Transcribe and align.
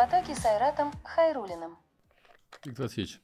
потоке 0.00 0.34
с 0.34 0.46
Айратом 0.46 0.92
Хайрулиным. 1.04 1.76
Виктор 2.64 2.86
Васильевич, 2.86 3.20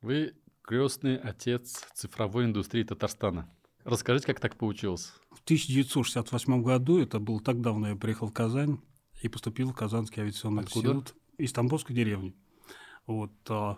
вы 0.00 0.34
крестный 0.62 1.18
отец 1.18 1.84
цифровой 1.92 2.46
индустрии 2.46 2.84
Татарстана. 2.84 3.54
Расскажите, 3.84 4.28
как 4.28 4.40
так 4.40 4.56
получилось? 4.56 5.12
В 5.30 5.42
1968 5.42 6.62
году, 6.62 7.02
это 7.02 7.18
было 7.18 7.38
так 7.38 7.60
давно, 7.60 7.90
я 7.90 7.96
приехал 7.96 8.28
в 8.28 8.32
Казань 8.32 8.80
и 9.20 9.28
поступил 9.28 9.72
в 9.72 9.74
Казанский 9.74 10.22
авиационный 10.22 10.62
Откуда? 10.62 10.92
институт 10.92 11.16
из 11.36 11.52
Тамбовской 11.52 11.94
деревни. 11.94 12.34
Вот, 13.06 13.32
а, 13.50 13.76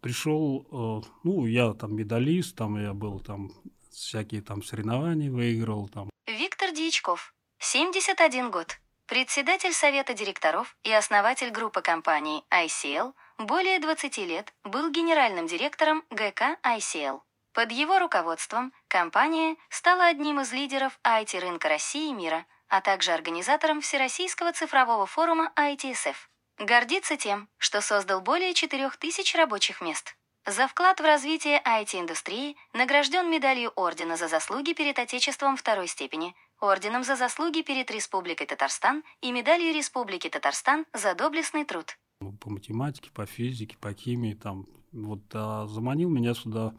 пришел, 0.00 0.66
а, 0.72 1.02
ну, 1.22 1.46
я 1.46 1.74
там 1.74 1.94
медалист, 1.94 2.56
там 2.56 2.76
я 2.76 2.92
был 2.92 3.20
там 3.20 3.52
всякие 3.92 4.42
там 4.42 4.64
соревнования 4.64 5.30
выиграл, 5.30 5.88
там 5.88 6.10
Виктор 6.26 6.72
Дьячков, 6.74 7.32
71 7.60 8.50
год. 8.50 8.80
Председатель 9.08 9.72
Совета 9.72 10.12
директоров 10.12 10.76
и 10.82 10.92
основатель 10.92 11.48
группы 11.48 11.80
компаний 11.80 12.44
ICL, 12.50 13.14
более 13.38 13.78
20 13.78 14.18
лет 14.18 14.52
был 14.64 14.90
генеральным 14.90 15.46
директором 15.46 16.04
ГК 16.10 16.58
ICL. 16.62 17.22
Под 17.54 17.72
его 17.72 17.98
руководством 18.00 18.70
компания 18.86 19.56
стала 19.70 20.04
одним 20.04 20.40
из 20.40 20.52
лидеров 20.52 21.00
IT-рынка 21.06 21.70
России 21.70 22.10
и 22.10 22.12
мира, 22.12 22.44
а 22.68 22.82
также 22.82 23.12
организатором 23.12 23.80
Всероссийского 23.80 24.52
цифрового 24.52 25.06
форума 25.06 25.54
ITSF. 25.56 26.16
Гордится 26.58 27.16
тем, 27.16 27.48
что 27.56 27.80
создал 27.80 28.20
более 28.20 28.52
4000 28.52 29.36
рабочих 29.38 29.80
мест. 29.80 30.18
За 30.44 30.68
вклад 30.68 31.00
в 31.00 31.04
развитие 31.04 31.62
IT-индустрии 31.62 32.58
награжден 32.74 33.30
медалью 33.30 33.72
Ордена 33.74 34.18
за 34.18 34.28
заслуги 34.28 34.74
перед 34.74 34.98
Отечеством 34.98 35.56
второй 35.56 35.88
степени, 35.88 36.34
Орденом 36.60 37.04
за 37.04 37.14
заслуги 37.14 37.62
перед 37.62 37.88
Республикой 37.90 38.46
Татарстан 38.46 39.04
и 39.20 39.30
медалью 39.30 39.72
Республики 39.72 40.28
Татарстан 40.28 40.86
за 40.92 41.14
доблестный 41.14 41.64
труд. 41.64 41.96
по 42.40 42.50
математике, 42.50 43.10
по 43.12 43.26
физике, 43.26 43.76
по 43.78 43.92
химии, 43.92 44.34
там, 44.34 44.66
вот, 44.90 45.20
а 45.34 45.68
заманил 45.68 46.10
меня 46.10 46.34
сюда, 46.34 46.74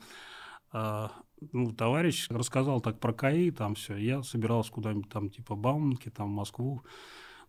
а, 0.74 1.14
ну, 1.54 1.72
товарищ 1.72 2.28
рассказал 2.30 2.82
так 2.82 3.00
про 3.00 3.14
КАИ, 3.14 3.52
там 3.52 3.76
все, 3.76 3.96
я 3.96 4.22
собирался 4.22 4.70
куда-нибудь 4.72 5.10
там, 5.10 5.30
типа, 5.30 5.56
Бауманки, 5.56 6.10
там, 6.10 6.28
в 6.28 6.36
Москву, 6.36 6.84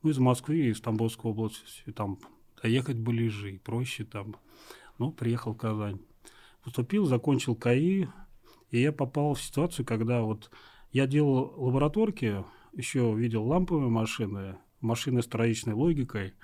ну, 0.03 0.11
из 0.11 0.19
Москвы, 0.19 0.71
из 0.71 0.81
Тамбовской 0.81 1.33
области, 1.33 1.91
там, 1.97 2.21
доехать 2.63 2.97
ближе 2.97 3.55
и 3.55 3.59
проще, 3.59 4.05
там, 4.05 4.37
ну, 4.99 5.11
приехал 5.11 5.55
в 5.55 5.57
Казань. 5.57 5.99
Поступил, 6.63 7.07
закончил 7.07 7.57
КАИ, 7.57 8.07
и 8.71 8.81
я 8.81 8.93
попал 8.93 9.35
в 9.35 9.43
ситуацию, 9.43 9.85
когда 9.85 10.23
вот 10.23 10.51
я 10.93 11.07
делал 11.07 11.55
лабораторки, 11.57 12.45
еще 12.73 13.15
видел 13.15 13.45
ламповые 13.47 13.91
машины, 13.91 14.59
машины 14.81 15.23
с 15.23 15.27
троичной 15.27 15.75
логикой, 15.75 16.35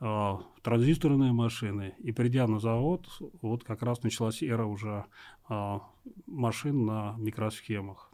а, 0.00 0.40
транзисторные 0.62 1.32
машины. 1.32 1.94
И 1.98 2.12
придя 2.12 2.46
на 2.46 2.58
завод, 2.58 3.06
вот 3.42 3.64
как 3.64 3.82
раз 3.82 4.02
началась 4.02 4.42
эра 4.42 4.66
уже 4.66 5.06
а, 5.48 5.82
машин 6.26 6.84
на 6.84 7.14
микросхемах. 7.18 8.12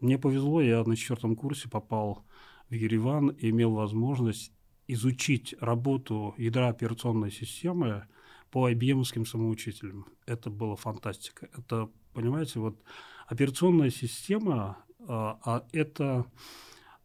Мне 0.00 0.18
повезло, 0.18 0.60
я 0.60 0.84
на 0.84 0.96
четвертом 0.96 1.36
курсе 1.36 1.68
попал 1.68 2.24
в 2.68 2.74
Ереван 2.74 3.28
и 3.28 3.50
имел 3.50 3.72
возможность 3.72 4.52
изучить 4.86 5.54
работу 5.60 6.34
ядра 6.36 6.68
операционной 6.68 7.30
системы 7.30 8.06
по 8.50 8.70
IBM 8.70 9.24
самоучителям. 9.24 10.06
Это 10.26 10.50
была 10.50 10.76
фантастика. 10.76 11.48
Это, 11.56 11.88
понимаете, 12.12 12.60
вот 12.60 12.82
операционная 13.26 13.90
система, 13.90 14.78
а, 15.06 15.38
а 15.44 15.66
это 15.72 16.26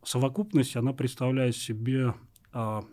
совокупность, 0.04 0.76
она 0.76 0.94
представляет 0.94 1.56
себе 1.56 2.14
а, 2.52 2.84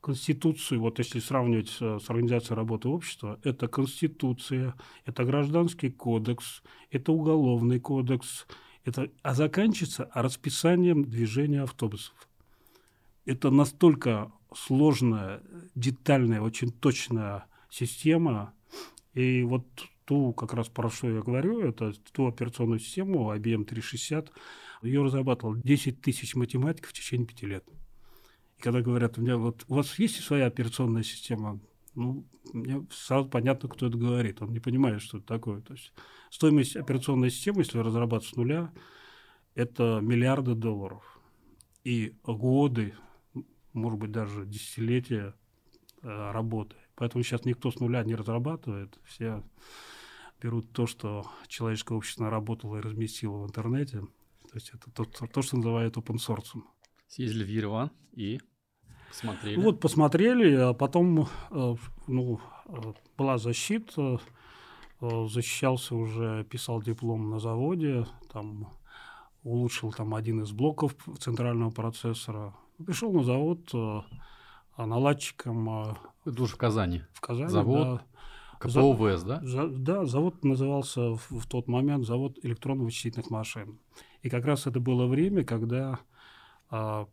Конституцию, 0.00 0.80
вот 0.80 0.98
если 0.98 1.20
сравнивать 1.20 1.68
с, 1.68 2.10
организацией 2.10 2.56
работы 2.56 2.88
общества, 2.88 3.38
это 3.44 3.68
Конституция, 3.68 4.74
это 5.04 5.24
Гражданский 5.24 5.90
кодекс, 5.90 6.62
это 6.90 7.12
Уголовный 7.12 7.78
кодекс, 7.78 8.46
это, 8.84 9.10
а 9.22 9.34
заканчивается 9.34 10.10
расписанием 10.12 11.04
движения 11.04 11.62
автобусов. 11.62 12.14
Это 13.24 13.50
настолько 13.50 14.32
сложная, 14.52 15.40
детальная, 15.76 16.40
очень 16.40 16.72
точная 16.72 17.46
система, 17.70 18.54
и 19.14 19.44
вот 19.44 19.64
ту, 20.12 20.34
как 20.34 20.52
раз 20.52 20.68
про 20.68 20.90
что 20.90 21.08
я 21.08 21.22
говорю, 21.22 21.60
это 21.60 21.94
ту 22.12 22.26
операционную 22.26 22.80
систему 22.80 23.34
IBM 23.34 23.64
360, 23.64 24.30
ее 24.82 25.02
разрабатывал 25.02 25.56
10 25.56 26.02
тысяч 26.02 26.34
математиков 26.34 26.90
в 26.90 26.92
течение 26.92 27.26
пяти 27.26 27.46
лет. 27.46 27.64
И 28.58 28.60
когда 28.60 28.82
говорят, 28.82 29.16
у 29.16 29.22
меня 29.22 29.38
вот 29.38 29.64
у 29.68 29.74
вас 29.74 29.98
есть 29.98 30.22
своя 30.22 30.46
операционная 30.46 31.02
система, 31.02 31.60
ну, 31.94 32.26
мне 32.52 32.86
сразу 32.90 33.26
понятно, 33.30 33.70
кто 33.70 33.86
это 33.86 33.96
говорит. 33.96 34.42
Он 34.42 34.52
не 34.52 34.60
понимает, 34.60 35.00
что 35.00 35.16
это 35.16 35.26
такое. 35.26 35.62
То 35.62 35.72
есть 35.72 35.94
стоимость 36.30 36.76
операционной 36.76 37.30
системы, 37.30 37.62
если 37.62 37.78
разрабатывать 37.78 38.34
с 38.34 38.36
нуля, 38.36 38.70
это 39.54 40.00
миллиарды 40.02 40.54
долларов. 40.54 41.20
И 41.84 42.14
годы, 42.22 42.94
может 43.72 43.98
быть, 43.98 44.12
даже 44.12 44.44
десятилетия 44.44 45.34
э, 46.02 46.30
работы. 46.32 46.76
Поэтому 46.96 47.24
сейчас 47.24 47.46
никто 47.46 47.70
с 47.70 47.80
нуля 47.80 48.04
не 48.04 48.14
разрабатывает. 48.14 48.98
Все 49.04 49.42
берут 50.42 50.72
то, 50.72 50.86
что 50.86 51.24
человеческое 51.46 51.94
общество 51.94 52.24
наработало 52.24 52.78
и 52.78 52.80
разместило 52.80 53.38
в 53.38 53.46
интернете. 53.46 54.00
То 54.00 54.54
есть 54.54 54.70
это 54.74 54.90
то, 54.90 55.04
то 55.04 55.42
что 55.42 55.56
называют 55.56 55.96
open 55.96 56.16
source. 56.16 56.60
Съездили 57.06 57.44
в 57.44 57.48
Ереван 57.48 57.90
и 58.12 58.40
посмотрели. 59.08 59.56
Вот 59.60 59.80
посмотрели, 59.80 60.54
а 60.54 60.74
потом 60.74 61.28
э, 61.50 61.74
ну, 62.06 62.40
э, 62.66 62.92
была 63.16 63.38
защита, 63.38 64.20
э, 65.00 65.26
защищался 65.28 65.94
уже, 65.94 66.44
писал 66.44 66.82
диплом 66.82 67.30
на 67.30 67.38
заводе, 67.38 68.06
там 68.32 68.68
улучшил 69.44 69.92
там 69.92 70.14
один 70.14 70.42
из 70.42 70.52
блоков 70.52 70.94
центрального 71.18 71.70
процессора. 71.70 72.54
Пришел 72.84 73.12
на 73.12 73.22
завод 73.22 73.70
э, 73.74 74.00
наладчиком 74.76 75.96
Это 76.24 76.42
уже 76.42 76.54
в 76.54 76.58
Казани. 76.58 77.02
в 77.12 77.20
Казани. 77.20 77.48
Завод 77.48 78.00
да. 78.00 78.06
КПОВС, 78.62 79.22
да? 79.22 79.40
За- 79.42 79.68
да, 79.68 80.04
завод 80.04 80.44
назывался 80.44 81.16
в, 81.16 81.30
в 81.30 81.46
тот 81.46 81.68
момент 81.68 82.06
завод 82.06 82.38
электронно-вычислительных 82.42 83.30
машин. 83.30 83.78
И 84.22 84.28
как 84.28 84.44
раз 84.44 84.66
это 84.66 84.80
было 84.80 85.06
время, 85.06 85.44
когда 85.44 86.00
а, 86.70 87.06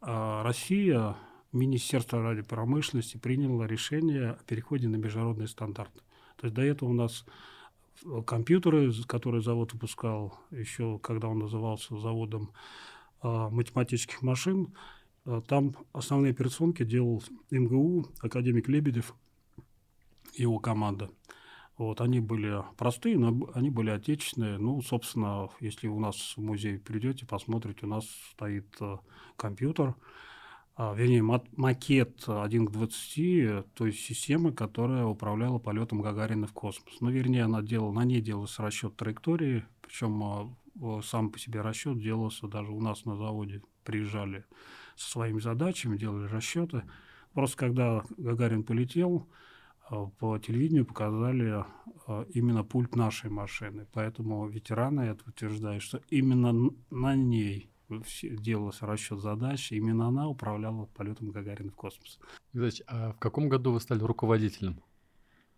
а, 0.00 0.42
Россия, 0.42 1.16
Министерство 1.52 2.22
радиопромышленности 2.22 3.16
приняло 3.16 3.64
решение 3.64 4.30
о 4.30 4.44
переходе 4.44 4.86
на 4.86 4.96
международный 4.96 5.48
стандарт. 5.48 5.92
То 6.36 6.46
есть 6.46 6.54
до 6.54 6.62
этого 6.62 6.90
у 6.90 6.92
нас 6.92 7.24
э, 8.04 8.22
компьютеры, 8.26 8.92
которые 9.06 9.42
завод 9.42 9.72
выпускал, 9.72 10.38
еще 10.50 10.98
когда 10.98 11.28
он 11.28 11.38
назывался 11.38 11.98
заводом 11.98 12.52
а, 13.20 13.48
математических 13.50 14.22
машин, 14.22 14.74
а, 15.24 15.40
там 15.40 15.74
основные 15.92 16.30
операционки 16.30 16.84
делал 16.84 17.22
МГУ, 17.50 18.06
академик 18.20 18.68
Лебедев, 18.68 19.14
его 20.38 20.58
команда. 20.58 21.10
Вот, 21.76 22.00
они 22.00 22.18
были 22.18 22.64
простые, 22.76 23.16
но 23.18 23.48
они 23.54 23.70
были 23.70 23.90
отечественные. 23.90 24.58
Ну, 24.58 24.82
собственно, 24.82 25.48
если 25.60 25.86
у 25.86 26.00
нас 26.00 26.34
в 26.36 26.40
музей 26.40 26.78
придете, 26.78 27.24
посмотрите, 27.24 27.86
у 27.86 27.88
нас 27.88 28.04
стоит 28.32 28.66
э, 28.80 28.96
компьютер, 29.36 29.94
а, 30.74 30.92
вернее, 30.94 31.22
макет 31.22 32.24
1 32.28 32.66
к 32.66 32.70
20, 32.72 33.18
э, 33.18 33.64
то 33.74 33.86
есть 33.86 34.00
система, 34.00 34.52
которая 34.52 35.04
управляла 35.04 35.58
полетом 35.58 36.02
Гагарина 36.02 36.48
в 36.48 36.52
космос. 36.52 37.00
Ну, 37.00 37.10
вернее, 37.10 37.44
она 37.44 37.62
делала, 37.62 37.92
на 37.92 38.04
ней 38.04 38.20
делался 38.20 38.62
расчет 38.62 38.96
траектории, 38.96 39.64
причем 39.80 40.22
а, 40.22 41.02
сам 41.02 41.30
по 41.30 41.38
себе 41.38 41.60
расчет 41.60 42.00
делался 42.00 42.48
даже 42.48 42.72
у 42.72 42.80
нас 42.80 43.04
на 43.04 43.16
заводе. 43.16 43.62
Приезжали 43.84 44.44
со 44.96 45.10
своими 45.10 45.40
задачами, 45.40 45.96
делали 45.96 46.26
расчеты. 46.26 46.82
Просто 47.32 47.56
когда 47.56 48.02
Гагарин 48.16 48.64
полетел, 48.64 49.28
по 49.90 50.38
телевидению 50.38 50.84
показали 50.86 51.64
а, 52.06 52.24
именно 52.34 52.64
пульт 52.64 52.94
нашей 52.96 53.30
машины. 53.30 53.86
Поэтому 53.92 54.46
ветераны 54.48 55.02
это 55.02 55.22
утверждают, 55.28 55.82
что 55.82 56.00
именно 56.10 56.70
на 56.90 57.14
ней 57.16 57.70
делался 58.22 58.86
расчет 58.86 59.20
задач, 59.20 59.72
именно 59.72 60.08
она 60.08 60.28
управляла 60.28 60.86
полетом 60.86 61.30
Гагарина 61.30 61.70
в 61.70 61.74
космос. 61.74 62.18
Васильевич, 62.52 62.82
а 62.86 63.12
в 63.12 63.18
каком 63.18 63.48
году 63.48 63.72
вы 63.72 63.80
стали 63.80 64.02
руководителем? 64.02 64.82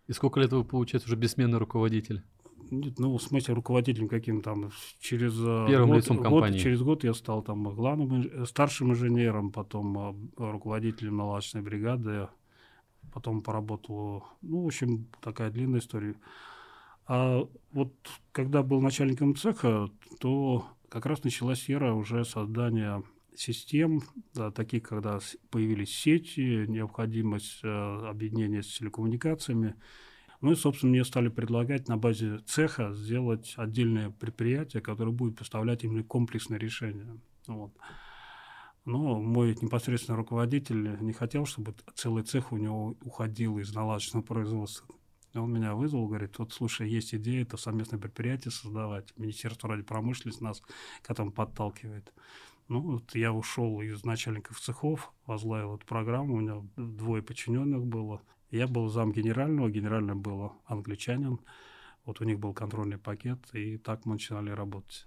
И 0.07 0.13
сколько 0.13 0.39
лет 0.39 0.51
вы, 0.53 0.63
получается, 0.63 1.09
уже 1.09 1.15
бессменный 1.17 1.57
руководитель? 1.57 2.23
Нет, 2.69 2.99
Ну, 2.99 3.17
в 3.17 3.21
смысле, 3.21 3.53
руководителем 3.53 4.07
каким 4.07 4.41
там, 4.41 4.71
через 4.99 5.33
а, 5.39 5.67
Первым 5.67 5.89
год, 5.89 5.97
лицом 5.97 6.17
год- 6.17 6.25
компании. 6.25 6.57
через 6.59 6.81
год 6.81 7.03
я 7.03 7.13
стал 7.13 7.41
там 7.43 7.63
главным, 7.75 8.45
старшим 8.45 8.91
инженером, 8.91 9.51
потом 9.51 9.97
а, 9.97 10.15
руководителем 10.37 11.17
наладочной 11.17 11.61
бригады, 11.61 12.29
потом 13.13 13.41
поработал, 13.41 14.25
ну, 14.41 14.63
в 14.63 14.67
общем, 14.67 15.07
такая 15.21 15.51
длинная 15.51 15.79
история. 15.79 16.15
А 17.07 17.47
вот 17.71 17.93
когда 18.31 18.63
был 18.63 18.81
начальником 18.81 19.35
цеха, 19.35 19.89
то 20.19 20.65
как 20.89 21.05
раз 21.05 21.23
началась 21.23 21.69
эра 21.69 21.93
уже 21.93 22.25
создания 22.25 23.03
систем, 23.35 24.01
да, 24.33 24.51
таких, 24.51 24.83
когда 24.83 25.19
появились 25.49 25.95
сети, 25.95 26.65
необходимость 26.67 27.59
э, 27.63 27.67
объединения 28.07 28.61
с 28.61 28.77
телекоммуникациями. 28.77 29.75
Ну 30.41 30.51
и, 30.51 30.55
собственно, 30.55 30.91
мне 30.91 31.05
стали 31.05 31.29
предлагать 31.29 31.87
на 31.87 31.97
базе 31.97 32.39
цеха 32.45 32.93
сделать 32.93 33.53
отдельное 33.57 34.09
предприятие, 34.09 34.81
которое 34.81 35.11
будет 35.11 35.37
поставлять 35.37 35.83
именно 35.83 36.03
комплексное 36.03 36.59
решение. 36.59 37.19
Вот. 37.47 37.71
Но 38.85 39.19
мой 39.19 39.55
непосредственный 39.61 40.17
руководитель 40.17 40.97
не 41.01 41.13
хотел, 41.13 41.45
чтобы 41.45 41.75
целый 41.93 42.23
цех 42.23 42.51
у 42.51 42.57
него 42.57 42.95
уходил 43.01 43.59
из 43.59 43.73
наладочного 43.73 44.23
производства. 44.23 44.87
Он 45.33 45.53
меня 45.53 45.75
вызвал, 45.75 46.07
говорит, 46.07 46.37
вот, 46.39 46.51
слушай, 46.51 46.89
есть 46.89 47.15
идея, 47.15 47.43
это 47.43 47.57
совместное 47.57 47.99
предприятие 47.99 48.51
создавать. 48.51 49.13
Министерство 49.17 49.69
ради 49.69 49.83
промышленности 49.83 50.43
нас 50.43 50.61
к 51.01 51.09
этому 51.09 51.31
подталкивает. 51.31 52.11
Ну, 52.67 52.81
вот 52.81 53.15
я 53.15 53.31
ушел 53.31 53.81
из 53.81 54.03
начальников 54.03 54.59
цехов, 54.59 55.13
возглавил 55.25 55.75
эту 55.75 55.85
программу, 55.85 56.35
у 56.35 56.39
меня 56.39 56.61
двое 56.75 57.21
подчиненных 57.21 57.85
было. 57.85 58.21
Я 58.49 58.67
был 58.67 58.89
зам 58.89 59.11
генерального, 59.11 59.69
генеральным 59.69 60.21
был 60.21 60.53
англичанин. 60.65 61.39
Вот 62.05 62.19
у 62.19 62.23
них 62.25 62.39
был 62.39 62.53
контрольный 62.53 62.97
пакет, 62.97 63.39
и 63.53 63.77
так 63.77 64.05
мы 64.05 64.13
начинали 64.13 64.49
работать. 64.49 65.05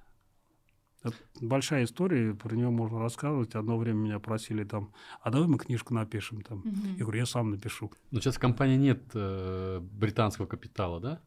Это 1.05 1.17
большая 1.43 1.85
история, 1.85 2.35
про 2.35 2.57
нее 2.57 2.71
можно 2.71 2.99
рассказывать. 2.99 3.55
Одно 3.55 3.77
время 3.77 3.99
меня 3.99 4.19
просили 4.19 4.65
там, 4.65 4.91
а 5.21 5.31
давай 5.31 5.47
мы 5.47 5.59
книжку 5.59 5.93
напишем 5.93 6.41
там. 6.41 6.61
Угу. 6.61 6.87
Я 6.97 7.03
говорю, 7.05 7.19
я 7.19 7.27
сам 7.27 7.51
напишу. 7.51 7.93
Но 8.11 8.21
сейчас 8.21 8.37
в 8.37 8.41
компании 8.41 8.77
нет 8.77 9.03
э, 9.13 9.81
британского 9.83 10.47
капитала, 10.47 11.01
да? 11.01 11.21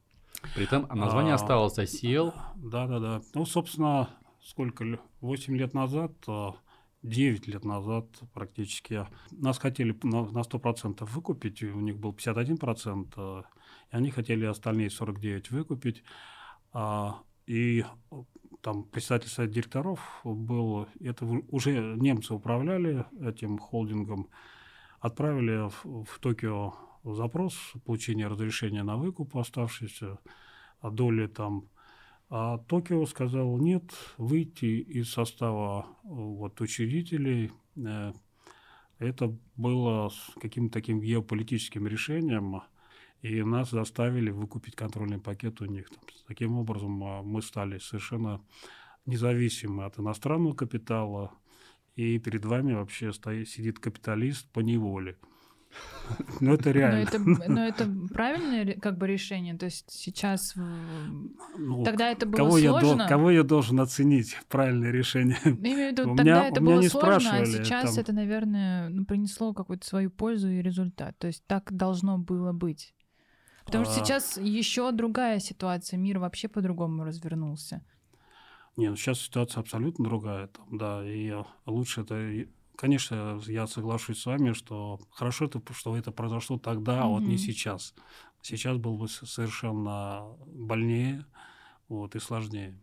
При 0.55 0.63
этом 0.63 0.87
название 0.89 1.33
а, 1.33 1.35
осталось 1.35 1.77
ICL. 1.77 2.33
Да, 2.55 2.87
да, 2.87 2.99
да. 2.99 3.21
Ну, 3.35 3.45
собственно, 3.45 4.09
сколько, 4.43 4.99
8 5.21 5.55
лет 5.55 5.75
назад, 5.75 6.11
9 7.03 7.47
а, 7.47 7.51
лет 7.51 7.63
назад 7.63 8.07
практически, 8.33 9.05
нас 9.29 9.59
хотели 9.59 9.95
на, 10.01 10.25
на 10.25 10.39
100% 10.39 11.05
выкупить, 11.05 11.61
у 11.61 11.79
них 11.79 11.97
был 11.97 12.13
51%, 12.13 13.13
а, 13.15 13.43
и 13.91 13.95
они 13.95 14.09
хотели 14.09 14.45
остальные 14.45 14.87
49% 14.87 15.47
выкупить. 15.51 16.03
А, 16.73 17.19
и 17.45 17.85
там 18.61 18.83
председатель 18.83 19.29
совета 19.29 19.53
директоров 19.53 20.21
был, 20.23 20.87
это 20.99 21.25
уже 21.49 21.95
немцы 21.97 22.33
управляли 22.33 23.05
этим 23.21 23.57
холдингом, 23.57 24.29
отправили 24.99 25.69
в, 25.69 26.05
в 26.05 26.19
Токио 26.19 26.73
запрос 27.03 27.55
получения 27.85 28.27
разрешения 28.27 28.83
на 28.83 28.97
выкуп 28.97 29.37
оставшейся 29.37 30.19
доли 30.81 31.27
там. 31.27 31.69
А 32.29 32.57
Токио 32.57 33.05
сказал 33.05 33.57
нет, 33.57 33.83
выйти 34.17 34.81
из 34.81 35.11
состава 35.11 35.87
вот, 36.03 36.59
учредителей. 36.59 37.51
Э, 37.77 38.11
это 38.99 39.33
было 39.55 40.11
каким-то 40.41 40.73
таким 40.73 40.99
геополитическим 40.99 41.87
решением– 41.87 42.61
и 43.27 43.43
нас 43.43 43.71
заставили 43.71 44.29
выкупить 44.29 44.75
контрольный 44.75 45.19
пакет 45.19 45.61
у 45.61 45.65
них. 45.65 45.89
Таким 46.27 46.57
образом, 46.57 47.03
а, 47.03 47.21
мы 47.21 47.41
стали 47.41 47.77
совершенно 47.79 48.41
независимы 49.05 49.85
от 49.85 49.99
иностранного 49.99 50.53
капитала, 50.53 51.31
и 51.95 52.19
перед 52.19 52.45
вами 52.45 52.73
вообще 52.73 53.11
стоит, 53.11 53.49
сидит 53.49 53.79
капиталист 53.79 54.49
по 54.51 54.59
неволе. 54.59 55.17
Ну, 56.39 56.53
это 56.53 56.71
реально. 56.71 56.99
Но 56.99 57.33
это, 57.33 57.49
но 57.51 57.65
это 57.65 57.89
правильное 58.13 58.75
как 58.79 58.97
бы 58.97 59.07
решение? 59.07 59.57
То 59.57 59.65
есть 59.65 59.91
сейчас... 59.91 60.53
Ну, 61.57 61.83
Тогда 61.83 62.09
это 62.09 62.25
было 62.25 62.37
кого 62.37 62.51
сложно? 62.57 62.87
Я 62.87 62.95
дол, 62.95 63.07
кого 63.07 63.31
я 63.31 63.43
должен 63.43 63.79
оценить 63.79 64.37
правильное 64.47 64.91
решение? 64.91 65.37
Я 65.43 65.51
имею 65.51 65.89
в 65.89 65.91
виду, 65.91 66.15
тогда 66.15 66.23
меня, 66.23 66.47
это 66.47 66.61
было 66.61 66.81
сложно, 66.83 67.37
а 67.37 67.45
сейчас 67.45 67.95
там... 67.95 68.03
это, 68.03 68.13
наверное, 68.13 69.03
принесло 69.05 69.53
какую-то 69.53 69.85
свою 69.85 70.09
пользу 70.09 70.49
и 70.49 70.61
результат. 70.61 71.17
То 71.17 71.27
есть 71.27 71.45
так 71.47 71.75
должно 71.75 72.17
было 72.17 72.53
быть. 72.53 72.93
Потому 73.67 73.83
что 73.83 74.01
а. 74.01 74.05
сейчас 74.05 74.37
еще 74.37 74.91
другая 74.93 75.39
ситуация, 75.39 75.97
мир 75.97 76.19
вообще 76.19 76.47
по-другому 76.47 77.03
развернулся. 77.03 77.83
Не, 78.77 78.89
ну 78.89 78.95
сейчас 78.95 79.19
ситуация 79.19 79.59
абсолютно 79.59 80.05
другая, 80.05 80.47
там, 80.47 80.77
да, 80.77 81.01
и 81.05 81.33
лучше 81.65 82.01
это, 82.01 82.47
конечно, 82.77 83.41
я 83.47 83.67
соглашусь 83.67 84.21
с 84.21 84.25
вами, 84.25 84.53
что 84.53 84.99
хорошо 85.11 85.45
это, 85.45 85.61
что 85.73 85.97
это 85.97 86.11
произошло 86.11 86.57
тогда, 86.57 87.03
а 87.03 87.07
вот 87.07 87.23
не 87.23 87.37
сейчас. 87.37 87.93
Сейчас 88.41 88.77
было 88.77 88.95
бы 88.95 89.09
совершенно 89.09 90.27
больнее, 90.45 91.25
вот 91.89 92.15
и 92.15 92.19
сложнее. 92.19 92.79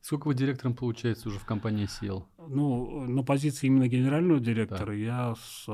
Сколько 0.00 0.28
вы 0.28 0.34
директором, 0.34 0.74
получается, 0.74 1.28
уже 1.28 1.38
в 1.38 1.44
компании 1.44 1.86
сел? 1.86 2.26
Ну, 2.38 3.06
на 3.06 3.22
позиции 3.22 3.66
именно 3.68 3.86
генерального 3.86 4.40
директора 4.40 4.86
да. 4.86 4.92
я 4.94 5.34
с 5.36 5.66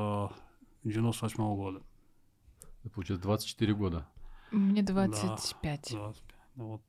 98 0.83 1.43
-го 1.43 1.57
года. 1.57 1.83
Это 2.83 2.91
получается 2.91 3.23
24 3.23 3.75
года. 3.75 4.09
Мне 4.57 4.83
25. 4.83 5.89
Да, 5.93 5.99
25. 5.99 6.23
Ну, 6.57 6.67
вот. 6.67 6.83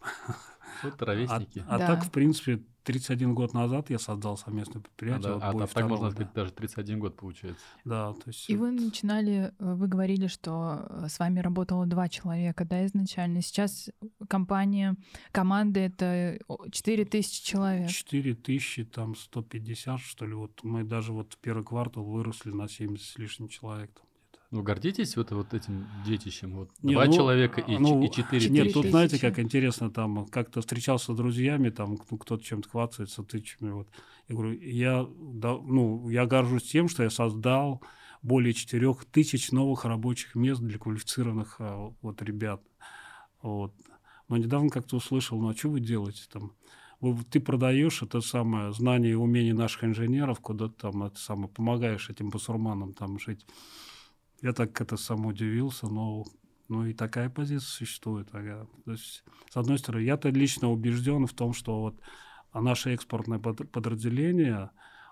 вот 0.82 1.02
ровесники. 1.02 1.64
А, 1.68 1.76
а 1.76 1.78
да. 1.78 1.86
так, 1.88 2.04
в 2.04 2.10
принципе, 2.10 2.62
31 2.84 3.34
год 3.34 3.52
назад 3.52 3.90
я 3.90 3.98
создал 3.98 4.38
совместное 4.38 4.80
предприятие. 4.80 5.32
А, 5.32 5.52
вот 5.52 5.62
а, 5.62 5.64
а 5.64 5.66
так 5.66 5.86
можно 5.86 6.10
сказать, 6.10 6.32
даже 6.32 6.52
31 6.52 6.98
год 6.98 7.16
получается. 7.16 7.62
Да, 7.84 8.12
то 8.14 8.22
есть... 8.26 8.48
И 8.48 8.56
вы 8.56 8.70
начинали, 8.70 9.52
э, 9.58 9.74
вы 9.74 9.86
говорили, 9.86 10.26
что 10.28 10.86
э, 10.88 11.08
с 11.08 11.18
вами 11.18 11.40
работало 11.40 11.86
два 11.86 12.08
человека, 12.08 12.64
да, 12.64 12.84
изначально. 12.86 13.42
Сейчас 13.42 13.90
компания, 14.28 14.96
команда— 15.30 15.80
это 15.80 16.38
4 16.70 17.04
тысячи 17.04 17.44
человек. 17.44 17.90
4 17.90 18.34
тысячи, 18.34 18.84
там, 18.84 19.14
150, 19.14 20.00
что 20.00 20.26
ли. 20.26 20.32
Вот 20.32 20.60
мы 20.62 20.84
даже 20.84 21.12
вот 21.12 21.34
в 21.34 21.38
первый 21.38 21.64
квартал 21.64 22.04
выросли 22.04 22.50
на 22.50 22.68
70 22.68 23.06
с 23.06 23.18
лишним 23.18 23.48
человек. 23.48 23.90
Там. 23.92 24.09
Ну, 24.50 24.64
гордитесь 24.64 25.16
вот, 25.16 25.30
вот 25.30 25.54
этим 25.54 25.86
детищем? 26.04 26.56
Вот 26.56 26.70
не, 26.82 26.94
два 26.94 27.04
ну, 27.04 27.12
человека 27.12 27.60
и, 27.60 27.78
ну, 27.78 28.02
и 28.02 28.10
четыре 28.10 28.48
Нет, 28.48 28.64
тысячи. 28.64 28.74
тут 28.74 28.86
знаете, 28.86 29.20
как 29.20 29.38
интересно, 29.38 29.90
там 29.90 30.26
как-то 30.26 30.60
встречался 30.60 31.14
с 31.14 31.16
друзьями, 31.16 31.70
там 31.70 31.96
ну, 32.10 32.18
кто-то 32.18 32.42
чем-то 32.42 32.68
хвастается, 32.68 33.22
ты 33.22 33.40
чем 33.40 33.76
вот. 33.76 33.88
Я 34.28 34.34
говорю, 34.34 34.60
я, 34.60 35.06
да, 35.18 35.56
ну, 35.56 36.08
я 36.08 36.26
горжусь 36.26 36.64
тем, 36.64 36.88
что 36.88 37.04
я 37.04 37.10
создал 37.10 37.80
более 38.22 38.52
четырех 38.52 39.04
тысяч 39.04 39.52
новых 39.52 39.84
рабочих 39.84 40.34
мест 40.34 40.60
для 40.60 40.78
квалифицированных 40.78 41.56
а, 41.60 41.94
вот 42.02 42.20
ребят. 42.22 42.60
Вот. 43.42 43.72
Но 44.28 44.36
недавно 44.36 44.68
как-то 44.68 44.96
услышал, 44.96 45.40
ну 45.40 45.48
а 45.48 45.54
что 45.54 45.68
вы 45.68 45.80
делаете 45.80 46.24
там? 46.30 46.52
Вы, 47.00 47.16
ты 47.24 47.40
продаешь 47.40 48.02
это 48.02 48.20
самое 48.20 48.72
знание 48.72 49.12
и 49.12 49.14
умение 49.14 49.54
наших 49.54 49.84
инженеров, 49.84 50.40
куда 50.40 50.68
там 50.68 51.04
это 51.04 51.18
самое 51.18 51.48
помогаешь 51.48 52.10
этим 52.10 52.30
басурманам 52.30 52.92
там 52.92 53.18
жить. 53.18 53.46
Я 54.42 54.52
так 54.52 54.80
это 54.80 54.96
сам 54.96 55.26
удивился, 55.26 55.86
но 55.86 56.24
ну 56.68 56.86
и 56.86 56.94
такая 56.94 57.28
позиция 57.28 57.66
существует. 57.66 58.28
Ага. 58.32 58.68
То 58.84 58.92
есть, 58.92 59.24
с 59.50 59.56
одной 59.56 59.78
стороны, 59.78 60.04
я-то 60.04 60.28
лично 60.28 60.70
убежден 60.70 61.26
в 61.26 61.32
том, 61.32 61.52
что 61.52 61.80
вот 61.80 62.00
наше 62.54 62.94
экспортное 62.94 63.40
подразделение, 63.40 64.70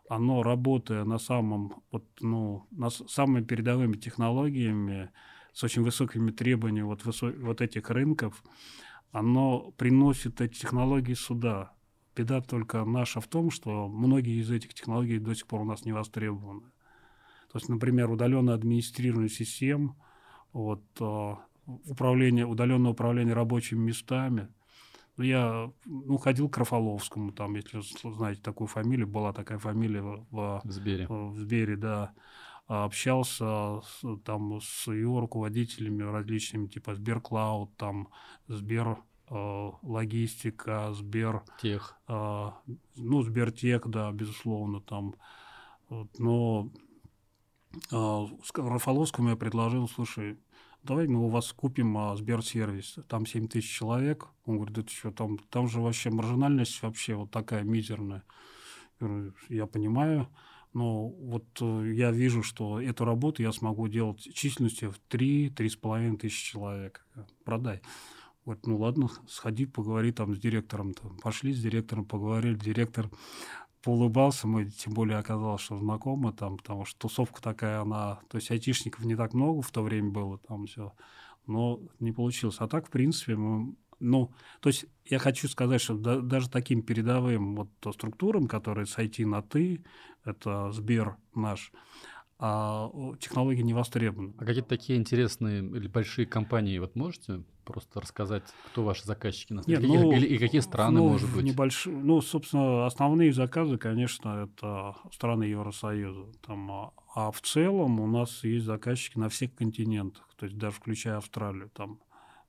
оно 0.09 0.43
работая 0.43 1.05
на 1.05 1.19
самом, 1.19 1.83
вот, 1.91 2.05
ну, 2.21 2.67
на 2.71 2.91
самыми 2.91 3.45
передовыми 3.45 3.97
технологиями, 3.97 5.11
с 5.53 5.65
очень 5.65 5.83
высокими 5.83 6.31
требованиями 6.31 6.87
вот, 6.87 7.03
высо- 7.03 7.37
вот 7.41 7.61
этих 7.61 7.91
рынков, 7.91 8.45
оно 9.11 9.73
приносит 9.73 10.41
эти 10.41 10.61
технологии 10.61 11.15
сюда. 11.15 11.73
Беда 12.15 12.41
только 12.41 12.85
наша 12.85 13.21
в 13.21 13.27
том, 13.27 13.51
что 13.51 13.89
многие 13.89 14.41
из 14.41 14.51
этих 14.51 14.75
технологий 14.75 15.19
до 15.19 15.35
сих 15.35 15.49
пор 15.49 15.63
у 15.63 15.65
нас 15.65 15.85
не 15.85 15.93
востребованы. 15.93 16.71
То 17.53 17.59
есть, 17.59 17.69
например, 17.69 18.11
удаленное 18.11 18.55
администрирование 18.55 19.31
систем, 19.31 19.97
вот, 20.53 20.83
э, 21.01 21.35
управление, 21.87 22.47
удаленное 22.47 22.93
управление 22.93 23.35
рабочими 23.35 23.79
местами. 23.79 24.49
Ну, 25.17 25.25
я 25.25 25.73
ну, 25.85 26.17
ходил 26.17 26.49
к 26.49 26.59
Рафаловскому, 26.59 27.33
там, 27.33 27.55
если 27.57 27.81
знаете 28.17 28.41
такую 28.41 28.69
фамилию, 28.69 29.09
была 29.09 29.33
такая 29.33 29.59
фамилия 29.59 30.01
в, 30.01 30.27
в, 30.31 30.63
Сбере. 30.65 31.07
в 31.09 31.37
Сбере, 31.37 31.77
да. 31.77 32.13
Общался 32.67 33.81
с, 33.81 34.03
там 34.25 34.61
с 34.61 34.87
ее 34.93 35.19
руководителями 35.19 36.03
различными, 36.03 36.67
типа 36.67 36.95
Сберклауд, 36.95 37.75
там, 37.77 38.09
Сбер 38.47 38.99
э, 39.31 39.71
логистика, 39.83 40.93
Сбер... 40.93 41.43
Тех. 41.63 41.97
Э, 42.09 42.51
ну, 42.95 43.23
Сбертех, 43.23 43.89
да, 43.89 44.13
безусловно, 44.13 44.81
там. 44.81 45.15
Вот, 45.89 46.19
но 46.19 46.71
а, 46.71 46.88
Рафаловскому 47.91 49.31
я 49.31 49.37
предложил, 49.37 49.89
слушай, 49.89 50.39
давай 50.83 51.07
мы 51.07 51.25
у 51.25 51.29
вас 51.29 51.53
купим 51.53 51.97
а, 51.99 52.17
Сберсервис, 52.17 52.99
там 53.09 53.27
7 53.27 53.49
тысяч 53.49 53.71
человек. 53.71 54.29
Он 54.47 54.57
говорит, 54.57 54.79
это 54.79 54.91
что, 54.91 55.11
там, 55.11 55.39
там 55.51 55.69
же 55.69 55.81
вообще 55.81 56.11
маржинальность 56.11 56.83
вообще 56.83 57.15
вот 57.15 57.31
такая 57.31 57.63
мизерная. 57.63 58.25
Я, 59.01 59.07
говорю, 59.07 59.33
я 59.49 59.67
понимаю, 59.67 60.29
но 60.73 61.09
вот 61.09 61.47
э, 61.61 61.93
я 61.95 62.11
вижу, 62.11 62.43
что 62.43 62.81
эту 62.81 63.05
работу 63.05 63.43
я 63.43 63.53
смогу 63.53 63.89
делать 63.89 64.29
численностью 64.35 64.93
в 64.93 65.01
3-3,5 65.11 66.17
тысячи 66.19 66.53
человек. 66.53 67.07
Продай. 67.45 67.81
Вот, 68.45 68.67
ну 68.67 68.79
ладно, 68.79 69.11
сходи, 69.29 69.67
поговори 69.67 70.11
там 70.11 70.35
с 70.35 70.39
директором. 70.39 70.95
Там. 70.95 71.19
Пошли 71.19 71.53
с 71.53 71.61
директором, 71.61 72.05
поговорили. 72.07 72.55
Директор 72.55 73.11
поулыбался, 73.89 74.47
мы 74.47 74.67
тем 74.67 74.93
более 74.93 75.17
оказалось, 75.17 75.63
что 75.63 75.79
знакомы 75.79 76.35
там, 76.35 76.59
потому 76.59 76.85
что 76.85 77.09
тусовка 77.09 77.41
такая, 77.41 77.81
она, 77.81 78.19
то 78.29 78.37
есть 78.37 78.51
айтишников 78.51 79.03
не 79.07 79.17
так 79.17 79.33
много 79.33 79.63
в 79.63 79.71
то 79.71 79.83
время 79.83 80.11
было 80.11 80.37
там 80.37 80.67
все, 80.67 80.93
но 81.47 81.81
не 81.99 82.13
получилось. 82.13 82.57
А 82.59 82.69
так, 82.69 82.89
в 82.89 82.91
принципе, 82.91 83.37
мы 83.37 83.75
ну, 83.99 84.31
то 84.61 84.69
есть 84.69 84.85
я 85.07 85.19
хочу 85.19 85.49
сказать, 85.49 85.81
что 85.81 85.95
да, 85.95 86.21
даже 86.21 86.51
таким 86.51 86.83
передовым 86.83 87.57
вот 87.57 87.95
структурам, 87.95 88.47
которые 88.47 88.85
с 88.85 88.99
IT 88.99 89.25
на 89.25 89.41
«ты», 89.41 89.83
это 90.23 90.71
Сбер 90.71 91.17
наш, 91.35 91.73
а 92.41 92.91
технологии 93.19 93.63
не 93.63 93.75
востребованы. 93.75 94.33
А 94.39 94.45
какие-то 94.45 94.69
такие 94.69 94.99
интересные 94.99 95.59
или 95.59 95.89
большие 95.89 96.25
компании 96.25 96.79
вот 96.79 96.95
можете 96.95 97.43
просто 97.65 98.01
рассказать, 98.01 98.45
кто 98.67 98.85
ваши 98.85 99.05
заказчики 99.05 99.53
на 99.53 99.63
Нет, 99.67 99.83
ну, 99.83 100.13
или, 100.13 100.27
и 100.27 100.39
какие 100.39 100.61
страны, 100.61 100.99
ну, 100.99 101.09
может 101.09 101.35
быть? 101.35 101.45
Небольшие, 101.45 101.97
ну, 101.97 102.21
собственно, 102.21 102.87
основные 102.87 103.33
заказы, 103.33 103.77
конечно, 103.77 104.49
это 104.49 104.95
страны 105.13 105.45
Евросоюза. 105.45 106.27
Там, 106.47 106.71
а, 106.71 106.93
а 107.15 107.31
в 107.33 107.41
целом 107.41 108.01
у 108.01 108.07
нас 108.07 108.45
есть 108.45 108.65
заказчики 108.65 109.19
на 109.19 109.29
всех 109.29 109.55
континентах, 109.55 110.29
то 110.37 110.47
есть 110.47 110.57
даже 110.57 110.77
включая 110.77 111.17
Австралию. 111.17 111.71
Там, 111.75 111.99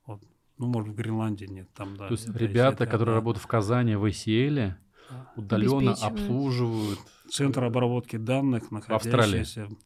вот, 0.06 0.22
ну, 0.60 0.68
может, 0.68 0.90
в 0.90 0.96
Гренландии 0.96 1.46
нет. 1.46 1.68
Там, 1.74 1.98
да, 1.98 2.08
то 2.08 2.14
есть 2.14 2.30
ребята, 2.30 2.84
есть, 2.84 2.92
которые 2.92 3.16
да. 3.16 3.20
работают 3.20 3.44
в 3.44 3.48
Казани, 3.48 3.96
в 3.96 4.06
ACL, 4.06 4.76
удаленно 5.36 5.94
обслуживают. 5.94 7.00
Центр 7.30 7.64
обработки 7.64 8.18
данных, 8.18 8.72
находящийся... 8.72 9.68
В 9.68 9.78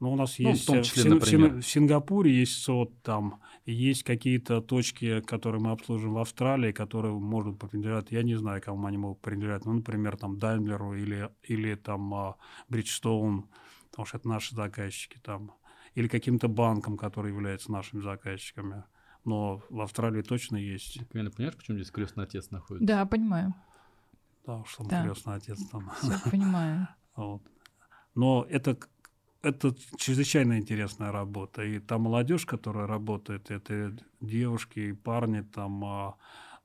Ну, 0.00 0.12
у 0.12 0.16
нас 0.16 0.38
ну, 0.38 0.50
есть... 0.50 0.64
В, 0.64 0.66
том 0.66 0.82
числе, 0.82 1.18
в, 1.18 1.26
Син... 1.26 1.60
в 1.60 1.66
Сингапуре 1.66 2.32
есть 2.32 2.62
СОТ 2.62 3.02
там, 3.02 3.40
есть 3.64 4.02
какие-то 4.02 4.60
точки, 4.60 5.20
которые 5.20 5.62
мы 5.62 5.70
обслуживаем 5.70 6.14
в 6.14 6.18
Австралии, 6.18 6.72
которые 6.72 7.14
могут 7.14 7.58
принадлежать, 7.58 8.10
я 8.10 8.22
не 8.22 8.34
знаю, 8.34 8.60
кому 8.60 8.86
они 8.86 8.98
могут 8.98 9.20
принадлежать, 9.22 9.64
ну, 9.64 9.74
например, 9.74 10.16
там 10.16 10.38
Даймлеру 10.38 10.94
или, 10.94 11.30
или 11.42 11.74
там 11.74 12.36
Бриджстоун, 12.68 13.48
потому 13.90 14.06
что 14.06 14.18
это 14.18 14.28
наши 14.28 14.54
заказчики 14.54 15.18
там, 15.22 15.52
или 15.94 16.08
каким-то 16.08 16.48
банкам, 16.48 16.96
которые 16.96 17.32
являются 17.32 17.72
нашими 17.72 18.02
заказчиками. 18.02 18.84
Но 19.24 19.62
в 19.70 19.80
Австралии 19.80 20.22
точно 20.22 20.56
есть. 20.56 20.98
Ты 20.98 21.04
понимаешь, 21.06 21.56
почему 21.56 21.78
здесь 21.78 21.90
крестный 21.90 22.24
отец 22.24 22.50
находится? 22.50 22.86
Да, 22.86 23.06
понимаю. 23.06 23.54
Да, 24.46 24.62
что 24.66 24.82
он 24.82 24.88
да. 24.88 25.02
крестный 25.04 25.34
отец 25.34 25.58
там. 25.70 25.90
Все 26.00 26.12
понимаю. 26.30 26.88
Вот. 27.16 27.42
Но 28.14 28.46
это, 28.48 28.76
это 29.42 29.74
чрезвычайно 29.96 30.58
интересная 30.58 31.12
работа. 31.12 31.62
И 31.62 31.78
та 31.78 31.98
молодежь, 31.98 32.46
которая 32.46 32.86
работает, 32.86 33.50
это 33.50 33.96
девушки 34.20 34.80
и 34.80 34.92
парни 34.92 35.40
там 35.40 35.84
а, 35.84 36.16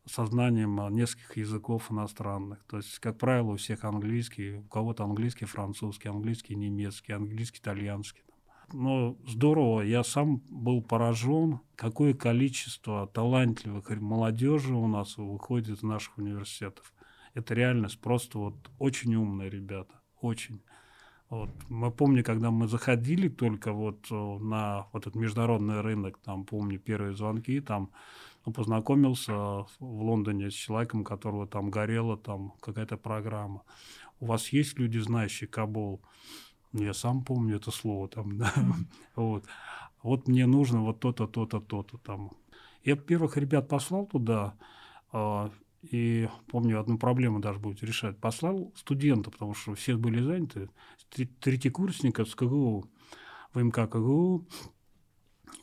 со 0.06 0.26
знанием 0.26 0.80
а, 0.82 0.90
нескольких 0.90 1.38
языков 1.38 1.92
иностранных. 1.92 2.64
То 2.66 2.78
есть, 2.78 3.00
как 3.00 3.18
правило, 3.18 3.52
у 3.52 3.56
всех 3.56 3.84
английский, 3.86 4.58
у 4.58 4.64
кого-то 4.64 5.04
английский, 5.04 5.46
французский, 5.46 6.10
английский, 6.10 6.56
немецкий, 6.56 7.14
английский, 7.14 7.60
итальянский. 7.60 8.24
Но 8.72 9.18
здорово, 9.26 9.82
я 9.82 10.04
сам 10.04 10.44
был 10.50 10.84
поражен, 10.84 11.60
какое 11.76 12.14
количество 12.14 13.08
талантливых 13.08 13.90
молодежи 14.00 14.76
у 14.76 14.88
нас 14.88 15.18
выходит 15.18 15.70
из 15.70 15.82
наших 15.82 16.20
университетов 16.20 16.94
это 17.40 17.54
реальность, 17.54 18.00
просто 18.00 18.38
вот 18.40 18.56
очень 18.80 19.16
умные 19.16 19.50
ребята, 19.50 19.94
очень. 20.22 20.62
Вот. 21.30 21.50
Мы 21.70 21.92
помню, 21.92 22.24
когда 22.24 22.50
мы 22.50 22.68
заходили 22.68 23.30
только 23.30 23.72
вот 23.72 24.08
э, 24.10 24.16
на 24.16 24.88
вот 24.92 25.04
этот 25.04 25.16
международный 25.16 25.82
рынок, 25.82 26.18
там, 26.24 26.44
помню, 26.44 26.80
первые 26.80 27.16
звонки, 27.16 27.62
там, 27.62 27.92
ну, 28.46 28.52
познакомился 28.52 29.34
в 29.34 29.68
Лондоне 29.80 30.50
с 30.50 30.56
человеком, 30.56 31.04
которого 31.04 31.46
там 31.46 31.70
горела 31.70 32.18
там 32.18 32.54
какая-то 32.62 32.98
программа. 32.98 33.62
У 34.20 34.26
вас 34.26 34.50
есть 34.50 34.80
люди, 34.80 34.98
знающие 34.98 35.48
Кабул? 35.48 36.02
Я 36.74 36.94
сам 36.94 37.24
помню 37.24 37.58
это 37.58 37.72
слово 37.72 38.08
там, 38.08 38.38
да. 38.38 38.54
вот. 39.16 39.46
вот 40.02 40.28
мне 40.28 40.48
нужно 40.48 40.82
вот 40.82 41.00
то-то, 41.00 41.28
то-то, 41.28 41.60
то-то 41.60 41.98
там. 42.00 42.32
Я 42.84 42.96
первых 42.96 43.38
ребят 43.38 43.68
послал 43.68 44.08
туда, 44.08 44.56
а, 45.12 45.52
и 45.82 46.28
помню, 46.48 46.80
одну 46.80 46.98
проблему 46.98 47.40
даже 47.40 47.60
будет 47.60 47.84
решать. 47.84 48.18
Послал 48.18 48.72
студента, 48.76 49.32
потому 49.32 49.54
что 49.54 49.76
все 49.76 49.96
были 49.98 50.22
заняты, 50.22 50.70
третьекурсника 51.40 52.26
с 52.26 52.36
КГУ, 52.36 52.90
ВМК 53.54 53.90
КГУ. 53.90 54.48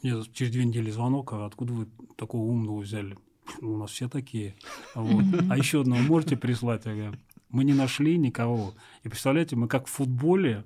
Мне 0.03 0.23
через 0.33 0.53
две 0.53 0.65
недели 0.65 0.91
звонок, 0.91 1.33
а 1.33 1.47
откуда 1.47 1.73
вы 1.73 1.89
такого 2.17 2.43
умного 2.43 2.81
взяли? 2.81 3.17
Ну, 3.61 3.75
у 3.75 3.77
нас 3.79 3.91
все 3.91 4.09
такие. 4.09 4.57
Вот. 4.95 5.25
А 5.51 5.57
еще 5.57 5.83
одного 5.83 6.03
можете 6.03 6.37
прислать? 6.37 6.85
Я 6.87 7.13
мы 7.49 7.65
не 7.65 7.75
нашли 7.75 8.19
никого. 8.19 8.75
И 9.03 9.09
представляете, 9.09 9.57
мы 9.57 9.69
как 9.69 9.87
в 9.87 9.91
футболе 9.91 10.65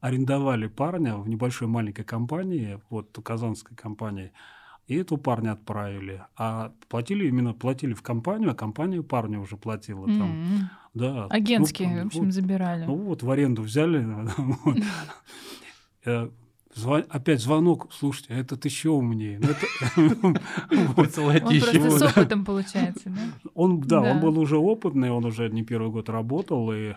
арендовали 0.00 0.66
парня 0.66 1.16
в 1.16 1.28
небольшой 1.28 1.68
маленькой 1.68 2.04
компании, 2.04 2.80
вот 2.90 3.16
казанской 3.22 3.76
компании, 3.76 4.32
и 4.86 4.96
этого 4.96 5.18
парня 5.18 5.52
отправили. 5.52 6.22
А 6.36 6.72
платили 6.88 7.28
именно 7.28 7.54
платили 7.54 7.94
в 7.94 8.02
компанию, 8.02 8.50
а 8.50 8.54
компания 8.54 9.02
парня 9.02 9.40
уже 9.40 9.56
платила 9.56 10.06
mm-hmm. 10.06 10.18
там. 10.18 10.70
Да. 10.94 11.26
Агентские, 11.26 11.88
ну, 11.88 12.02
в 12.04 12.06
общем, 12.06 12.24
вот, 12.24 12.32
забирали. 12.32 12.84
Ну 12.84 12.96
вот 12.96 13.22
в 13.22 13.30
аренду 13.30 13.62
взяли. 13.62 14.06
Э, 16.04 16.28
опять 17.10 17.40
звонок, 17.40 17.92
слушайте, 17.92 18.34
а 18.34 18.36
этот 18.36 18.64
еще 18.64 18.90
умнее. 18.90 19.38
Ну, 19.40 19.48
он 20.66 20.94
просто 20.94 21.98
с 21.98 22.02
опытом 22.02 22.44
получается, 22.44 23.08
да? 23.08 23.20
Он, 23.54 23.80
да, 23.82 24.00
он 24.00 24.18
был 24.18 24.36
уже 24.36 24.56
опытный, 24.56 25.10
он 25.10 25.24
уже 25.24 25.48
не 25.48 25.62
первый 25.62 25.92
год 25.92 26.08
работал, 26.08 26.72
и 26.72 26.94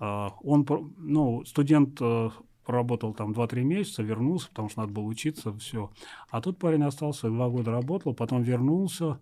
а, 0.00 0.32
он, 0.42 0.66
ну, 0.98 1.44
студент 1.44 1.98
э, 2.00 2.30
поработал 2.64 3.14
там 3.14 3.32
2-3 3.32 3.62
месяца, 3.62 4.02
вернулся, 4.02 4.48
потому 4.48 4.68
что 4.68 4.80
надо 4.80 4.92
было 4.92 5.04
учиться, 5.04 5.52
все. 5.58 5.90
А 6.30 6.40
тут 6.40 6.58
парень 6.58 6.84
остался, 6.84 7.28
два 7.28 7.48
года 7.48 7.70
работал, 7.70 8.14
потом 8.14 8.42
вернулся, 8.42 9.18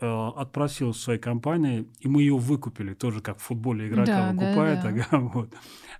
э, 0.00 0.28
отпросил 0.36 0.92
своей 0.94 1.18
компании, 1.18 1.88
и 2.00 2.08
мы 2.08 2.22
ее 2.22 2.36
выкупили, 2.36 2.94
тоже 2.94 3.20
как 3.20 3.38
в 3.38 3.42
футболе 3.42 3.88
игрока 3.88 4.06
да, 4.06 4.32
выкупает, 4.32 4.82
да, 4.82 4.92
да. 4.92 5.06
Ага, 5.10 5.18
вот. 5.34 5.54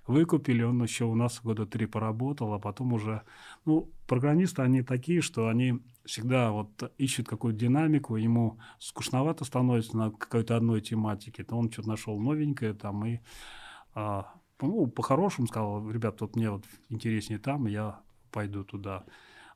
Выкупили, 0.07 0.63
он 0.63 0.81
еще 0.81 1.05
у 1.05 1.15
нас 1.15 1.39
года 1.43 1.65
три 1.65 1.85
поработал, 1.85 2.53
а 2.53 2.59
потом 2.59 2.93
уже... 2.93 3.21
Ну, 3.65 3.91
программисты, 4.07 4.61
они 4.61 4.81
такие, 4.81 5.21
что 5.21 5.47
они 5.47 5.79
всегда 6.05 6.51
вот 6.51 6.91
ищут 6.97 7.27
какую-то 7.27 7.59
динамику, 7.59 8.15
ему 8.15 8.57
скучновато 8.79 9.45
становится 9.45 9.95
на 9.95 10.11
какой-то 10.11 10.55
одной 10.55 10.81
тематике, 10.81 11.43
то 11.43 11.55
он 11.55 11.71
что-то 11.71 11.89
нашел 11.89 12.19
новенькое 12.19 12.73
там 12.73 13.05
и... 13.05 13.19
А, 13.93 14.33
ну, 14.61 14.87
по-хорошему 14.87 15.47
сказал, 15.47 15.89
ребят, 15.89 16.17
тут 16.17 16.35
мне 16.35 16.49
вот 16.49 16.63
интереснее 16.89 17.39
там, 17.39 17.67
я 17.67 18.01
пойду 18.31 18.63
туда. 18.63 19.05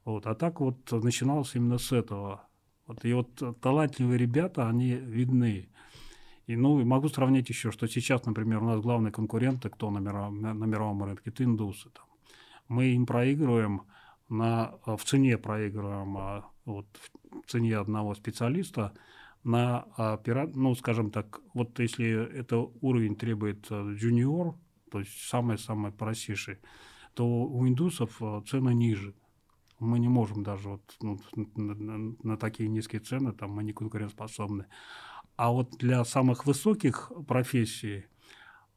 Вот. 0.06 0.28
А 0.28 0.36
так 0.36 0.60
вот 0.60 0.92
начиналось 0.92 1.56
именно 1.56 1.78
с 1.78 1.92
этого. 1.92 2.48
Вот. 2.88 3.04
И 3.06 3.14
вот 3.14 3.60
талантливые 3.62 4.18
ребята, 4.18 4.68
они 4.68 4.94
видны. 4.94 5.70
И 6.48 6.56
ну, 6.56 6.84
могу 6.84 7.08
сравнить 7.08 7.50
еще, 7.50 7.72
что 7.72 7.88
сейчас, 7.88 8.26
например, 8.26 8.62
у 8.62 8.66
нас 8.66 8.82
главные 8.82 9.12
конкуренты, 9.12 9.70
кто 9.70 9.90
на, 9.90 10.00
мировом, 10.00 10.42
на 10.42 10.66
мировом 10.66 11.04
рынке, 11.04 11.30
это 11.30 11.44
индусы. 11.44 11.90
Там. 11.90 12.06
Мы 12.68 12.88
им 12.88 13.06
проигрываем 13.06 13.84
на, 14.30 14.74
в 14.86 15.04
цене 15.04 15.38
проигрываем 15.38 16.18
а, 16.18 16.46
вот, 16.66 16.88
в 17.46 17.50
цене 17.50 17.78
одного 17.78 18.16
специалиста 18.16 18.94
на, 19.44 19.86
ну, 20.54 20.74
скажем 20.76 21.12
так, 21.12 21.42
вот 21.54 21.78
если 21.80 22.40
это 22.40 22.58
уровень 22.82 23.16
требует 23.16 23.70
джуниор, 23.70 24.56
то 24.94 25.00
есть 25.00 25.28
самые-самые 25.28 25.92
простейшие, 25.92 26.60
то 27.16 27.26
у 27.26 27.68
индусов 27.68 28.22
э, 28.22 28.44
цены 28.48 28.76
ниже. 28.76 29.16
Мы 29.80 29.98
не 29.98 30.08
можем 30.08 30.44
даже 30.44 30.70
вот, 30.70 30.84
ну, 31.02 31.20
на, 31.56 32.14
на, 32.22 32.38
такие 32.38 32.70
низкие 32.70 33.02
цены, 33.02 33.32
там 33.32 33.50
мы 33.50 33.64
не 33.64 33.74
конкурентоспособны. 33.74 34.68
А 35.36 35.50
вот 35.50 35.72
для 35.80 36.06
самых 36.06 36.46
высоких 36.46 37.12
профессий 37.28 38.06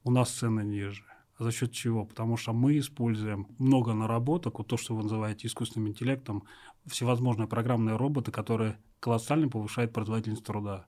у 0.05 0.11
нас 0.11 0.31
цены 0.31 0.65
ниже. 0.65 1.05
За 1.39 1.53
счет 1.53 1.73
чего? 1.73 2.07
Потому 2.07 2.39
что 2.39 2.55
мы 2.55 2.79
используем 2.79 3.47
много 3.59 3.93
наработок, 3.93 4.57
вот 4.57 4.69
то, 4.69 4.79
что 4.79 4.97
вы 4.97 5.03
называете 5.03 5.49
искусственным 5.49 5.91
интеллектом, 5.91 6.45
всевозможные 6.87 7.47
программные 7.47 7.97
роботы, 7.97 8.33
которые 8.33 8.79
колоссально 9.01 9.51
повышают 9.51 9.93
производительность 9.93 10.47
труда. 10.47 10.87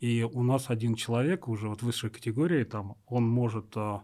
И 0.00 0.22
у 0.22 0.42
нас 0.42 0.70
один 0.70 0.94
человек 0.94 1.46
уже 1.46 1.68
вот 1.68 1.82
высшей 1.82 2.08
категории, 2.08 2.64
там, 2.64 2.96
он 3.06 3.28
может 3.28 3.76
а, 3.76 4.02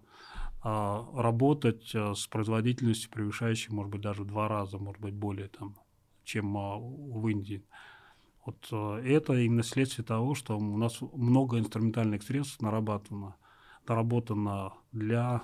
работать 0.62 1.90
а, 1.94 2.14
с 2.14 2.26
производительностью, 2.26 3.10
превышающей, 3.10 3.72
может 3.72 3.90
быть, 3.90 4.00
даже 4.00 4.22
в 4.22 4.26
два 4.26 4.48
раза, 4.48 4.78
может 4.78 5.00
быть, 5.00 5.14
более, 5.14 5.48
там, 5.48 5.76
чем 6.24 6.56
а, 6.56 6.78
в 6.78 7.26
Индии. 7.28 7.64
Вот 8.44 8.72
это 8.72 9.34
именно 9.34 9.62
следствие 9.62 10.04
того, 10.04 10.34
что 10.34 10.58
у 10.58 10.76
нас 10.76 11.00
много 11.00 11.60
инструментальных 11.60 12.24
средств 12.24 12.60
нарабатано, 12.60 13.36
наработано 13.86 14.72
для 14.90 15.42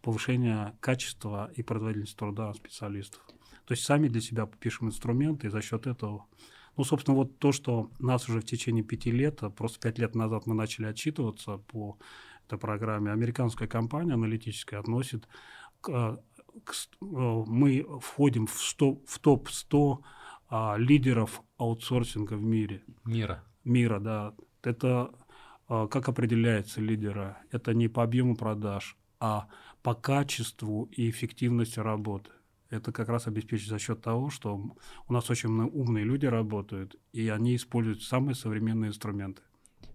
повышения 0.00 0.76
качества 0.78 1.50
и 1.56 1.64
производительности 1.64 2.16
труда 2.16 2.54
специалистов. 2.54 3.20
То 3.64 3.72
есть 3.72 3.82
сами 3.82 4.06
для 4.06 4.20
себя 4.20 4.46
пишем 4.46 4.86
инструменты, 4.86 5.48
и 5.48 5.50
за 5.50 5.60
счет 5.60 5.88
этого 5.88 6.26
ну, 6.78 6.84
собственно, 6.84 7.16
вот 7.16 7.40
то, 7.40 7.50
что 7.50 7.90
нас 7.98 8.28
уже 8.28 8.40
в 8.40 8.44
течение 8.44 8.84
пяти 8.84 9.10
лет, 9.10 9.40
просто 9.56 9.80
пять 9.80 9.98
лет 9.98 10.14
назад 10.14 10.46
мы 10.46 10.54
начали 10.54 10.86
отчитываться 10.86 11.58
по 11.58 11.98
этой 12.48 12.58
программе, 12.58 13.12
американская 13.12 13.68
компания 13.68 14.14
аналитическая 14.14 14.78
относит 14.78 15.28
к, 15.80 16.20
к, 16.64 16.74
мы 17.00 17.86
входим 18.00 18.46
в, 18.46 18.60
100, 18.60 19.02
в 19.06 19.18
топ-100 19.18 19.98
а, 20.48 20.76
лидеров 20.78 21.42
аутсорсинга 21.58 22.34
в 22.34 22.42
мире. 22.42 22.82
Мира. 23.04 23.44
Мира, 23.64 24.00
да. 24.00 24.34
Это 24.62 25.10
а, 25.68 25.86
как 25.86 26.08
определяется 26.08 26.80
лидера? 26.80 27.38
Это 27.50 27.74
не 27.74 27.88
по 27.88 28.02
объему 28.02 28.36
продаж, 28.36 28.96
а 29.20 29.48
по 29.82 29.94
качеству 29.94 30.88
и 30.96 31.10
эффективности 31.10 31.80
работы. 31.80 32.30
Это 32.70 32.92
как 32.92 33.08
раз 33.08 33.26
обеспечить 33.26 33.68
за 33.68 33.78
счет 33.78 34.02
того, 34.02 34.30
что 34.30 34.74
у 35.08 35.12
нас 35.12 35.30
очень 35.30 35.48
умные 35.48 36.04
люди 36.04 36.26
работают, 36.26 36.96
и 37.12 37.28
они 37.28 37.56
используют 37.56 38.02
самые 38.02 38.34
современные 38.34 38.88
инструменты. 38.88 39.42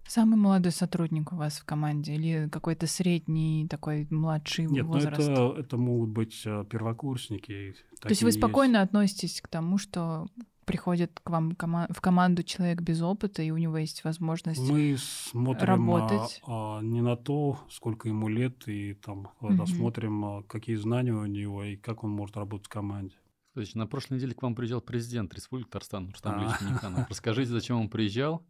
Самый 0.06 0.36
молодой 0.36 0.72
сотрудник 0.72 1.32
у 1.32 1.36
вас 1.36 1.58
в 1.58 1.64
команде 1.64 2.14
или 2.14 2.48
какой-то 2.50 2.86
средний 2.86 3.66
такой 3.68 4.06
младший 4.10 4.66
Нет, 4.66 4.84
возраст? 4.84 5.18
Нет, 5.18 5.28
ну 5.28 5.52
это, 5.52 5.60
это 5.60 5.76
могут 5.76 6.10
быть 6.10 6.42
а, 6.46 6.64
первокурсники. 6.64 7.74
То 8.00 8.10
есть 8.10 8.22
вы 8.22 8.32
спокойно 8.32 8.78
есть. 8.78 8.88
относитесь 8.88 9.40
к 9.40 9.48
тому, 9.48 9.78
что 9.78 10.26
приходит 10.64 11.20
к 11.22 11.30
вам 11.30 11.52
кома- 11.52 11.92
в 11.92 12.00
команду 12.00 12.42
человек 12.42 12.80
без 12.80 13.02
опыта, 13.02 13.42
и 13.42 13.50
у 13.50 13.56
него 13.56 13.78
есть 13.78 14.04
возможность 14.04 14.60
Мы 14.60 14.96
смотрим 14.98 15.66
работать. 15.66 16.40
А, 16.46 16.78
а, 16.78 16.82
не 16.82 17.00
на 17.00 17.16
то, 17.16 17.58
сколько 17.70 18.08
ему 18.08 18.28
лет, 18.28 18.66
и 18.68 18.94
там 18.94 19.28
mm-hmm. 19.40 19.66
смотрим, 19.66 20.24
а, 20.24 20.42
какие 20.42 20.76
знания 20.76 21.12
у 21.12 21.26
него 21.26 21.64
и 21.64 21.76
как 21.76 22.04
он 22.04 22.10
может 22.10 22.36
работать 22.36 22.66
в 22.66 22.70
команде. 22.70 23.14
Есть 23.56 23.76
на 23.76 23.86
прошлой 23.86 24.16
неделе 24.16 24.34
к 24.34 24.42
вам 24.42 24.56
приезжал 24.56 24.80
президент 24.80 25.32
Республики 25.32 25.68
Татарстан 25.68 26.10
Рустам 26.10 26.42
Ильич 26.42 26.60
Миниханов. 26.60 27.08
Расскажите, 27.08 27.52
зачем 27.52 27.80
он 27.80 27.88
приезжал, 27.88 28.44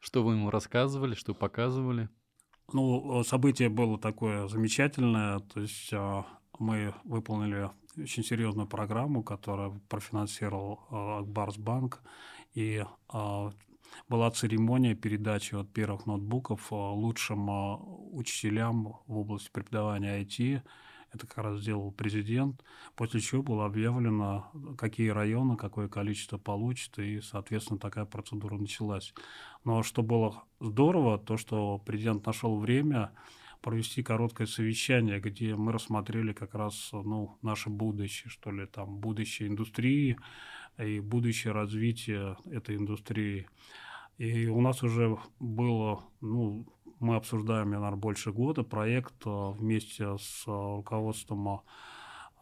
что 0.00 0.22
вы 0.22 0.34
ему 0.34 0.50
рассказывали, 0.50 1.14
что 1.14 1.34
показывали? 1.34 2.08
Ну, 2.72 3.22
событие 3.24 3.68
было 3.68 3.98
такое 3.98 4.48
замечательное. 4.48 5.38
То 5.40 5.60
есть 5.60 5.92
мы 6.58 6.94
выполнили 7.04 7.70
очень 7.96 8.24
серьезную 8.24 8.68
программу, 8.68 9.22
которую 9.22 9.80
профинансировал 9.88 10.80
э, 10.90 11.20
Акбарсбанк. 11.20 12.02
И 12.54 12.84
э, 13.12 13.50
была 14.08 14.30
церемония 14.30 14.94
передачи 14.94 15.54
от 15.54 15.72
первых 15.72 16.06
ноутбуков 16.06 16.70
лучшим 16.70 17.48
учителям 18.14 18.98
в 19.06 19.18
области 19.18 19.50
преподавания 19.50 20.22
IT. 20.22 20.62
Это 21.16 21.26
как 21.26 21.44
раз 21.44 21.60
сделал 21.60 21.90
президент, 21.92 22.62
после 22.94 23.20
чего 23.20 23.42
было 23.42 23.64
объявлено, 23.64 24.50
какие 24.76 25.08
районы, 25.08 25.56
какое 25.56 25.88
количество 25.88 26.36
получат, 26.36 26.98
и, 26.98 27.22
соответственно, 27.22 27.78
такая 27.78 28.04
процедура 28.04 28.58
началась. 28.58 29.14
Но 29.64 29.82
что 29.82 30.02
было 30.02 30.44
здорово, 30.60 31.18
то, 31.18 31.38
что 31.38 31.78
президент 31.78 32.26
нашел 32.26 32.58
время 32.58 33.12
провести 33.62 34.02
короткое 34.02 34.46
совещание, 34.46 35.18
где 35.18 35.56
мы 35.56 35.72
рассмотрели 35.72 36.34
как 36.34 36.54
раз 36.54 36.90
ну, 36.92 37.38
наше 37.40 37.70
будущее, 37.70 38.28
что 38.28 38.50
ли, 38.50 38.66
там, 38.66 38.98
будущее 38.98 39.48
индустрии 39.48 40.18
и 40.78 41.00
будущее 41.00 41.54
развитие 41.54 42.36
этой 42.44 42.76
индустрии. 42.76 43.48
И 44.18 44.46
у 44.48 44.60
нас 44.60 44.82
уже 44.82 45.18
было, 45.38 46.04
ну, 46.20 46.66
мы 47.00 47.16
обсуждаем, 47.16 47.70
наверное, 47.70 47.96
больше 47.96 48.32
года 48.32 48.62
проект 48.62 49.14
а, 49.26 49.50
вместе 49.50 50.16
с 50.18 50.44
а, 50.46 50.76
руководством 50.76 51.62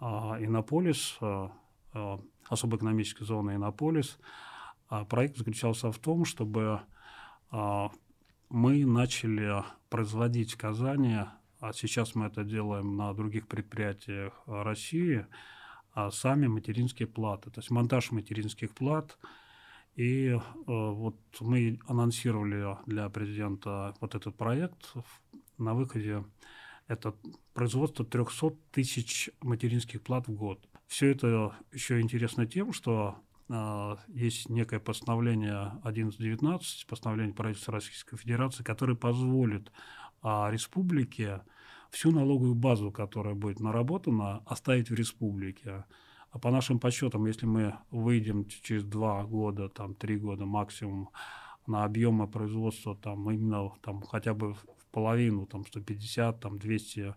а, 0.01 0.37
Иннополис, 0.41 1.19
особой 2.49 2.77
экономической 2.77 3.25
зоны 3.25 3.53
Иннополис. 3.53 4.19
Проект 5.09 5.37
заключался 5.39 5.93
в 5.93 5.99
том, 5.99 6.25
чтобы 6.25 6.81
мы 7.53 8.85
начали 8.85 9.63
производить 9.89 10.55
в 10.55 10.59
Казани, 10.59 11.21
а 11.61 11.73
сейчас 11.73 12.17
мы 12.17 12.27
это 12.27 12.43
делаем 12.43 12.97
на 12.97 13.15
других 13.15 13.47
предприятиях 13.47 14.43
России, 14.47 15.27
сами 16.11 16.49
материнские 16.49 17.07
платы, 17.07 17.51
то 17.51 17.61
есть 17.61 17.71
монтаж 17.71 18.11
материнских 18.11 18.75
плат. 18.75 19.17
И 19.95 20.27
э, 20.29 20.39
вот 20.67 21.17
мы 21.41 21.79
анонсировали 21.87 22.77
для 22.87 23.09
президента 23.09 23.95
вот 24.01 24.15
этот 24.15 24.37
проект 24.37 24.95
на 25.59 25.75
выходе. 25.75 26.25
Это 26.89 27.15
производство 27.55 28.05
300 28.05 28.51
тысяч 28.73 29.31
материнских 29.41 30.03
плат 30.03 30.27
в 30.29 30.33
год. 30.33 30.69
Все 30.87 31.11
это 31.11 31.57
еще 31.73 32.01
интересно 32.01 32.47
тем, 32.47 32.73
что 32.73 33.17
а, 33.49 33.99
есть 34.09 34.49
некое 34.49 34.81
постановление 34.81 35.73
11.19, 35.85 36.61
постановление 36.89 37.35
правительства 37.35 37.75
Российской 37.75 38.17
Федерации, 38.17 38.63
которое 38.63 38.97
позволит 38.97 39.71
а, 40.23 40.51
республике 40.51 41.43
всю 41.91 42.11
налоговую 42.11 42.55
базу, 42.55 42.91
которая 42.91 43.35
будет 43.35 43.61
наработана, 43.61 44.39
оставить 44.47 44.91
в 44.91 44.95
республике. 44.95 45.85
А 46.35 46.39
по 46.41 46.51
нашим 46.51 46.81
подсчетам, 46.81 47.27
если 47.27 47.47
мы 47.47 47.79
выйдем 47.93 48.45
через 48.47 48.83
два 48.83 49.23
года, 49.23 49.69
там, 49.69 49.95
три 49.95 50.17
года 50.17 50.45
максимум 50.45 51.11
на 51.69 51.85
объемы 51.85 52.27
производства 52.27 52.97
там, 52.97 53.31
именно 53.31 53.71
там, 53.83 54.03
хотя 54.03 54.35
бы 54.35 54.55
в 54.55 54.67
половину, 54.91 55.47
там, 55.47 55.65
150, 55.65 56.41
там, 56.41 56.59
200 56.59 57.15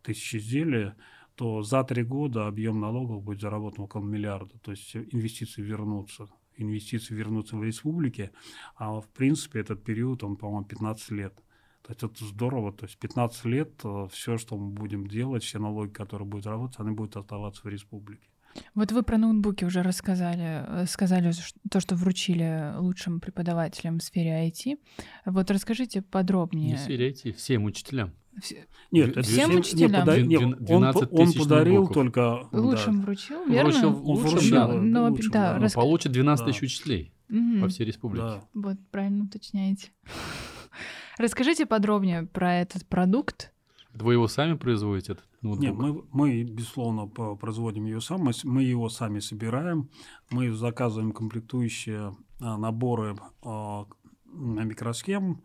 тысяч 0.00 0.36
изделий, 0.36 0.92
то 1.34 1.62
за 1.62 1.84
три 1.84 2.04
года 2.04 2.46
объем 2.46 2.80
налогов 2.80 3.22
будет 3.22 3.42
заработан 3.42 3.84
около 3.84 4.02
миллиарда. 4.02 4.58
То 4.60 4.70
есть 4.70 4.96
инвестиции 4.96 5.60
вернутся. 5.60 6.28
Инвестиции 6.56 7.14
вернутся 7.14 7.58
в 7.58 7.64
республике, 7.64 8.30
а 8.76 8.98
в 8.98 9.08
принципе 9.08 9.60
этот 9.60 9.84
период, 9.84 10.24
он, 10.24 10.36
по-моему, 10.36 10.64
15 10.64 11.10
лет. 11.10 11.34
То 11.82 11.90
есть 11.90 12.02
это 12.02 12.24
здорово. 12.24 12.72
То 12.72 12.86
есть 12.86 12.96
15 12.96 13.44
лет 13.44 13.72
э, 13.84 14.08
все, 14.10 14.38
что 14.38 14.56
мы 14.56 14.70
будем 14.70 15.06
делать, 15.06 15.42
все 15.42 15.58
налоги, 15.58 15.90
которые 15.90 16.26
будут 16.26 16.46
работать, 16.46 16.80
они 16.80 16.92
будут 16.92 17.16
оставаться 17.16 17.60
в 17.62 17.66
республике. 17.66 18.26
Вот 18.74 18.92
вы 18.92 19.02
про 19.02 19.18
ноутбуки 19.18 19.64
уже 19.64 19.82
рассказали, 19.82 20.82
э, 20.82 20.86
сказали 20.86 21.32
то, 21.70 21.80
что 21.80 21.94
вручили 21.96 22.74
лучшим 22.78 23.20
преподавателям 23.20 23.98
в 23.98 24.02
сфере 24.02 24.48
IT. 24.48 24.78
Вот 25.26 25.50
расскажите 25.50 26.02
подробнее. 26.02 26.70
Не 26.70 26.76
в 26.76 26.80
сфере 26.80 27.10
IT, 27.10 27.32
всем 27.32 27.64
учителям. 27.64 28.12
Все... 28.40 28.66
Нет, 28.90 29.10
это 29.10 29.22
всем 29.22 29.56
учителям. 29.56 30.00
Пода... 30.00 30.20
Нет, 30.20 30.42
он, 30.68 30.84
он 30.84 31.32
подарил 31.32 31.84
ноутбуков. 31.84 31.94
только... 31.94 32.48
Лучшим 32.52 33.00
да. 33.00 33.06
вручил, 33.06 33.46
верно? 33.46 33.70
Вручил, 33.70 34.10
он 34.10 34.16
вручил, 34.16 34.50
да. 34.50 34.68
Но, 34.68 35.08
лучшим, 35.08 35.30
да, 35.30 35.52
да. 35.54 35.58
Рас... 35.60 35.72
Получит 35.74 36.12
12 36.12 36.44
да. 36.44 36.52
тысяч 36.52 36.62
учителей 36.62 37.12
угу. 37.28 37.60
по 37.60 37.68
всей 37.68 37.84
республике. 37.84 38.26
Да. 38.26 38.44
Вот, 38.54 38.76
правильно 38.90 39.24
уточняете. 39.24 39.90
Расскажите 41.18 41.66
подробнее 41.66 42.24
про 42.24 42.54
этот 42.56 42.86
продукт. 42.86 43.53
Вы 43.94 44.14
его 44.14 44.26
сами 44.26 44.54
производите, 44.54 45.12
этот? 45.12 45.24
Нет, 45.40 45.74
мы, 45.74 46.04
мы, 46.10 46.42
безусловно, 46.42 47.06
производим 47.06 47.84
его 47.84 48.00
сами. 48.00 48.32
Мы 48.44 48.64
его 48.64 48.88
сами 48.88 49.20
собираем. 49.20 49.88
Мы 50.30 50.50
заказываем 50.52 51.12
комплектующие 51.12 52.16
а, 52.40 52.56
наборы 52.56 53.16
а, 53.42 53.86
микросхем, 54.26 55.42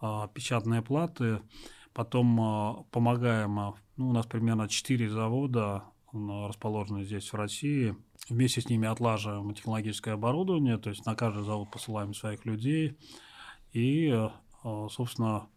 а, 0.00 0.28
печатные 0.28 0.82
платы, 0.82 1.40
Потом 1.94 2.86
помогаем, 2.90 3.74
ну, 3.98 4.08
у 4.08 4.12
нас 4.14 4.24
примерно 4.24 4.66
4 4.66 5.10
завода 5.10 5.84
расположены 6.14 7.04
здесь, 7.04 7.30
в 7.30 7.36
России. 7.36 7.94
Вместе 8.30 8.62
с 8.62 8.70
ними 8.70 8.88
отлаживаем 8.88 9.52
технологическое 9.52 10.14
оборудование, 10.14 10.78
то 10.78 10.88
есть 10.88 11.04
на 11.04 11.14
каждый 11.14 11.44
завод 11.44 11.70
посылаем 11.70 12.14
своих 12.14 12.46
людей. 12.46 12.96
И, 13.74 14.10
собственно, 14.62 15.48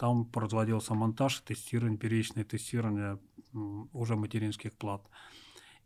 там 0.00 0.24
производился 0.24 0.94
монтаж, 0.94 1.40
тестирование, 1.40 1.98
первичное 1.98 2.44
тестирование 2.44 3.18
уже 3.92 4.16
материнских 4.16 4.72
плат. 4.72 5.02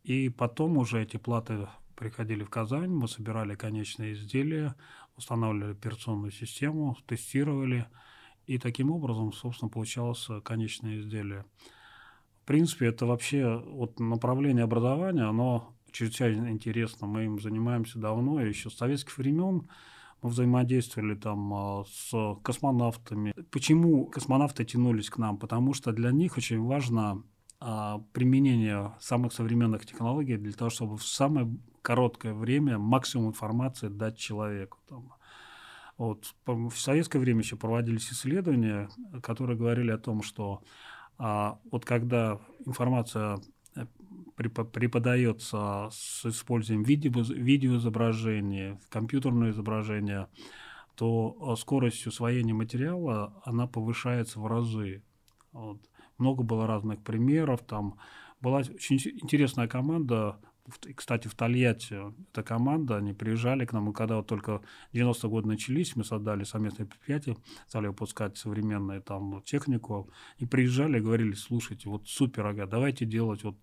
И 0.05 0.29
потом 0.29 0.79
уже 0.79 1.03
эти 1.03 1.17
платы 1.17 1.67
приходили 1.97 2.45
в 2.45 2.51
Казань, 2.51 2.91
мы 2.91 3.09
собирали 3.09 3.55
конечные 3.57 4.13
изделия, 4.13 4.75
устанавливали 5.17 5.73
операционную 5.73 6.33
систему, 6.33 6.97
тестировали– 7.07 7.87
и 8.47 8.59
таким 8.59 8.91
образом, 8.91 9.33
собственно, 9.33 9.71
получалось 9.71 10.29
конечное 10.45 10.99
изделие. 10.99 11.45
В 12.43 12.47
принципе, 12.47 12.87
это 12.87 13.07
вообще 13.07 13.57
вот 13.67 13.99
направление 13.99 14.65
образования, 14.65 15.23
оно 15.23 15.75
чрезвычайно 15.91 16.51
интересно. 16.51 17.07
Мы 17.07 17.25
им 17.25 17.41
занимаемся 17.41 17.99
давно, 17.99 18.41
еще 18.43 18.69
с 18.69 18.77
советских 18.77 19.17
времен. 19.17 19.69
Мы 20.25 20.31
взаимодействовали 20.31 21.15
там 21.17 21.53
а, 21.53 21.85
с 21.85 22.39
космонавтами. 22.43 23.35
Почему 23.51 24.07
космонавты 24.07 24.65
тянулись 24.65 25.11
к 25.11 25.19
нам? 25.19 25.37
Потому 25.37 25.75
что 25.75 25.93
для 25.93 26.13
них 26.13 26.39
очень 26.39 26.63
важно 26.63 27.23
а, 27.61 27.99
применение 28.15 28.95
самых 29.01 29.35
современных 29.35 29.85
технологий 29.85 30.39
для 30.39 30.55
того, 30.55 30.71
чтобы 30.71 30.97
в 30.97 31.07
самое 31.07 31.55
короткое 31.83 32.33
время 32.33 32.79
максимум 32.79 33.29
информации 33.29 33.89
дать 33.89 34.17
человеку. 34.17 34.79
Там, 34.89 35.13
вот, 35.99 36.35
в 36.47 36.75
советское 36.75 37.19
время 37.19 37.41
еще 37.41 37.57
проводились 37.57 38.11
исследования, 38.11 38.89
которые 39.23 39.59
говорили 39.59 39.91
о 39.91 39.99
том, 39.99 40.23
что 40.23 40.63
а, 41.19 41.59
вот 41.71 41.85
когда 41.85 42.41
информация 42.65 43.41
преподается 44.37 45.89
с 45.93 46.27
использованием 46.27 46.85
видео, 46.85 47.23
видеоизображения, 47.23 48.81
компьютерное 48.91 49.51
изображение, 49.51 50.29
то 50.97 51.37
а, 51.41 51.57
скорость 51.57 52.07
усвоения 52.07 52.55
материала 52.55 53.41
она 53.45 53.67
повышается 53.67 54.41
в 54.41 54.47
разы. 54.47 55.03
Вот. 55.53 55.81
Много 56.19 56.43
было 56.43 56.67
разных 56.67 57.03
примеров. 57.03 57.63
Там 57.63 57.97
была 58.41 58.59
очень 58.59 58.97
интересная 58.97 59.69
команда 59.69 60.39
кстати, 60.95 61.29
в 61.29 61.35
Тольятти 61.35 61.97
эта 62.33 62.43
команда, 62.43 62.97
они 62.97 63.13
приезжали 63.13 63.67
к 63.67 63.73
нам, 63.73 63.91
и 63.91 63.93
когда 63.93 64.17
вот 64.17 64.27
только 64.27 64.63
90-е 64.93 65.29
годы 65.29 65.49
начались, 65.49 65.95
мы 65.95 66.05
создали 66.05 66.45
совместное 66.45 66.87
предприятие, 66.87 67.37
стали 67.69 67.89
выпускать 67.89 68.39
современную 68.39 69.03
там 69.03 69.43
технику, 69.43 70.11
и 70.39 70.47
приезжали 70.47 70.99
и 70.99 71.03
говорили, 71.03 71.35
слушайте, 71.35 71.89
вот 71.89 72.09
супер, 72.09 72.47
ага, 72.47 72.67
давайте 72.67 73.05
делать 73.05 73.45
вот 73.45 73.57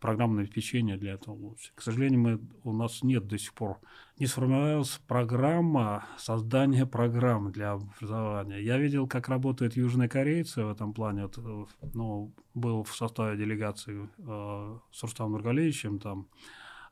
программное 0.00 0.44
обеспечение 0.44 0.96
для 0.96 1.14
этого. 1.14 1.56
К 1.74 1.82
сожалению, 1.82 2.20
мы, 2.20 2.40
у 2.64 2.72
нас 2.72 3.02
нет 3.02 3.26
до 3.26 3.38
сих 3.38 3.52
пор, 3.52 3.78
не 4.18 4.26
сформировалась 4.26 4.98
программа 5.06 6.06
создания 6.16 6.86
программ 6.86 7.52
для 7.52 7.72
образования. 7.72 8.60
Я 8.60 8.78
видел, 8.78 9.06
как 9.06 9.28
работают 9.28 9.76
южные 9.76 10.08
корейцы 10.08 10.64
в 10.64 10.70
этом 10.70 10.94
плане, 10.94 11.24
вот, 11.24 11.38
э, 11.38 11.64
ну, 11.92 12.32
был 12.54 12.82
в 12.82 12.96
составе 12.96 13.36
делегации 13.36 14.08
э, 14.18 14.78
с 14.90 15.02
Рустамом 15.02 15.32
Нургалевичем, 15.32 15.98
там 15.98 16.28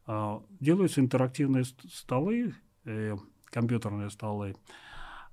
э, 0.06 0.40
делаются 0.60 1.00
интерактивные 1.00 1.64
столы, 1.64 2.54
э, 2.84 3.16
компьютерные 3.46 4.10
столы. 4.10 4.54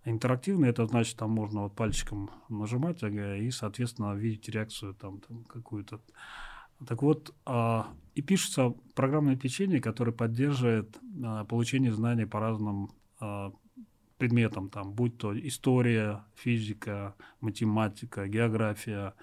Интерактивные, 0.05 0.71
это 0.71 0.87
значит, 0.87 1.17
там 1.17 1.31
можно 1.31 1.63
вот 1.63 1.75
пальчиком 1.75 2.31
нажимать 2.49 3.03
и, 3.03 3.51
соответственно, 3.51 4.15
видеть 4.15 4.49
реакцию 4.49 4.95
там, 4.95 5.19
там 5.19 5.43
какую-то. 5.43 5.99
Так 6.87 7.03
вот, 7.03 7.33
э, 7.45 7.83
и 8.15 8.21
пишется 8.21 8.73
программное 8.95 9.35
печенье, 9.35 9.79
которое 9.79 10.11
поддерживает 10.11 10.97
э, 10.97 11.45
получение 11.47 11.93
знаний 11.93 12.25
по 12.25 12.39
разным 12.39 12.89
э, 13.19 13.51
предметам, 14.17 14.69
там, 14.69 14.93
будь 14.93 15.17
то 15.17 15.37
история, 15.37 16.25
физика, 16.35 17.15
математика, 17.39 18.27
география, 18.27 19.13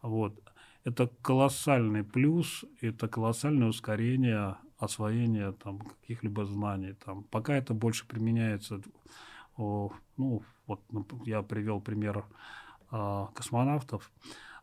вот. 0.00 0.38
Это 0.84 1.08
колоссальный 1.22 2.02
плюс, 2.02 2.64
это 2.80 3.06
колоссальное 3.06 3.68
ускорение 3.68 4.56
освоения 4.78 5.52
там, 5.52 5.78
каких-либо 5.78 6.44
знаний. 6.44 6.94
Там. 6.94 7.22
Пока 7.22 7.54
это 7.54 7.72
больше 7.72 8.04
применяется, 8.04 8.80
ну, 9.56 9.92
вот 10.66 10.80
я 11.24 11.42
привел 11.42 11.80
пример 11.80 12.24
космонавтов, 12.90 14.10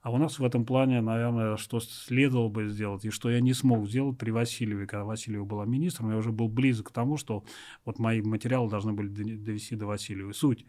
а 0.01 0.11
у 0.11 0.17
нас 0.17 0.39
в 0.39 0.43
этом 0.45 0.65
плане, 0.65 1.01
наверное, 1.01 1.57
что 1.57 1.79
следовало 1.81 2.47
бы 2.47 2.69
сделать, 2.69 3.03
и 3.03 3.09
что 3.09 3.29
я 3.29 3.41
не 3.41 3.53
смог 3.53 3.87
сделать 3.87 4.17
при 4.17 4.31
Васильеве, 4.31 4.87
когда 4.87 5.03
Васильева 5.03 5.43
была 5.43 5.65
министром, 5.65 6.11
я 6.11 6.17
уже 6.17 6.31
был 6.31 6.47
близок 6.47 6.87
к 6.87 6.91
тому, 6.91 7.17
что 7.17 7.43
вот 7.83 7.99
мои 7.99 8.21
материалы 8.21 8.69
должны 8.69 8.93
были 8.93 9.09
довести 9.09 9.75
до 9.75 9.87
Васильевой. 9.87 10.33
Суть. 10.33 10.65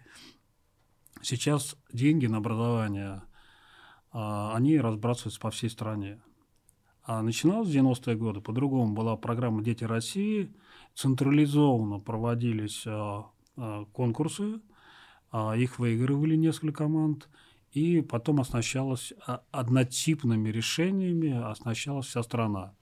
Сейчас 1.23 1.77
деньги 1.93 2.27
на 2.27 2.39
образование 2.39 3.23
а, 4.11 4.55
они 4.57 4.79
разбрасываются 4.79 5.41
по 5.41 5.51
всей 5.51 5.71
стране. 5.71 6.21
А 7.05 7.23
начиналось 7.23 7.69
в 7.69 7.73
90-е 7.73 8.17
годы, 8.17 8.41
по-другому 8.41 8.95
была 8.95 9.17
программа 9.17 9.63
«Дети 9.63 9.85
России», 9.85 10.53
централизованно 10.95 12.01
проводились 12.01 12.85
а, 12.87 13.31
а, 13.57 13.85
конкурсы, 13.87 14.61
их 15.57 15.79
выигрывали 15.79 16.35
несколько 16.35 16.79
команд, 16.79 17.29
и 17.73 18.01
потом 18.01 18.41
оснащалась 18.41 19.13
однотипными 19.51 20.49
решениями, 20.49 21.31
оснащалась 21.31 22.07
вся 22.07 22.23
страна. 22.23 22.75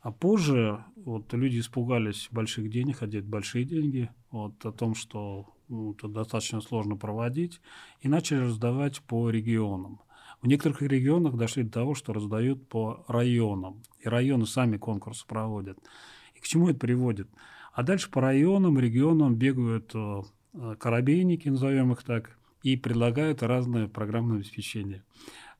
А 0.00 0.12
позже 0.12 0.84
вот, 0.96 1.32
люди 1.34 1.58
испугались 1.58 2.28
больших 2.30 2.70
денег, 2.70 3.02
одеть 3.02 3.24
большие 3.24 3.64
деньги, 3.64 4.10
вот, 4.30 4.64
о 4.64 4.72
том, 4.72 4.94
что 4.94 5.54
ну, 5.68 5.92
это 5.92 6.08
достаточно 6.08 6.60
сложно 6.60 6.96
проводить, 6.96 7.60
и 8.00 8.08
начали 8.08 8.38
раздавать 8.38 9.02
по 9.02 9.28
регионам. 9.28 10.00
В 10.40 10.46
некоторых 10.46 10.82
регионах 10.82 11.36
дошли 11.36 11.64
до 11.64 11.72
того, 11.72 11.94
что 11.94 12.12
раздают 12.12 12.68
по 12.68 13.04
районам. 13.08 13.82
И 13.98 14.08
районы 14.08 14.46
сами 14.46 14.76
конкурсы 14.76 15.26
проводят. 15.26 15.78
И 16.34 16.40
к 16.40 16.44
чему 16.44 16.68
это 16.68 16.78
приводит? 16.78 17.28
А 17.72 17.82
дальше 17.82 18.08
по 18.10 18.20
районам, 18.20 18.78
регионам 18.78 19.34
бегают 19.34 19.90
э, 19.94 20.22
э, 20.54 20.76
корабейники, 20.78 21.48
назовем 21.48 21.92
их 21.92 22.04
так, 22.04 22.37
и 22.72 22.76
предлагают 22.76 23.42
разные 23.42 23.88
программные 23.88 24.38
обеспечения. 24.38 25.04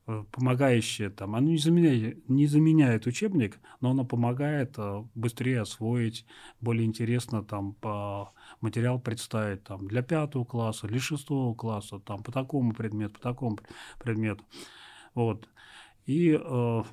Э, 0.07 0.23
помогающее 0.31 1.09
там, 1.09 1.35
оно 1.35 1.49
не 1.49 1.57
заменяет, 1.57 2.27
не 2.29 2.47
заменяет 2.47 3.07
учебник, 3.07 3.59
но 3.79 3.91
оно 3.91 4.05
помогает 4.05 4.75
э, 4.77 5.03
быстрее 5.15 5.61
освоить, 5.61 6.25
более 6.61 6.85
интересно 6.85 7.43
там 7.43 7.73
по 7.73 8.33
материал 8.61 8.99
представить 8.99 9.63
там 9.63 9.87
для 9.87 10.01
пятого 10.01 10.45
класса, 10.45 10.87
для 10.87 10.99
шестого 10.99 11.53
класса, 11.53 11.99
там 11.99 12.23
по 12.23 12.31
такому 12.31 12.73
предмету, 12.73 13.15
по 13.15 13.21
такому 13.21 13.59
предмету. 13.99 14.43
Вот. 15.13 15.47
И 16.05 16.39
э, 16.39 16.83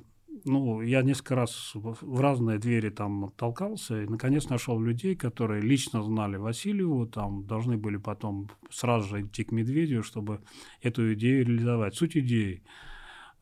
ну, 0.45 0.81
я 0.81 1.01
несколько 1.01 1.35
раз 1.35 1.71
в 1.73 2.19
разные 2.19 2.57
двери 2.57 2.89
там 2.89 3.31
толкался 3.35 4.01
и, 4.01 4.07
наконец, 4.07 4.49
нашел 4.49 4.79
людей, 4.79 5.15
которые 5.15 5.61
лично 5.61 6.03
знали 6.03 6.37
Васильеву, 6.37 7.05
там 7.07 7.45
должны 7.45 7.77
были 7.77 7.97
потом 7.97 8.49
сразу 8.69 9.09
же 9.09 9.21
идти 9.21 9.43
к 9.43 9.51
Медведю, 9.51 10.03
чтобы 10.03 10.41
эту 10.81 11.13
идею 11.13 11.45
реализовать. 11.45 11.95
Суть 11.95 12.17
идеи– 12.17 12.63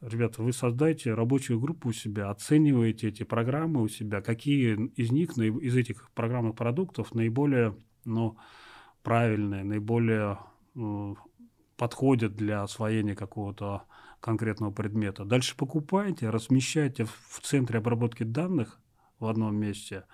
ребята, 0.02 0.42
вы 0.42 0.54
создайте 0.54 1.14
рабочую 1.14 1.60
группу 1.60 1.90
у 1.90 1.94
себя, 1.94 2.30
оцениваете 2.30 3.10
эти 3.10 3.24
программы 3.24 3.82
у 3.82 3.88
себя, 3.88 4.22
какие 4.22 4.76
из 4.96 5.12
них, 5.12 5.38
из 5.38 5.76
этих 5.76 6.12
программных 6.12 6.56
продуктов 6.56 7.14
наиболее 7.14 7.76
ну, 8.06 8.38
правильные, 9.04 9.64
наиболее 9.64 10.40
ну, 10.74 11.18
подходят 11.78 12.36
для 12.36 12.64
освоения 12.64 13.16
какого-то 13.16 13.84
конкретного 14.26 14.72
предмета. 14.72 15.24
Дальше 15.24 15.56
покупайте, 15.56 16.32
размещайте 16.32 17.06
в 17.06 17.40
центре 17.44 17.78
обработки 17.78 18.24
данных 18.24 18.82
в 19.20 19.28
одном 19.28 19.56
месте 19.56 20.06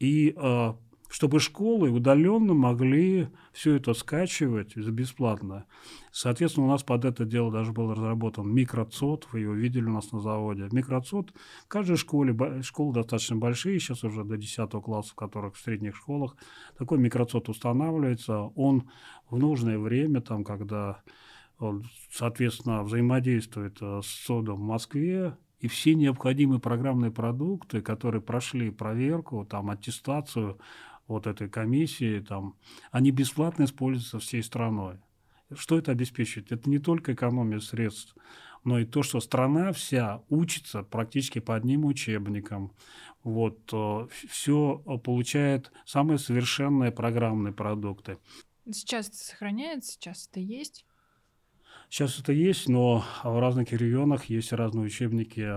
и 0.00 0.34
э, 0.34 0.72
чтобы 1.10 1.40
школы 1.40 1.90
удаленно 1.90 2.54
могли 2.54 3.28
все 3.52 3.74
это 3.74 3.92
скачивать 3.92 4.72
за 4.74 4.90
бесплатно. 4.90 5.66
Соответственно, 6.10 6.66
у 6.66 6.70
нас 6.70 6.82
под 6.82 7.04
это 7.04 7.26
дело 7.26 7.52
даже 7.52 7.72
был 7.72 7.92
разработан 7.92 8.48
микроцод, 8.48 9.28
вы 9.30 9.40
его 9.40 9.52
видели 9.52 9.84
у 9.84 9.92
нас 9.92 10.10
на 10.10 10.20
заводе. 10.20 10.66
Микроцод 10.72 11.34
в 11.64 11.68
каждой 11.68 11.98
школе, 11.98 12.34
школы 12.62 12.94
достаточно 12.94 13.36
большие, 13.36 13.78
сейчас 13.78 14.04
уже 14.04 14.24
до 14.24 14.38
10 14.38 14.70
класса, 14.70 15.12
в 15.12 15.16
которых 15.16 15.56
в 15.56 15.60
средних 15.60 15.94
школах, 15.96 16.34
такой 16.78 16.96
микроцод 16.96 17.50
устанавливается, 17.50 18.38
он 18.38 18.88
в 19.28 19.36
нужное 19.36 19.78
время, 19.78 20.22
там, 20.22 20.44
когда 20.44 21.02
соответственно, 22.10 22.82
взаимодействует 22.82 23.78
э, 23.80 24.00
с 24.02 24.06
СОДом 24.06 24.56
в 24.56 24.64
Москве, 24.64 25.36
и 25.60 25.68
все 25.68 25.94
необходимые 25.94 26.60
программные 26.60 27.10
продукты, 27.10 27.80
которые 27.80 28.20
прошли 28.20 28.70
проверку, 28.70 29.46
там, 29.46 29.70
аттестацию, 29.70 30.58
вот 31.06 31.26
этой 31.26 31.48
комиссии, 31.48 32.20
там, 32.20 32.56
они 32.90 33.10
бесплатно 33.10 33.64
используются 33.64 34.18
всей 34.18 34.42
страной. 34.42 34.98
Что 35.54 35.78
это 35.78 35.92
обеспечивает? 35.92 36.52
Это 36.52 36.68
не 36.68 36.78
только 36.78 37.12
экономия 37.12 37.60
средств, 37.60 38.16
но 38.64 38.78
и 38.78 38.86
то, 38.86 39.02
что 39.02 39.20
страна 39.20 39.72
вся 39.72 40.22
учится 40.28 40.82
практически 40.82 41.38
по 41.38 41.54
одним 41.54 41.84
учебникам. 41.84 42.72
Вот, 43.22 43.58
э, 43.72 44.08
все 44.28 44.78
получает 45.04 45.72
самые 45.84 46.18
совершенные 46.18 46.90
программные 46.90 47.52
продукты. 47.52 48.18
Сейчас 48.70 49.08
это 49.08 49.16
сохраняется, 49.18 49.92
сейчас 49.92 50.28
это 50.30 50.40
есть? 50.40 50.86
Сейчас 51.94 52.18
это 52.18 52.32
есть, 52.32 52.68
но 52.68 53.04
в 53.22 53.38
разных 53.38 53.70
регионах 53.70 54.24
есть 54.24 54.52
разные 54.52 54.86
учебники. 54.86 55.48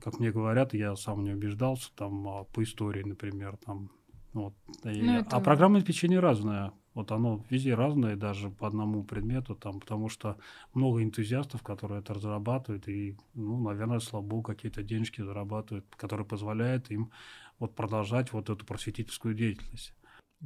Как 0.00 0.18
мне 0.18 0.30
говорят, 0.32 0.72
я 0.72 0.96
сам 0.96 1.22
не 1.22 1.32
убеждался, 1.32 1.90
там 1.94 2.26
а, 2.26 2.44
по 2.44 2.62
истории, 2.62 3.02
например, 3.02 3.58
там 3.58 3.90
вот. 4.32 4.54
И, 4.84 5.02
ну, 5.02 5.18
это... 5.18 5.36
А 5.36 5.40
программное 5.40 5.80
обеспечение 5.80 6.20
разное. 6.20 6.72
Вот 6.94 7.12
оно 7.12 7.44
везде 7.50 7.74
разное, 7.74 8.16
даже 8.16 8.48
по 8.48 8.66
одному 8.66 9.04
предмету, 9.04 9.54
там, 9.54 9.78
потому 9.78 10.08
что 10.08 10.38
много 10.72 11.02
энтузиастов, 11.02 11.62
которые 11.62 12.00
это 12.00 12.14
разрабатывают, 12.14 12.88
и, 12.88 13.18
ну, 13.34 13.62
наверное, 13.62 13.98
слабо 13.98 14.42
какие-то 14.42 14.82
денежки 14.82 15.20
зарабатывают, 15.20 15.84
которые 15.96 16.26
позволяют 16.26 16.90
им 16.90 17.10
вот 17.58 17.74
продолжать 17.74 18.32
вот 18.32 18.48
эту 18.48 18.64
просветительскую 18.64 19.34
деятельность. 19.34 19.92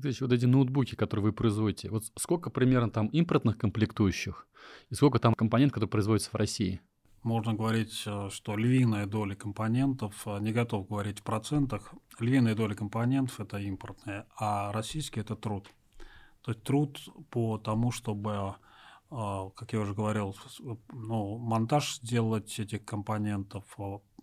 То 0.00 0.08
вот 0.20 0.32
эти 0.32 0.46
ноутбуки, 0.46 0.94
которые 0.94 1.24
вы 1.24 1.32
производите, 1.32 1.90
вот 1.90 2.04
сколько 2.16 2.50
примерно 2.50 2.90
там 2.90 3.08
импортных 3.08 3.58
комплектующих 3.58 4.46
и 4.90 4.94
сколько 4.94 5.18
там 5.18 5.34
компонент, 5.34 5.72
который 5.72 5.88
производится 5.88 6.30
в 6.30 6.34
России? 6.34 6.80
можно 7.22 7.54
говорить, 7.54 8.02
э, 8.06 8.28
что 8.30 8.56
львиная 8.56 9.06
доля 9.06 9.34
компонентов, 9.34 10.26
э, 10.26 10.38
не 10.40 10.52
готов 10.52 10.88
говорить 10.88 11.18
в 11.18 11.22
процентах, 11.22 11.94
львиная 12.18 12.54
доля 12.54 12.74
компонентов– 12.74 13.40
это 13.40 13.58
импортные, 13.58 14.24
а 14.37 14.72
российский– 14.72 15.20
это 15.24 15.37
труд. 15.37 15.68
То 16.42 16.52
есть 16.52 16.62
труд 16.62 16.98
по 17.30 17.58
тому, 17.58 17.90
чтобы, 17.90 18.54
э, 19.11 19.50
как 19.56 19.72
я 19.72 19.80
уже 19.80 19.94
говорил, 19.94 20.34
ну, 20.92 21.38
монтаж 21.38 21.98
сделать 22.00 22.58
этих 22.58 22.84
компонентов, 22.84 23.64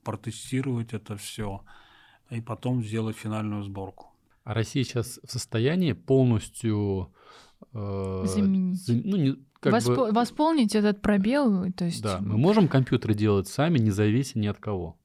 протестировать 0.04 0.94
это 0.94 1.16
все 1.16 1.64
и 2.30 2.42
потом 2.42 2.84
сделать 2.84 3.18
финальную 3.18 3.64
сборку. 3.64 4.15
А 4.46 4.54
Россия 4.54 4.84
сейчас 4.84 5.20
в 5.24 5.32
состоянии 5.32 5.94
полностью 5.94 7.12
э, 7.74 8.24
заменить. 8.26 8.86
ну, 8.88 9.18
не, 9.18 9.36
как 9.60 9.74
Восп... 9.74 9.90
бы... 9.90 10.12
Восполнить 10.12 10.76
этот 10.76 11.02
пробел, 11.02 11.72
то 11.74 11.86
есть... 11.86 12.04
Да, 12.04 12.20
мы 12.22 12.38
можем 12.38 12.68
компьютеры 12.68 13.16
делать 13.16 13.48
сами, 13.48 13.80
не 13.80 13.90
завися 13.90 14.38
ни 14.38 14.46
от 14.46 14.60
кого. 14.60 15.00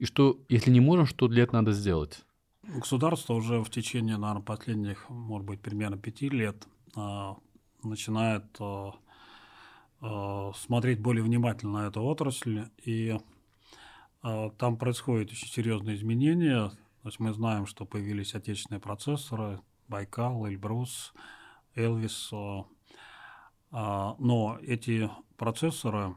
И 0.00 0.06
что, 0.06 0.40
если 0.48 0.72
не 0.72 0.80
можем, 0.80 1.06
что 1.06 1.28
для 1.28 1.44
этого 1.44 1.58
надо 1.58 1.70
сделать? 1.70 2.24
Государство 2.64 3.34
уже 3.34 3.62
в 3.62 3.70
течение, 3.70 4.16
наверное, 4.16 4.42
последних, 4.42 5.08
может 5.08 5.46
быть, 5.46 5.60
примерно 5.60 5.96
пяти 5.96 6.28
лет 6.28 6.66
а, 6.96 7.36
начинает 7.84 8.44
а, 8.58 8.94
а, 10.00 10.52
смотреть 10.56 11.00
более 11.00 11.22
внимательно 11.22 11.84
на 11.84 11.86
эту 11.86 12.02
отрасль, 12.02 12.64
и 12.84 13.16
а, 14.22 14.50
там 14.50 14.78
происходят 14.78 15.30
очень 15.30 15.46
серьезные 15.46 15.94
изменения. 15.94 16.72
То 17.04 17.08
есть 17.08 17.20
мы 17.20 17.34
знаем, 17.34 17.66
что 17.66 17.84
появились 17.84 18.34
отечественные 18.34 18.80
процессоры, 18.80 19.60
Байкал, 19.88 20.48
Эльбрус, 20.48 21.12
Элвис, 21.74 22.30
а, 23.70 24.16
но 24.18 24.58
эти 24.62 25.10
процессоры, 25.36 26.16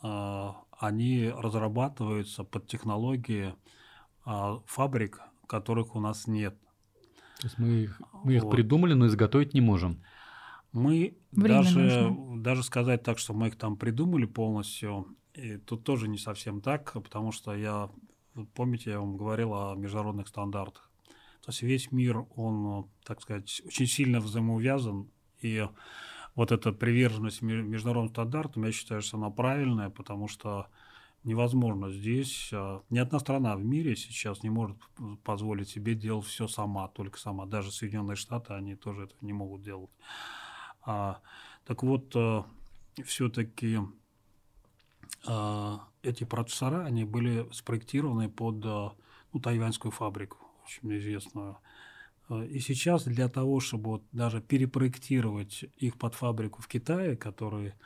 а, 0.00 0.56
они 0.70 1.28
разрабатываются 1.28 2.44
под 2.44 2.66
технологии 2.66 3.54
а, 4.24 4.60
фабрик, 4.64 5.20
которых 5.46 5.94
у 5.94 6.00
нас 6.00 6.26
нет. 6.26 6.56
То 7.40 7.48
есть 7.48 7.58
мы 7.58 7.68
их, 7.68 8.00
мы 8.24 8.36
их 8.36 8.44
вот. 8.44 8.52
придумали, 8.52 8.94
но 8.94 9.08
изготовить 9.08 9.52
не 9.52 9.60
можем. 9.60 10.02
Мы 10.72 11.18
Время 11.30 11.62
даже, 11.62 12.16
даже 12.36 12.62
сказать 12.62 13.02
так, 13.02 13.18
что 13.18 13.34
мы 13.34 13.48
их 13.48 13.58
там 13.58 13.76
придумали 13.76 14.24
полностью, 14.24 15.14
и 15.34 15.58
тут 15.58 15.84
тоже 15.84 16.08
не 16.08 16.16
совсем 16.16 16.62
так, 16.62 16.94
потому 16.94 17.32
что 17.32 17.54
я, 17.54 17.90
помните, 18.54 18.90
я 18.90 19.00
вам 19.00 19.16
говорил 19.16 19.54
о 19.54 19.74
международных 19.74 20.28
стандартах. 20.28 20.90
То 21.42 21.50
есть 21.50 21.62
весь 21.62 21.92
мир, 21.92 22.24
он, 22.36 22.88
так 23.04 23.20
сказать, 23.20 23.62
очень 23.66 23.86
сильно 23.86 24.20
взаимоувязан, 24.20 25.10
и 25.40 25.66
вот 26.34 26.52
эта 26.52 26.72
приверженность 26.72 27.42
международным 27.42 28.12
стандартам, 28.12 28.64
я 28.64 28.72
считаю, 28.72 29.02
что 29.02 29.16
она 29.16 29.30
правильная, 29.30 29.90
потому 29.90 30.28
что 30.28 30.68
невозможно 31.24 31.90
здесь. 31.90 32.50
А, 32.52 32.82
ни 32.90 32.98
одна 32.98 33.18
страна 33.18 33.56
в 33.56 33.64
мире 33.64 33.96
сейчас 33.96 34.42
не 34.42 34.50
может 34.50 34.76
позволить 35.24 35.68
себе 35.68 35.94
делать 35.94 36.26
все 36.26 36.48
сама, 36.48 36.88
только 36.88 37.18
сама. 37.18 37.46
Даже 37.46 37.70
Соединенные 37.70 38.16
Штаты, 38.16 38.54
они 38.54 38.76
тоже 38.76 39.04
это 39.04 39.14
не 39.20 39.32
могут 39.32 39.62
делать. 39.62 39.90
А, 40.82 41.20
так 41.64 41.82
вот, 41.82 42.12
а, 42.16 42.46
все-таки 43.04 43.78
эти 46.02 46.24
процессора, 46.24 46.84
они 46.84 47.04
были 47.04 47.46
спроектированы 47.52 48.28
под 48.28 48.64
а, 48.64 48.92
ну, 49.32 49.40
тайваньскую 49.40 49.92
фабрику, 49.92 50.38
очень 50.64 50.96
известную. 50.98 51.58
А, 52.28 52.44
и 52.44 52.58
сейчас 52.58 53.04
для 53.04 53.28
того, 53.28 53.60
чтобы 53.60 53.90
вот 53.90 54.04
даже 54.12 54.40
перепроектировать 54.40 55.64
их 55.76 55.98
под 55.98 56.14
фабрику 56.14 56.60
в 56.60 56.68
Китае, 56.68 57.16
которая 57.16 57.76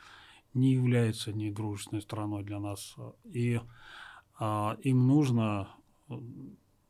не 0.53 0.73
является 0.73 1.31
недружественной 1.31 2.01
страной 2.01 2.43
для 2.43 2.59
нас, 2.59 2.95
и 3.25 3.59
а, 4.39 4.77
им 4.81 5.07
нужно, 5.07 5.69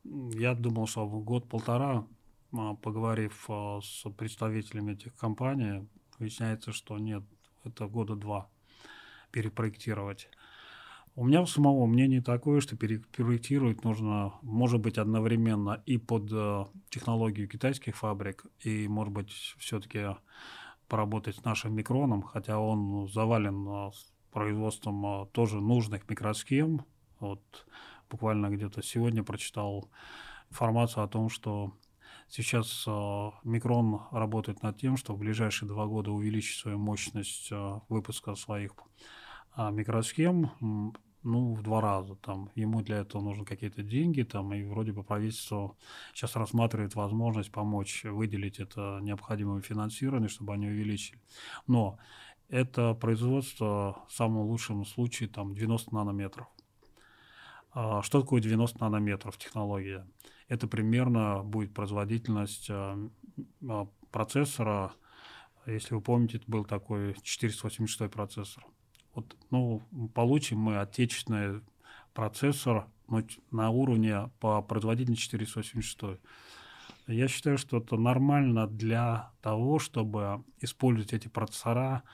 я 0.04 0.54
думал, 0.54 0.86
что 0.86 1.06
в 1.06 1.22
год-полтора, 1.22 2.06
поговорив 2.82 3.48
с 3.82 4.08
представителями 4.16 4.92
этих 4.92 5.14
компаний, 5.16 5.86
выясняется, 6.18 6.72
что 6.72 6.96
нет, 6.98 7.22
это 7.64 7.86
года 7.86 8.16
два 8.16 8.48
перепроектировать. 9.30 10.30
У 11.18 11.24
меня 11.24 11.44
самого 11.46 11.86
мнение 11.86 12.22
такое, 12.22 12.60
что 12.60 12.76
перепроектировать 12.76 13.82
нужно, 13.82 14.34
может 14.42 14.80
быть, 14.80 14.98
одновременно 14.98 15.82
и 15.84 15.98
под 15.98 16.30
э, 16.32 16.64
технологию 16.90 17.48
китайских 17.48 17.96
фабрик, 17.96 18.46
и, 18.60 18.86
может 18.86 19.12
быть, 19.12 19.32
все-таки 19.58 20.14
поработать 20.86 21.34
с 21.34 21.44
нашим 21.44 21.74
микроном, 21.74 22.22
хотя 22.22 22.60
он 22.60 23.08
завален 23.08 23.68
э, 23.68 23.90
производством 24.30 25.04
э, 25.06 25.26
тоже 25.32 25.60
нужных 25.60 26.08
микросхем. 26.08 26.84
Вот 27.18 27.66
буквально 28.08 28.48
где-то 28.48 28.80
сегодня 28.84 29.24
прочитал 29.24 29.90
информацию 30.50 31.02
о 31.02 31.08
том, 31.08 31.30
что 31.30 31.72
сейчас 32.28 32.86
Микрон 33.42 34.02
работает 34.12 34.62
над 34.62 34.78
тем, 34.78 34.96
что 34.96 35.14
в 35.14 35.18
ближайшие 35.18 35.68
два 35.68 35.86
года 35.86 36.12
увеличить 36.12 36.60
свою 36.60 36.78
мощность 36.78 37.50
выпуска 37.88 38.36
своих 38.36 38.70
микросхем 39.56 40.52
ну, 41.22 41.54
в 41.54 41.62
два 41.62 41.80
раза. 41.80 42.14
Там, 42.16 42.50
ему 42.54 42.82
для 42.82 42.98
этого 42.98 43.22
нужны 43.22 43.44
какие-то 43.44 43.82
деньги, 43.82 44.22
там, 44.22 44.52
и 44.54 44.64
вроде 44.64 44.92
бы 44.92 45.02
правительство 45.02 45.76
сейчас 46.14 46.36
рассматривает 46.36 46.94
возможность 46.94 47.50
помочь 47.50 48.04
выделить 48.04 48.58
это 48.60 48.98
необходимое 49.02 49.60
финансирование, 49.60 50.28
чтобы 50.28 50.54
они 50.54 50.68
увеличили. 50.68 51.20
Но 51.66 51.98
это 52.48 52.94
производство 52.94 54.04
в 54.08 54.12
самом 54.12 54.46
лучшем 54.46 54.84
случае 54.84 55.28
там 55.28 55.54
90 55.54 55.94
нанометров. 55.94 56.46
А 57.72 58.02
что 58.02 58.22
такое 58.22 58.40
90 58.40 58.80
нанометров 58.80 59.36
технология? 59.36 60.06
Это 60.48 60.66
примерно 60.66 61.42
будет 61.44 61.74
производительность 61.74 62.68
а, 62.70 62.98
а, 63.68 63.86
процессора, 64.10 64.92
если 65.66 65.94
вы 65.94 66.00
помните, 66.00 66.38
это 66.38 66.50
был 66.50 66.64
такой 66.64 67.14
486 67.22 68.10
процессор 68.10 68.64
вот, 69.18 69.36
ну, 69.50 69.82
получим 70.14 70.58
мы 70.58 70.78
отечественный 70.78 71.60
процессор 72.14 72.86
ну, 73.08 73.26
на 73.50 73.70
уровне 73.70 74.30
по 74.38 74.62
производительности 74.62 75.22
486. 75.22 76.20
Я 77.08 77.26
считаю, 77.26 77.58
что 77.58 77.78
это 77.78 77.96
нормально 77.96 78.68
для 78.68 79.32
того, 79.40 79.80
чтобы 79.80 80.44
использовать 80.60 81.12
эти 81.12 81.26
процессора 81.26 82.04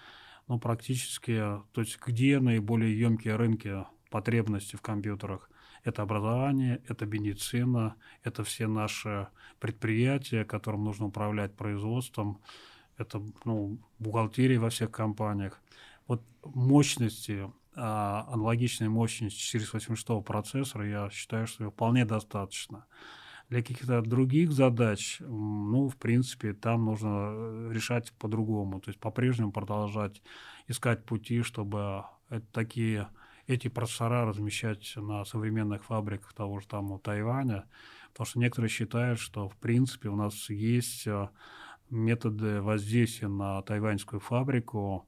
ну, 0.48 0.58
практически, 0.58 1.36
то 1.72 1.80
есть 1.82 1.98
где 2.06 2.40
наиболее 2.40 2.98
емкие 2.98 3.36
рынки 3.36 3.84
потребности 4.08 4.76
в 4.76 4.80
компьютерах. 4.80 5.50
Это 5.82 6.00
образование, 6.00 6.80
это 6.88 7.04
медицина, 7.04 7.96
это 8.22 8.44
все 8.44 8.66
наши 8.66 9.28
предприятия, 9.60 10.46
которым 10.46 10.84
нужно 10.84 11.06
управлять 11.06 11.54
производством, 11.54 12.40
это 12.96 13.20
ну, 13.44 13.78
бухгалтерия 13.98 14.58
во 14.58 14.70
всех 14.70 14.90
компаниях 14.90 15.60
вот 16.06 16.22
мощности, 16.44 17.50
а, 17.76 18.26
аналогичной 18.28 18.88
мощности 18.88 19.38
486 19.38 20.22
процессора, 20.22 20.88
я 20.88 21.10
считаю, 21.10 21.46
что 21.46 21.70
вполне 21.70 22.04
достаточно. 22.04 22.86
Для 23.48 23.62
каких-то 23.62 24.00
других 24.00 24.52
задач, 24.52 25.18
ну, 25.20 25.88
в 25.88 25.96
принципе, 25.96 26.54
там 26.54 26.86
нужно 26.86 27.08
э, 27.08 27.70
решать 27.74 28.12
по-другому. 28.14 28.80
То 28.80 28.88
есть 28.88 28.98
по-прежнему 28.98 29.52
продолжать 29.52 30.22
искать 30.66 31.04
пути, 31.04 31.42
чтобы 31.42 32.04
такие 32.52 33.08
эти 33.46 33.68
процессора 33.68 34.24
размещать 34.24 34.94
на 34.96 35.24
современных 35.24 35.84
фабриках 35.84 36.32
того 36.32 36.60
же 36.60 36.66
там 36.66 36.98
Тайваня, 37.00 37.64
потому 38.12 38.26
что 38.26 38.38
некоторые 38.38 38.70
считают, 38.70 39.18
что 39.18 39.48
в 39.48 39.56
принципе 39.56 40.08
у 40.08 40.16
нас 40.16 40.48
есть 40.48 41.06
э, 41.06 41.28
методы 41.90 42.62
воздействия 42.62 43.28
на 43.28 43.60
тайваньскую 43.62 44.20
фабрику, 44.20 45.06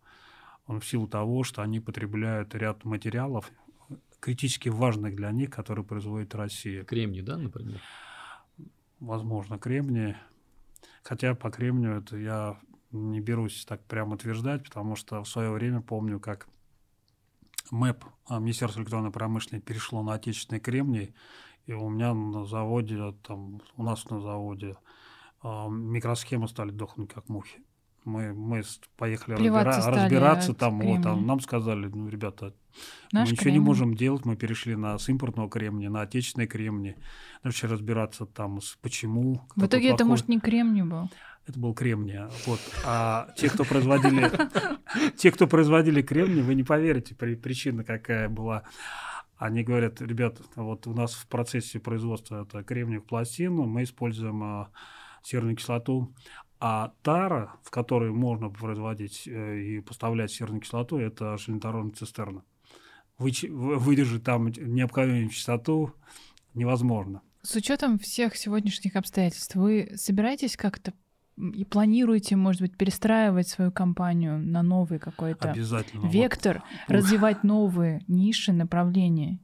в 0.66 0.82
силу 0.82 1.06
того, 1.06 1.44
что 1.44 1.62
они 1.62 1.80
потребляют 1.80 2.54
ряд 2.54 2.84
материалов, 2.84 3.50
критически 4.20 4.68
важных 4.68 5.14
для 5.14 5.30
них, 5.30 5.50
которые 5.50 5.84
производит 5.84 6.34
Россия. 6.34 6.84
Кремний, 6.84 7.22
да, 7.22 7.36
например? 7.36 7.80
Возможно, 8.98 9.58
кремний. 9.58 10.16
Хотя 11.02 11.34
по 11.34 11.50
кремнию 11.50 11.98
это 11.98 12.16
я 12.16 12.58
не 12.90 13.20
берусь 13.20 13.64
так 13.64 13.84
прямо 13.84 14.14
утверждать, 14.14 14.64
потому 14.64 14.96
что 14.96 15.22
в 15.22 15.28
свое 15.28 15.50
время 15.50 15.80
помню, 15.80 16.18
как 16.18 16.48
МЭП, 17.70 18.04
а, 18.26 18.38
Министерство 18.38 18.80
электронной 18.80 19.10
промышленности, 19.10 19.64
перешло 19.64 20.02
на 20.02 20.14
отечественный 20.14 20.60
кремний, 20.60 21.14
и 21.66 21.72
у 21.72 21.88
меня 21.88 22.14
на 22.14 22.44
заводе, 22.44 23.12
там, 23.22 23.60
у 23.76 23.82
нас 23.82 24.08
на 24.08 24.20
заводе 24.20 24.76
а, 25.42 25.68
микросхемы 25.68 26.48
стали 26.48 26.70
дохнуть 26.70 27.12
как 27.12 27.28
мухи 27.28 27.65
мы, 28.06 28.32
мы 28.32 28.62
поехали 28.96 29.34
разбира, 29.34 29.64
разбираться 29.64 30.54
там, 30.54 30.80
вот, 30.80 31.02
там, 31.02 31.26
нам 31.26 31.40
сказали, 31.40 31.88
ну, 31.88 32.08
ребята, 32.08 32.54
Наш 33.12 33.28
мы 33.28 33.32
ничего 33.32 33.42
кремний. 33.42 33.60
не 33.60 33.64
можем 33.64 33.94
делать, 33.94 34.24
мы 34.24 34.36
перешли 34.36 34.76
на 34.76 34.98
с 34.98 35.08
импортного 35.08 35.50
кремния, 35.50 35.90
на 35.90 36.02
отечественный 36.02 36.46
кремний, 36.46 36.96
начали 37.42 37.70
разбираться 37.70 38.24
там, 38.24 38.60
с, 38.60 38.78
почему. 38.80 39.42
В 39.56 39.66
итоге 39.66 39.90
это, 39.90 40.04
может, 40.04 40.28
не 40.28 40.40
кремний 40.40 40.82
был? 40.82 41.10
Это 41.46 41.60
был 41.60 41.74
кремний, 41.74 42.18
вот. 42.46 42.60
А 42.84 43.28
те, 43.36 43.48
кто 43.48 43.64
производили, 43.64 44.30
те, 45.16 45.30
кто 45.30 45.46
производили 45.46 46.02
кремний, 46.02 46.42
вы 46.42 46.54
не 46.54 46.64
поверите, 46.64 47.14
причина 47.14 47.84
какая 47.84 48.28
была. 48.28 48.62
Они 49.36 49.62
говорят, 49.62 50.00
ребят, 50.00 50.40
вот 50.54 50.86
у 50.86 50.94
нас 50.94 51.12
в 51.14 51.26
процессе 51.26 51.78
производства 51.78 52.42
это 52.42 52.62
кремниевых 52.62 53.06
пластин, 53.06 53.54
мы 53.54 53.82
используем 53.82 54.42
а, 54.42 54.70
серную 55.22 55.56
кислоту, 55.56 56.14
а 56.58 56.92
тара, 57.02 57.54
в 57.62 57.70
которой 57.70 58.10
можно 58.10 58.48
производить 58.48 59.26
э, 59.26 59.58
и 59.60 59.80
поставлять 59.80 60.30
серную 60.30 60.60
кислоту, 60.60 60.98
это 60.98 61.36
железнодорожная 61.36 61.94
цистерна. 61.94 62.44
выдержать 63.18 64.24
там 64.24 64.48
необходимую 64.48 65.28
частоту 65.28 65.92
невозможно. 66.54 67.22
С 67.42 67.54
учетом 67.54 67.98
всех 67.98 68.36
сегодняшних 68.36 68.96
обстоятельств, 68.96 69.54
вы 69.54 69.92
собираетесь 69.96 70.56
как-то 70.56 70.92
и 71.36 71.64
планируете, 71.64 72.34
может 72.34 72.62
быть, 72.62 72.76
перестраивать 72.76 73.48
свою 73.48 73.70
компанию 73.70 74.38
на 74.38 74.62
новый 74.62 74.98
какой-то 74.98 75.52
вектор, 76.02 76.62
вот. 76.88 76.96
развивать 76.96 77.44
новые 77.44 78.02
ниши, 78.08 78.52
направления? 78.52 79.38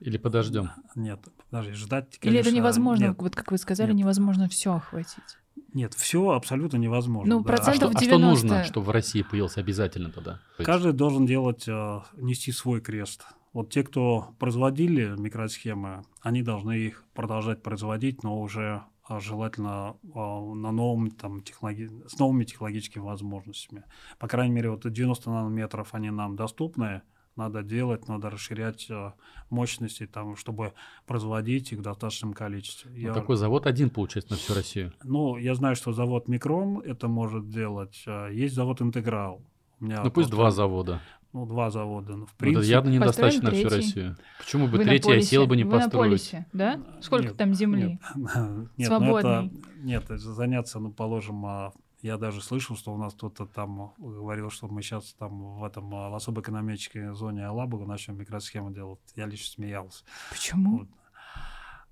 Или 0.00 0.16
подождем? 0.16 0.70
Нет, 0.94 1.20
подожди, 1.50 1.72
ждать. 1.72 2.18
Конечно, 2.18 2.28
Или 2.28 2.38
это 2.40 2.50
невозможно, 2.56 3.08
нет, 3.08 3.16
вот 3.18 3.36
как 3.36 3.52
вы 3.52 3.58
сказали, 3.58 3.92
нет. 3.92 4.00
невозможно 4.00 4.48
все 4.48 4.74
охватить. 4.74 5.38
Нет, 5.72 5.94
все 5.94 6.30
абсолютно 6.30 6.76
невозможно. 6.76 7.36
Ну, 7.36 7.40
да. 7.42 7.46
процентов 7.46 7.90
а, 7.94 7.98
что, 7.98 8.00
90... 8.00 8.14
а 8.14 8.18
что 8.18 8.18
нужно, 8.18 8.64
чтобы 8.64 8.86
в 8.86 8.90
России 8.90 9.22
появился 9.22 9.60
обязательно 9.60 10.10
тогда? 10.10 10.40
Каждый 10.58 10.92
должен 10.92 11.26
делать, 11.26 11.66
э, 11.66 12.00
нести 12.16 12.52
свой 12.52 12.80
крест. 12.80 13.26
Вот 13.52 13.70
те, 13.70 13.84
кто 13.84 14.34
производили 14.38 15.14
микросхемы, 15.16 16.04
они 16.20 16.42
должны 16.42 16.72
их 16.72 17.04
продолжать 17.14 17.62
производить, 17.62 18.22
но 18.22 18.40
уже 18.40 18.82
а, 19.06 19.20
желательно 19.20 19.96
а, 20.14 20.54
на 20.54 20.72
новом, 20.72 21.10
там, 21.10 21.42
технологи... 21.42 21.90
с 22.08 22.18
новыми 22.18 22.44
технологическими 22.44 23.02
возможностями. 23.02 23.84
По 24.18 24.28
крайней 24.28 24.54
мере, 24.54 24.70
вот 24.70 24.90
90 24.90 25.30
нанометров 25.30 25.90
они 25.92 26.10
нам 26.10 26.36
доступны, 26.36 27.02
надо 27.36 27.62
делать, 27.62 28.08
надо 28.08 28.30
расширять 28.30 28.86
э, 28.90 29.12
мощности, 29.50 30.06
там, 30.06 30.36
чтобы 30.36 30.72
производить 31.06 31.72
их 31.72 31.78
в 31.78 31.82
достаточном 31.82 32.32
количестве. 32.32 32.90
Ну, 32.92 32.98
я... 32.98 33.12
Такой 33.12 33.36
завод 33.36 33.66
один, 33.66 33.90
получается, 33.90 34.32
на 34.32 34.38
всю 34.38 34.54
Россию? 34.54 34.92
Ну, 35.02 35.36
я 35.36 35.54
знаю, 35.54 35.76
что 35.76 35.92
завод 35.92 36.28
Микрон 36.28 36.80
это 36.80 37.08
может 37.08 37.48
делать. 37.48 38.02
Э, 38.06 38.28
есть 38.32 38.54
завод 38.54 38.80
Интеграл. 38.82 39.42
У 39.80 39.84
меня 39.84 40.02
ну, 40.02 40.10
пусть 40.10 40.30
два 40.30 40.50
завода. 40.50 41.00
Ну, 41.32 41.46
два 41.46 41.68
завода. 41.68 42.14
Ну, 42.14 42.26
в 42.26 42.34
принципе... 42.34 42.58
Ну, 42.58 42.60
это 42.60 42.70
явно 42.70 42.90
недостаточно 42.90 43.50
на 43.50 43.50
всю 43.50 43.68
Россию. 43.68 44.16
Почему 44.38 44.68
бы 44.68 44.78
Вы 44.78 44.84
третий 44.84 45.12
осел 45.12 45.48
бы 45.48 45.56
не 45.56 45.64
Вы 45.64 45.72
построить? 45.72 45.92
на 45.92 45.98
полисе, 45.98 46.46
да? 46.52 46.80
Сколько 47.00 47.28
нет, 47.28 47.36
там 47.36 47.54
земли? 47.54 47.98
Нет, 48.14 48.68
нет, 48.76 48.88
Свободной. 48.88 49.42
Ну 49.42 49.46
это, 49.48 49.50
нет, 49.82 50.04
заняться, 50.08 50.78
ну, 50.78 50.92
положим, 50.92 51.44
а, 51.44 51.72
я 52.04 52.18
даже 52.18 52.42
слышал, 52.42 52.76
что 52.76 52.92
у 52.92 52.98
нас 52.98 53.14
кто-то 53.14 53.46
там 53.46 53.94
говорил, 53.96 54.50
что 54.50 54.68
мы 54.68 54.82
сейчас 54.82 55.14
там 55.14 55.56
в 55.56 55.64
этом 55.64 55.88
в 55.88 56.14
особой 56.14 56.42
экономической 56.42 57.14
зоне 57.14 57.46
Алабуга 57.46 57.86
начнем 57.86 58.18
микросхему 58.18 58.70
делать. 58.70 59.00
Я 59.16 59.24
лично 59.24 59.54
смеялся. 59.54 60.04
Почему? 60.30 60.80
Вот. 60.80 60.88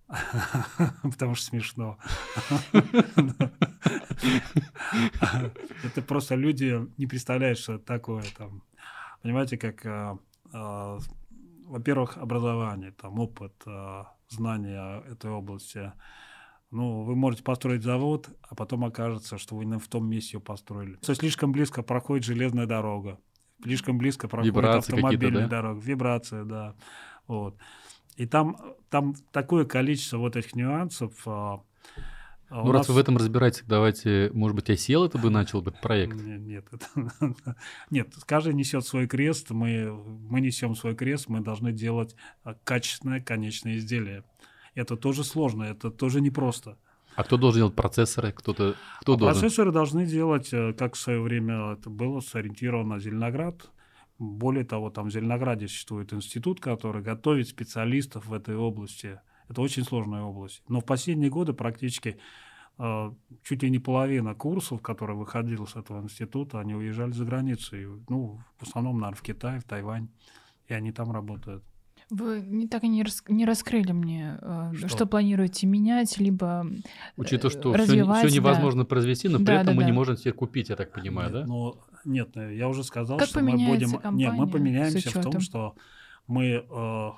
Потому 1.03 1.35
что 1.35 1.46
смешно. 1.46 1.96
Это 5.83 6.03
просто 6.07 6.35
люди 6.35 6.87
не 6.98 7.07
представляют, 7.07 7.59
что 7.59 7.77
это 7.77 7.85
такое 7.87 8.25
там. 8.37 8.62
Понимаете, 9.22 9.57
как, 9.57 9.81
а, 9.87 10.98
во-первых, 11.64 12.18
образование, 12.18 12.90
там 12.90 13.18
опыт, 13.18 13.55
знания 14.29 15.01
этой 15.11 15.31
области– 15.31 15.90
ну, 16.73 17.03
вы 17.03 17.15
можете 17.15 17.43
построить 17.43 17.83
завод, 17.83 18.31
а 18.49 18.55
потом 18.55 18.85
окажется, 18.85 19.37
что 19.37 19.57
вы 19.57 19.79
в 19.79 19.89
том 19.89 20.09
месте 20.09 20.33
его 20.33 20.43
построили. 20.43 20.97
Что 21.03 21.15
слишком 21.15 21.53
близко 21.53 21.83
проходит 21.83 22.25
железная 22.25 22.67
дорога, 22.67 23.21
слишком 23.63 23.99
близко 23.99 24.27
проходит 24.27 24.55
Вибрации 24.55 24.95
автомобильная 24.95 25.43
да? 25.43 25.49
дорога, 25.49 25.81
вибрация, 25.81 26.45
да. 26.45 26.75
Вот. 27.27 27.57
И 28.17 28.27
там, 28.27 28.57
там 28.89 29.15
такое 29.33 29.67
количество 29.67 30.17
вот 30.17 30.35
этих 30.37 30.55
нюансов. 30.55 31.13
А, 31.27 31.63
а 32.49 32.65
ну, 32.65 32.73
раз 32.73 32.83
нас... 32.83 32.89
вы 32.89 32.95
в 32.95 32.99
этом 32.99 33.19
разбираетесь, 33.19 33.65
давайте, 33.67 34.31
может 34.33 34.57
быть, 34.57 34.71
ICL 34.71 35.07
это 35.07 35.19
бы 35.19 35.29
начал 35.29 35.61
бы 35.61 35.73
проект? 35.73 36.15
Нет, 36.15 36.41
нет, 36.41 36.67
это... 36.73 37.35
нет, 37.91 38.15
каждый 38.25 38.55
несет 38.55 38.87
свой 38.87 39.07
крест, 39.07 39.51
мы, 39.51 39.93
мы 39.93 40.41
несем 40.41 40.75
свой 40.75 40.95
крест, 40.95 41.29
мы 41.29 41.41
должны 41.41 41.71
делать 41.73 42.17
качественное 42.65 43.21
конечное 43.21 43.77
изделие. 43.77 44.25
Это 44.75 44.97
тоже 44.97 45.25
сложно, 45.25 45.65
это 45.65 45.91
тоже 45.91 46.21
непросто. 46.21 46.79
А 47.15 47.25
кто 47.25 47.37
должен 47.37 47.61
делать 47.61 47.75
процессоры? 47.75 48.33
Кто-то, 48.33 48.75
кто 49.01 49.15
а 49.15 49.17
должен? 49.17 49.41
Процессоры 49.41 49.73
должны 49.73 50.07
делать, 50.07 50.53
э, 50.53 50.73
как 50.73 50.95
в 50.95 50.99
свое 50.99 51.21
время 51.21 51.73
это 51.73 51.91
было 51.91 52.21
сориентировано 52.21 52.95
на 52.95 53.01
Зеленоград. 53.01 53.71
Более 54.19 54.65
того, 54.65 54.91
там 54.91 55.09
в 55.09 55.13
Зеленограде 55.13 55.69
существует 55.69 56.13
институт, 56.13 56.61
который 56.61 57.03
готовит 57.03 57.49
специалистов 57.49 58.27
в 58.27 58.33
этой 58.33 58.57
области. 58.57 59.21
Это 59.49 59.61
очень 59.61 59.85
сложная 59.85 60.23
область. 60.23 60.63
Но 60.69 60.81
в 60.81 60.87
последние 60.87 61.29
годы 61.29 61.53
практически 61.53 62.19
э, 62.79 63.13
чуть 63.43 63.63
ли 63.63 63.71
не 63.71 63.79
половина 63.79 64.35
курсов, 64.35 64.81
которые 64.81 65.17
выходили 65.17 65.65
с 65.67 65.77
этого 65.77 66.01
института, 66.03 66.61
они 66.61 66.75
уезжали 66.75 67.13
за 67.13 67.27
границу. 67.27 67.77
ну, 68.09 68.41
в 68.59 68.63
основном, 68.63 69.01
наверное, 69.01 69.19
в 69.19 69.23
Китай, 69.23 69.59
в 69.59 69.65
Тайвань. 69.65 70.09
И 70.69 70.73
они 70.73 70.93
там 70.93 71.13
работают. 71.13 71.63
Вы 72.12 72.42
не 72.42 72.68
так 72.68 72.85
и 72.85 72.88
не, 72.88 73.03
рас, 73.03 73.25
не 73.29 73.46
раскрыли 73.46 73.92
мне, 73.92 74.38
э, 74.42 74.72
что? 74.77 74.88
что 74.88 75.07
планируете 75.07 75.66
менять, 75.66 76.18
либо 76.18 76.66
Учитывая, 77.16 77.51
что 77.51 77.72
развивать, 77.72 78.18
все, 78.18 78.29
все 78.29 78.37
невозможно 78.37 78.83
да. 78.83 78.88
произвести, 78.88 79.29
но 79.29 79.38
при 79.38 79.46
да, 79.46 79.55
этом 79.62 79.66
да, 79.68 79.72
мы 79.72 79.81
да. 79.81 79.87
не 79.87 79.92
можем 79.92 80.18
себе 80.18 80.35
купить, 80.35 80.68
я 80.68 80.77
так 80.77 80.92
понимаю, 80.92 81.31
нет, 81.31 81.40
да? 81.40 81.46
Ну, 81.46 81.81
нет, 82.05 82.37
я 82.37 82.68
уже 82.68 82.85
сказал, 82.85 83.16
как 83.16 83.29
что 83.29 83.40
мы 83.40 83.53
будем... 83.53 83.98
Нет, 84.14 84.35
мы 84.35 84.46
поменяемся 84.46 85.09
в 85.09 85.22
том, 85.22 85.40
что 85.40 85.75
мы 86.27 86.44
э, 86.44 87.11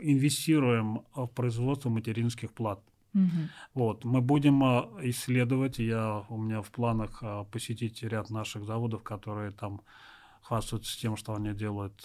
инвестируем 0.00 1.00
в 1.14 1.26
производство 1.28 1.88
материнских 1.88 2.52
плат. 2.52 2.82
Угу. 3.14 3.48
Вот, 3.72 4.04
мы 4.04 4.20
будем 4.20 4.62
э, 4.62 5.08
исследовать, 5.08 5.78
я, 5.78 6.22
у 6.28 6.36
меня 6.36 6.60
в 6.60 6.70
планах 6.70 7.22
э, 7.22 7.44
посетить 7.50 8.02
ряд 8.02 8.28
наших 8.28 8.66
заводов, 8.66 9.02
которые 9.02 9.52
там 9.52 9.80
хвастаются 10.42 11.00
тем, 11.00 11.16
что 11.16 11.34
они 11.34 11.54
делают 11.54 12.04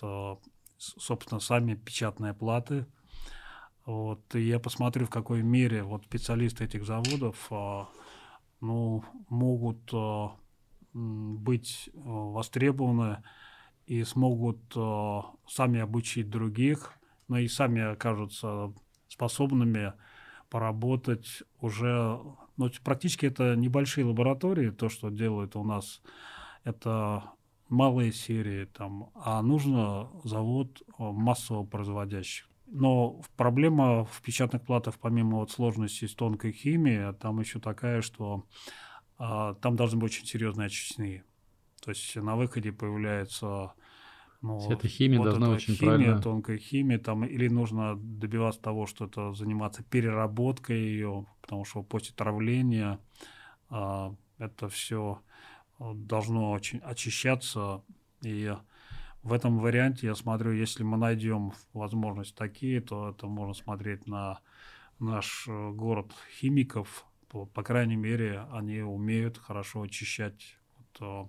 собственно, 0.79 1.39
сами 1.39 1.75
печатные 1.75 2.33
платы. 2.33 2.85
Вот, 3.85 4.35
и 4.35 4.41
я 4.41 4.59
посмотрю, 4.59 5.05
в 5.05 5.09
какой 5.09 5.41
мере 5.41 5.83
вот 5.83 6.05
специалисты 6.05 6.65
этих 6.65 6.85
заводов 6.85 7.47
а, 7.49 7.89
ну, 8.61 9.03
могут 9.29 9.89
а, 9.93 10.35
быть 10.93 11.89
а, 11.93 11.99
востребованы 11.99 13.23
и 13.87 14.03
смогут 14.03 14.61
сами 15.47 15.79
обучить 15.79 16.29
других, 16.29 16.93
но 17.27 17.39
и 17.39 17.47
сами 17.47 17.81
окажутся 17.81 18.71
способными 19.07 19.93
поработать 20.51 21.41
уже, 21.59 22.19
ну, 22.57 22.69
практически 22.83 23.25
это 23.25 23.55
небольшие 23.55 24.05
лаборатории, 24.05 24.69
то, 24.69 24.89
что 24.89 25.09
делают 25.09 25.55
у 25.55 25.63
нас, 25.63 26.03
это 26.63 27.31
малые 27.69 28.11
серии, 28.11 28.65
там, 28.65 29.11
а 29.15 29.41
нужно 29.41 30.09
завод 30.23 30.81
э, 30.81 30.91
массово 30.97 31.63
производящих. 31.63 32.49
Но 32.71 33.21
проблема 33.35 34.05
в 34.05 34.21
печатных 34.21 34.63
платах, 34.63 34.99
помимо 34.99 35.37
вот 35.37 35.51
сложности 35.51 36.05
с 36.05 36.13
тонкой 36.13 36.51
химией, 36.51 37.13
там 37.13 37.39
еще 37.39 37.59
такая, 37.59 38.01
что 38.01 38.45
а, 39.17 39.55
там 39.55 39.75
должны 39.75 39.99
быть 39.99 40.11
очень 40.11 40.27
серьезные 40.27 40.67
очистные. 40.67 41.23
То 41.81 41.89
есть 41.89 42.15
на 42.15 42.35
выходе 42.35 42.71
появляется 42.71 43.73
ну, 44.41 44.59
Вся 44.59 44.73
эта 44.73 44.87
химия 44.87 45.17
вот 45.17 45.25
должна 45.25 45.49
очень 45.49 45.73
химия, 45.73 45.95
правильно... 45.95 46.21
тонкая 46.21 46.57
химия, 46.57 46.97
там, 46.97 47.25
или 47.25 47.49
нужно 47.49 47.95
добиваться 47.97 48.61
того, 48.61 48.85
что 48.85 49.05
это 49.05 49.33
заниматься 49.33 49.83
переработкой 49.83 50.79
ее, 50.79 51.25
потому 51.41 51.65
что 51.65 51.83
после 51.83 52.13
травления 52.15 52.99
а, 53.69 54.15
это 54.37 54.69
все 54.69 55.21
должно 55.79 56.51
очень 56.51 56.79
очищаться. 56.79 57.81
И 58.21 58.53
в 59.23 59.33
этом 59.33 59.59
варианте 59.59 60.07
я 60.07 60.15
смотрю, 60.15 60.51
если 60.51 60.83
мы 60.83 60.97
найдем 60.97 61.53
возможность 61.73 62.35
такие, 62.35 62.81
то 62.81 63.09
это 63.09 63.27
можно 63.27 63.53
смотреть 63.53 64.07
на 64.07 64.39
наш 64.99 65.45
э, 65.47 65.71
город 65.71 66.13
химиков. 66.39 67.05
По, 67.29 67.45
по 67.45 67.63
крайней 67.63 67.95
мере, 67.95 68.45
они 68.51 68.81
умеют 68.81 69.37
хорошо 69.37 69.83
очищать 69.83 70.57
вот, 70.77 71.01
э, 71.01 71.27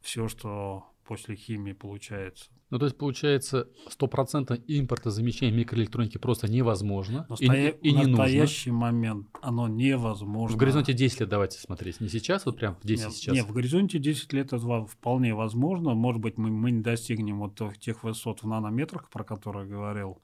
все, 0.00 0.28
что 0.28 0.86
после 1.04 1.36
химии 1.36 1.72
получается. 1.72 2.50
Ну, 2.70 2.78
то 2.78 2.84
есть, 2.84 2.96
получается, 2.96 3.68
стопроцентно 3.88 4.54
импортозамещение 4.54 5.56
микроэлектроники 5.56 6.18
просто 6.18 6.48
невозможно 6.48 7.26
Настоя... 7.28 7.70
и, 7.70 7.88
и 7.88 7.90
не 7.90 7.98
нужно. 7.98 8.14
В 8.14 8.18
настоящий 8.18 8.70
момент 8.70 9.26
оно 9.42 9.66
невозможно. 9.66 10.56
В 10.56 10.58
горизонте 10.58 10.92
10 10.92 11.20
лет 11.20 11.28
давайте 11.28 11.58
смотреть. 11.58 12.00
Не 12.00 12.08
сейчас, 12.08 12.46
вот 12.46 12.56
прям 12.56 12.76
в 12.76 12.86
10 12.86 13.04
нет, 13.04 13.14
сейчас. 13.14 13.34
Нет, 13.34 13.46
в 13.46 13.52
горизонте 13.52 13.98
10 13.98 14.32
лет 14.32 14.52
это 14.52 14.86
вполне 14.86 15.34
возможно. 15.34 15.94
Может 15.94 16.20
быть, 16.20 16.38
мы, 16.38 16.50
мы 16.50 16.70
не 16.70 16.80
достигнем 16.80 17.40
вот 17.40 17.60
тех 17.80 18.04
высот 18.04 18.42
в 18.42 18.46
нанометрах, 18.46 19.10
про 19.10 19.24
которые 19.24 19.66
говорил. 19.66 20.22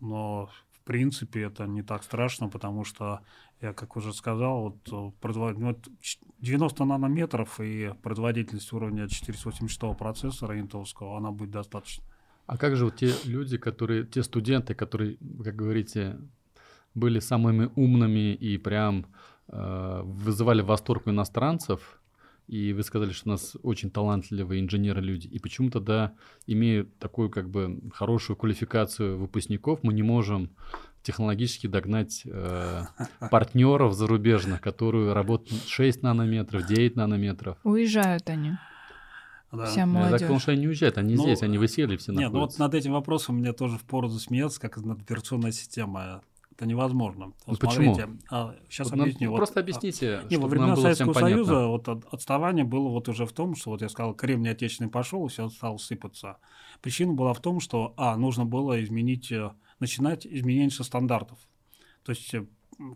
Но, 0.00 0.50
принципе, 0.88 1.42
это 1.42 1.66
не 1.66 1.82
так 1.82 2.02
страшно, 2.02 2.48
потому 2.48 2.84
что 2.84 3.20
я, 3.60 3.72
как 3.74 3.96
уже 3.96 4.14
сказал, 4.14 4.60
вот, 4.62 4.88
э, 4.92 5.12
производ... 5.20 5.56
вот 5.56 5.88
90 6.38 6.84
нанометров 6.84 7.60
и 7.60 7.92
производительность 8.02 8.72
уровня 8.72 9.06
486 9.06 9.98
процессора 9.98 10.58
интеловского, 10.58 11.18
она 11.18 11.30
будет 11.30 11.50
достаточно. 11.50 12.04
А 12.46 12.56
как 12.56 12.76
же 12.76 12.86
вот 12.86 12.96
те 12.96 13.12
люди, 13.24 13.58
которые, 13.58 14.06
те 14.06 14.22
студенты, 14.22 14.74
которые, 14.74 15.18
как 15.44 15.56
говорите, 15.56 16.16
были 16.94 17.20
самыми 17.20 17.70
умными 17.76 18.34
и 18.34 18.56
прям 18.56 19.04
э, 19.48 20.00
вызывали 20.04 20.62
восторг 20.62 21.06
у 21.06 21.10
иностранцев, 21.10 21.97
и 22.48 22.72
вы 22.72 22.82
сказали, 22.82 23.12
что 23.12 23.28
у 23.28 23.32
нас 23.32 23.56
очень 23.62 23.90
талантливые 23.90 24.62
инженеры-люди, 24.62 25.26
и 25.26 25.38
почему 25.38 25.70
тогда, 25.70 26.14
имея 26.46 26.86
такую 26.98 27.30
как 27.30 27.50
бы 27.50 27.80
хорошую 27.92 28.36
квалификацию 28.36 29.18
выпускников, 29.18 29.80
мы 29.82 29.92
не 29.92 30.02
можем 30.02 30.50
технологически 31.02 31.66
догнать 31.66 32.22
э, 32.24 32.84
партнеров 33.30 33.94
зарубежных, 33.94 34.62
которые 34.62 35.12
работают 35.12 35.62
6 35.62 36.02
нанометров, 36.02 36.66
9 36.66 36.96
нанометров. 36.96 37.58
Уезжают 37.64 38.28
они. 38.30 38.52
Да. 39.52 39.66
Вся 39.66 39.86
молодежь. 39.86 40.20
потому 40.20 40.40
что 40.40 40.52
они 40.52 40.62
не 40.62 40.68
уезжают, 40.68 40.98
они 40.98 41.14
ну, 41.14 41.22
здесь, 41.22 41.42
они 41.42 41.56
высели 41.56 41.96
все 41.96 42.12
Нет, 42.12 42.32
ну 42.32 42.40
вот 42.40 42.58
над 42.58 42.74
этим 42.74 42.92
вопросом 42.92 43.36
мне 43.36 43.52
тоже 43.52 43.78
в 43.78 43.84
пору 43.84 44.08
засмеяться, 44.08 44.60
как 44.60 44.76
над 44.78 45.00
операционной 45.00 45.52
системой. 45.52 46.20
Это 46.58 46.66
невозможно. 46.66 47.26
Вот 47.46 47.62
ну, 47.62 47.68
почему? 47.68 47.94
Смотрите, 47.94 48.18
а, 48.32 48.56
сейчас 48.68 48.90
вот 48.90 49.00
объясню. 49.00 49.30
Вот, 49.30 49.36
просто 49.36 49.60
объясните, 49.60 50.22
не, 50.28 50.38
во 50.38 50.48
времена 50.48 50.74
Советского 50.74 51.12
Союза 51.12 51.68
вот 51.68 51.88
отставание 51.88 52.64
было 52.64 52.88
вот 52.88 53.08
уже 53.08 53.26
в 53.26 53.32
том, 53.32 53.54
что 53.54 53.70
вот 53.70 53.80
я 53.80 53.88
сказал, 53.88 54.12
Кремний 54.12 54.50
отечественный 54.50 54.90
пошел, 54.90 55.24
и 55.24 55.28
все 55.28 55.48
стало 55.50 55.76
сыпаться. 55.76 56.38
Причина 56.80 57.12
была 57.12 57.32
в 57.32 57.40
том, 57.40 57.60
что, 57.60 57.94
а, 57.96 58.16
нужно 58.16 58.44
было 58.44 58.82
изменить, 58.82 59.30
э, 59.30 59.52
начинать 59.78 60.26
изменение 60.26 60.70
стандартов. 60.70 61.38
То 62.02 62.10
есть 62.10 62.34
э, 62.34 62.44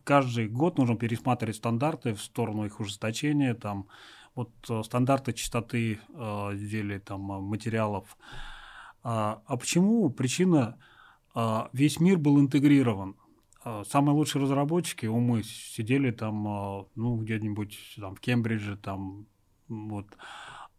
каждый 0.03 0.49
год 0.49 0.79
нужно 0.79 0.97
пересматривать 0.97 1.55
стандарты 1.55 2.15
в 2.15 2.21
сторону 2.21 2.65
их 2.65 2.81
ужесточения, 2.81 3.55
там, 3.55 3.87
вот 4.35 4.51
э, 4.71 4.83
стандарты 4.83 5.33
частоты 5.35 6.01
э, 6.09 6.21
изделий, 6.55 6.99
там, 6.99 7.21
материалов. 7.21 8.17
А, 9.05 9.41
а 9.47 9.57
почему? 9.57 10.11
Причина, 10.11 10.79
э, 11.37 11.59
весь 11.73 12.01
мир 12.01 12.19
был 12.19 12.41
интегрирован. 12.41 13.15
Э, 13.65 13.85
самые 13.87 14.15
лучшие 14.15 14.43
разработчики, 14.43 15.07
умы, 15.07 15.43
сидели 15.45 16.11
там, 16.11 16.47
э, 16.47 16.85
ну, 16.97 17.17
где-нибудь 17.17 17.79
там 17.97 18.15
в 18.15 18.21
Кембридже, 18.21 18.77
там, 18.77 19.27
вот. 19.69 20.07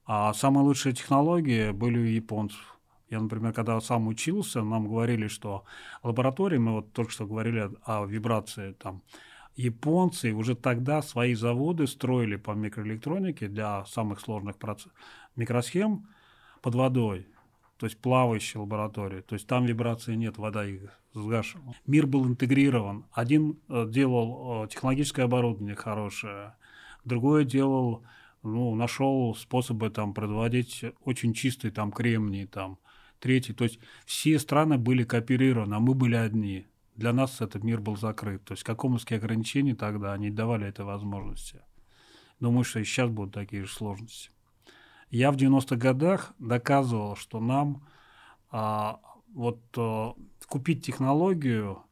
А 0.05 0.33
самые 0.33 0.65
лучшие 0.65 0.93
технологии 0.93 1.71
были 1.71 1.97
у 1.97 2.03
японцев. 2.03 2.77
Я, 3.09 3.21
например, 3.21 3.53
когда 3.53 3.79
сам 3.79 4.07
учился, 4.07 4.63
нам 4.63 4.87
говорили, 4.87 5.27
что 5.27 5.63
лаборатории, 6.01 6.57
мы 6.57 6.73
вот 6.73 6.93
только 6.93 7.11
что 7.11 7.25
говорили 7.25 7.59
о, 7.59 8.03
о 8.03 8.05
вибрации, 8.05 8.73
там, 8.73 9.01
японцы 9.55 10.33
уже 10.33 10.55
тогда 10.55 11.01
свои 11.01 11.35
заводы 11.35 11.87
строили 11.87 12.35
по 12.37 12.51
микроэлектронике 12.51 13.47
для 13.47 13.85
самых 13.85 14.19
сложных 14.19 14.57
процесс... 14.57 14.91
микросхем 15.35 16.07
под 16.61 16.75
водой, 16.75 17.27
то 17.77 17.85
есть 17.85 17.99
плавающие 17.99 18.59
лаборатории. 18.61 19.21
То 19.21 19.35
есть 19.35 19.47
там 19.47 19.65
вибрации 19.65 20.15
нет, 20.15 20.37
вода 20.37 20.65
их 20.65 21.02
сгашивала. 21.13 21.75
Мир 21.85 22.07
был 22.07 22.27
интегрирован. 22.27 23.05
Один 23.11 23.59
э, 23.69 23.87
делал 23.89 24.65
э, 24.65 24.67
технологическое 24.69 25.25
оборудование 25.25 25.75
хорошее, 25.75 26.55
другой 27.05 27.45
делал, 27.45 28.03
ну, 28.41 28.75
нашел 28.75 29.35
способы 29.35 29.89
там 29.89 30.13
производить 30.13 30.83
очень 31.05 31.33
чистый 31.33 31.71
там 31.71 31.91
кремний, 31.91 32.45
там, 32.45 32.77
третий. 33.19 33.53
То 33.53 33.63
есть 33.63 33.79
все 34.05 34.39
страны 34.39 34.77
были 34.77 35.03
кооперированы, 35.03 35.75
а 35.75 35.79
мы 35.79 35.93
были 35.93 36.15
одни 36.15 36.67
для 36.95 37.13
нас 37.13 37.41
этот 37.41 37.63
мир 37.63 37.79
был 37.79 37.97
закрыт. 37.97 38.43
То 38.45 38.53
есть 38.53 38.63
какомовские 38.63 39.17
ограничения 39.17 39.75
тогда 39.75 40.15
не 40.17 40.29
давали 40.29 40.67
этой 40.67 40.85
возможности. 40.85 41.61
Думаю, 42.39 42.63
что 42.63 42.79
и 42.79 42.83
сейчас 42.83 43.09
будут 43.09 43.33
такие 43.33 43.63
же 43.63 43.71
сложности. 43.71 44.29
Я 45.09 45.31
в 45.31 45.35
90-х 45.35 45.75
годах 45.75 46.33
доказывал, 46.39 47.15
что 47.15 47.39
нам 47.39 47.87
а, 48.51 48.99
вот 49.33 49.61
а, 49.77 50.13
купить 50.47 50.85
технологию 50.85 51.83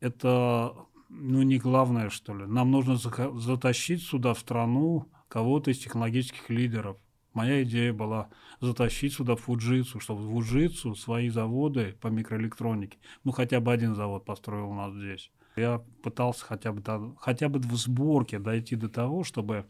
это 0.00 0.74
ну, 1.08 1.42
не 1.42 1.58
главное, 1.58 2.10
что 2.10 2.34
ли. 2.34 2.46
Нам 2.46 2.70
нужно 2.70 2.96
затащить 2.96 4.02
сюда 4.02 4.34
в 4.34 4.38
страну 4.38 5.08
кого-то 5.28 5.70
из 5.70 5.78
технологических 5.78 6.50
лидеров. 6.50 6.96
Моя 7.32 7.62
идея 7.64 7.92
была 7.92 8.28
затащить 8.60 9.12
сюда 9.12 9.36
Фуджитсу, 9.36 10.00
чтобы 10.00 10.28
Фуджитсу 10.30 10.94
свои 10.94 11.28
заводы 11.28 11.96
по 12.00 12.08
микроэлектронике, 12.08 12.98
ну 13.24 13.32
хотя 13.32 13.60
бы 13.60 13.72
один 13.72 13.94
завод 13.94 14.24
построил 14.24 14.70
у 14.70 14.74
нас 14.74 14.94
здесь. 14.94 15.30
Я 15.56 15.82
пытался 16.02 16.44
хотя 16.44 16.72
бы, 16.72 16.82
хотя 17.18 17.48
бы 17.48 17.58
в 17.58 17.76
сборке 17.76 18.38
дойти 18.38 18.76
до 18.76 18.88
того, 18.88 19.24
чтобы 19.24 19.66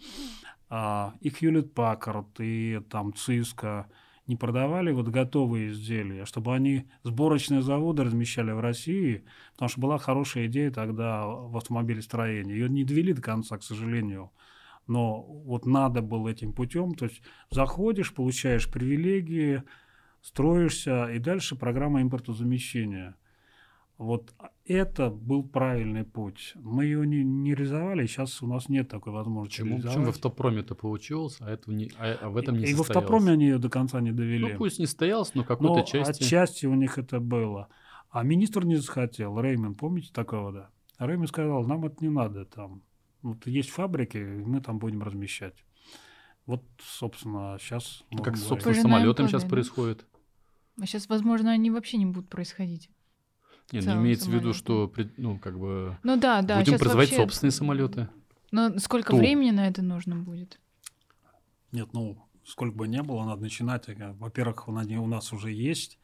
а, 0.69 1.15
и 1.21 1.31
Хьюлет 1.31 1.75
Паккард, 1.75 2.41
и 2.41 2.81
там 2.89 3.15
Циска 3.15 3.89
не 4.27 4.37
продавали 4.37 4.93
вот 4.93 5.09
готовые 5.09 5.71
изделия, 5.71 6.23
а 6.23 6.27
чтобы 6.27 6.55
они 6.55 6.87
сборочные 7.03 7.63
заводы 7.63 8.05
размещали 8.05 8.51
в 8.51 8.61
России, 8.61 9.25
потому 9.53 9.69
что 9.69 9.81
была 9.81 9.99
хорошая 9.99 10.47
идея 10.47 10.71
тогда 10.71 11.27
в 11.27 11.57
автомобилестроении. 11.57 12.53
Ее 12.53 12.69
не 12.69 12.85
довели 12.85 13.13
до 13.13 13.23
конца, 13.23 13.57
к 13.57 13.63
сожалению 13.63 14.31
но 14.87 15.23
вот 15.23 15.67
надо 15.67 16.01
было 16.03 16.29
этим 16.29 16.53
путем, 16.53 16.95
то 16.95 17.07
есть 17.07 17.21
заходишь, 17.51 18.15
получаешь 18.15 18.71
привилегии, 18.71 19.63
строишься, 20.23 21.07
и 21.07 21.19
дальше 21.19 21.57
программа 21.57 22.03
импортозамещения. 22.03 23.17
Вот 23.99 24.35
это 24.67 25.09
был 25.09 25.43
правильный 25.43 26.05
путь. 26.05 26.53
Мы 26.57 26.85
ее 26.85 27.07
не, 27.07 27.25
не 27.25 27.55
реализовали, 27.55 28.07
сейчас 28.07 28.43
у 28.43 28.47
нас 28.47 28.69
нет 28.69 28.89
такой 28.91 29.13
возможности 29.13 29.63
Почему? 29.63 29.81
Почему 29.81 30.05
в 30.05 30.09
автопроме 30.11 30.61
это 30.61 30.75
получилось, 30.75 31.39
а, 31.41 31.51
это 31.51 31.71
не, 31.71 31.91
а, 31.99 32.19
а 32.21 32.29
в 32.29 32.37
этом 32.37 32.59
не 32.59 32.65
и, 32.65 32.67
состоялось? 32.67 32.91
И 32.91 32.93
в 32.93 32.97
автопроме 32.97 33.33
они 33.33 33.45
ее 33.47 33.59
до 33.59 33.71
конца 33.71 34.01
не 34.03 34.13
довели. 34.13 34.53
Ну 34.53 34.59
пусть 34.59 34.79
не 34.79 34.87
состоялось, 34.87 35.35
но 35.35 35.45
какой-то 35.45 35.83
части... 35.91 36.23
отчасти 36.23 36.67
у 36.67 36.75
них 36.75 36.99
это 36.99 37.21
было. 37.21 37.69
А 38.11 38.23
министр 38.23 38.67
не 38.67 38.77
захотел, 38.77 39.41
Реймон, 39.41 39.75
помните 39.75 40.11
такого, 40.13 40.53
да? 40.53 40.71
Реймон 40.99 41.27
сказал, 41.27 41.65
нам 41.65 41.87
это 41.87 41.97
не 42.01 42.11
надо 42.11 42.45
там. 42.45 42.83
Вот 43.23 43.47
есть 43.47 43.71
фабрики, 43.71 44.19
мы 44.19 44.61
там 44.61 44.79
будем 44.79 45.03
размещать. 45.03 45.65
Вот, 46.45 46.63
собственно, 46.81 47.57
сейчас... 47.59 48.05
Как, 48.23 48.37
собственно, 48.37 48.75
с 48.75 48.83
самолетом 48.83 49.27
сейчас 49.27 49.45
происходит. 49.45 50.07
А 50.81 50.85
сейчас, 50.85 51.09
возможно, 51.09 51.51
они 51.51 51.71
вообще 51.71 51.97
не 51.97 52.07
будут 52.07 52.29
происходить. 52.29 52.91
Нет, 53.73 53.85
ну 53.85 53.95
имеется 53.95 54.31
в 54.31 54.35
виду, 54.35 54.53
что, 54.53 54.93
ну, 55.17 55.39
как 55.39 55.59
бы... 55.59 55.97
Ну 56.03 56.17
да, 56.17 56.43
да. 56.43 56.59
Будем 56.59 56.79
производить 56.79 57.13
вообще... 57.13 57.23
собственные 57.23 57.53
самолеты. 57.53 58.09
Но 58.53 58.79
сколько 58.79 59.11
Ту. 59.11 59.19
времени 59.19 59.51
на 59.51 59.67
это 59.67 59.83
нужно 59.83 60.17
будет? 60.17 60.61
Нет, 61.73 61.89
ну, 61.93 62.17
сколько 62.45 62.77
бы 62.77 62.87
ни 62.87 63.01
было, 63.01 63.25
надо 63.25 63.43
начинать. 63.43 63.87
Во-первых, 64.19 64.69
у 64.69 64.73
нас 64.73 65.33
уже 65.33 65.51
есть. 65.51 65.99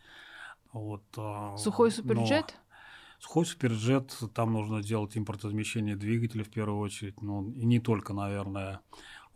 Вот, 0.72 1.04
а, 1.16 1.56
Сухой 1.56 1.90
суперджет? 1.90 2.54
Но... 2.56 3.20
Сухой 3.20 3.46
суперджет, 3.46 4.18
там 4.34 4.52
нужно 4.52 4.82
делать 4.82 5.16
импортозамещение 5.16 5.94
двигателя 5.94 6.42
в 6.42 6.50
первую 6.50 6.80
очередь, 6.80 7.20
ну 7.22 7.50
и 7.52 7.64
не 7.64 7.78
только, 7.78 8.12
наверное. 8.14 8.80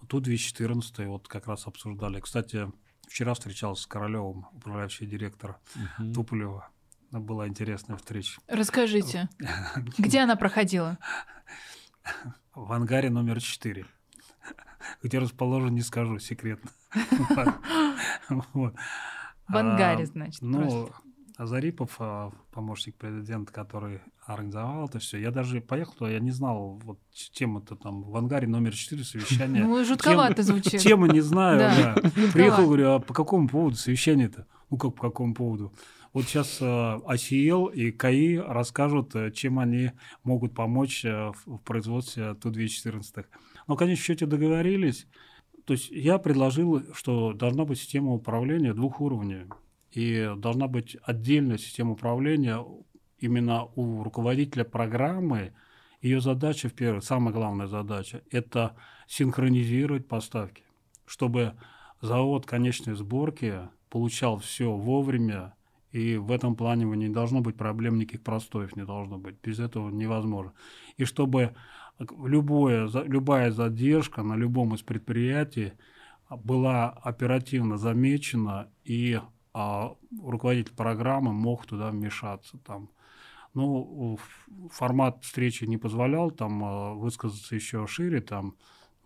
Тут 0.08 0.24
214 0.24 1.06
вот 1.06 1.28
как 1.28 1.46
раз 1.46 1.66
обсуждали. 1.66 2.20
Кстати, 2.20 2.70
вчера 3.06 3.34
встречался 3.34 3.84
с 3.84 3.86
Королевым, 3.86 4.46
управляющий 4.52 5.06
директор 5.06 5.58
угу. 5.98 6.12
Туполева. 6.12 6.68
Была 7.10 7.46
интересная 7.48 7.96
встреча. 7.96 8.40
Расскажите, 8.48 9.28
где 9.98 10.20
она 10.20 10.36
проходила? 10.36 10.98
В 12.54 12.72
ангаре 12.72 13.10
номер 13.10 13.40
4. 13.40 13.86
Где 15.02 15.18
расположен, 15.18 15.74
не 15.74 15.82
скажу, 15.82 16.18
секретно. 16.18 16.70
В 19.48 19.56
ангаре, 19.56 20.04
а, 20.04 20.06
значит. 20.06 20.42
Ну, 20.42 20.90
Зарипов, 21.38 21.96
а, 21.98 22.32
помощник 22.50 22.96
президента, 22.96 23.52
который 23.52 24.00
организовал 24.24 24.86
это 24.86 24.98
все. 24.98 25.18
Я 25.18 25.30
даже 25.30 25.60
поехал 25.60 25.92
туда, 25.94 26.10
я 26.10 26.20
не 26.20 26.30
знал, 26.30 26.80
вот 26.82 26.98
тема 27.32 27.60
то 27.60 27.76
там 27.76 28.02
в 28.02 28.16
ангаре 28.16 28.48
номер 28.48 28.74
4 28.74 29.04
совещание. 29.04 29.64
Ну, 29.64 29.84
жутковато 29.84 30.42
звучит. 30.42 30.80
Тема 30.80 31.08
не 31.08 31.20
знаю, 31.20 31.58
да. 31.58 31.94
Приехал, 32.32 32.64
говорю, 32.64 32.92
а 32.92 32.98
по 32.98 33.14
какому 33.14 33.48
поводу 33.48 33.76
совещание-то? 33.76 34.46
Ну, 34.70 34.78
как 34.78 34.94
по 34.94 35.02
какому 35.02 35.34
поводу? 35.34 35.72
Вот 36.16 36.24
сейчас 36.24 36.62
ACL 36.62 37.74
и 37.74 37.92
КАИ 37.92 38.38
расскажут, 38.38 39.14
э, 39.14 39.30
чем 39.32 39.58
они 39.58 39.90
могут 40.24 40.54
помочь 40.54 41.04
э, 41.04 41.32
в 41.44 41.58
производстве 41.58 42.32
Ту-214. 42.32 43.26
Но, 43.66 43.74
в 43.74 43.76
конечном 43.76 44.02
счете, 44.02 44.24
договорились. 44.24 45.06
То 45.66 45.74
есть 45.74 45.90
я 45.90 46.16
предложил, 46.16 46.82
что 46.94 47.34
должна 47.34 47.66
быть 47.66 47.80
система 47.80 48.14
управления 48.14 48.72
двух 48.72 49.02
уровней 49.02 49.44
и 49.90 50.32
должна 50.38 50.68
быть 50.68 50.96
отдельная 51.02 51.58
система 51.58 51.92
управления 51.92 52.64
именно 53.18 53.66
у 53.74 54.02
руководителя 54.02 54.64
программы. 54.64 55.52
Ее 56.00 56.22
задача, 56.22 56.70
в 56.70 56.72
первую, 56.72 57.02
самая 57.02 57.34
главная 57.34 57.66
задача, 57.66 58.22
это 58.30 58.74
синхронизировать 59.06 60.08
поставки, 60.08 60.64
чтобы 61.04 61.56
завод 62.00 62.46
конечной 62.46 62.94
сборки 62.94 63.68
получал 63.90 64.38
все 64.38 64.72
вовремя, 64.72 65.52
и 65.96 66.18
в 66.18 66.30
этом 66.30 66.56
плане 66.56 66.84
не 66.84 67.08
должно 67.08 67.40
быть 67.40 67.56
проблем, 67.56 67.98
никаких 67.98 68.22
простоев 68.22 68.76
не 68.76 68.84
должно 68.84 69.16
быть. 69.16 69.36
Без 69.42 69.58
этого 69.58 69.88
невозможно. 69.88 70.52
И 70.98 71.06
чтобы 71.06 71.56
любое, 71.98 72.86
любая 73.04 73.50
задержка 73.50 74.22
на 74.22 74.36
любом 74.36 74.74
из 74.74 74.82
предприятий 74.82 75.72
была 76.28 76.90
оперативно 76.90 77.78
замечена 77.78 78.68
и 78.84 79.18
а 79.54 79.96
руководитель 80.22 80.74
программы 80.74 81.32
мог 81.32 81.64
туда 81.64 81.90
вмешаться. 81.90 82.58
Там. 82.58 82.90
Ну, 83.54 84.18
формат 84.70 85.24
встречи 85.24 85.64
не 85.64 85.78
позволял 85.78 86.30
там 86.30 86.62
а, 86.62 86.92
высказаться 86.92 87.54
еще 87.54 87.86
шире. 87.86 88.20
Там. 88.20 88.54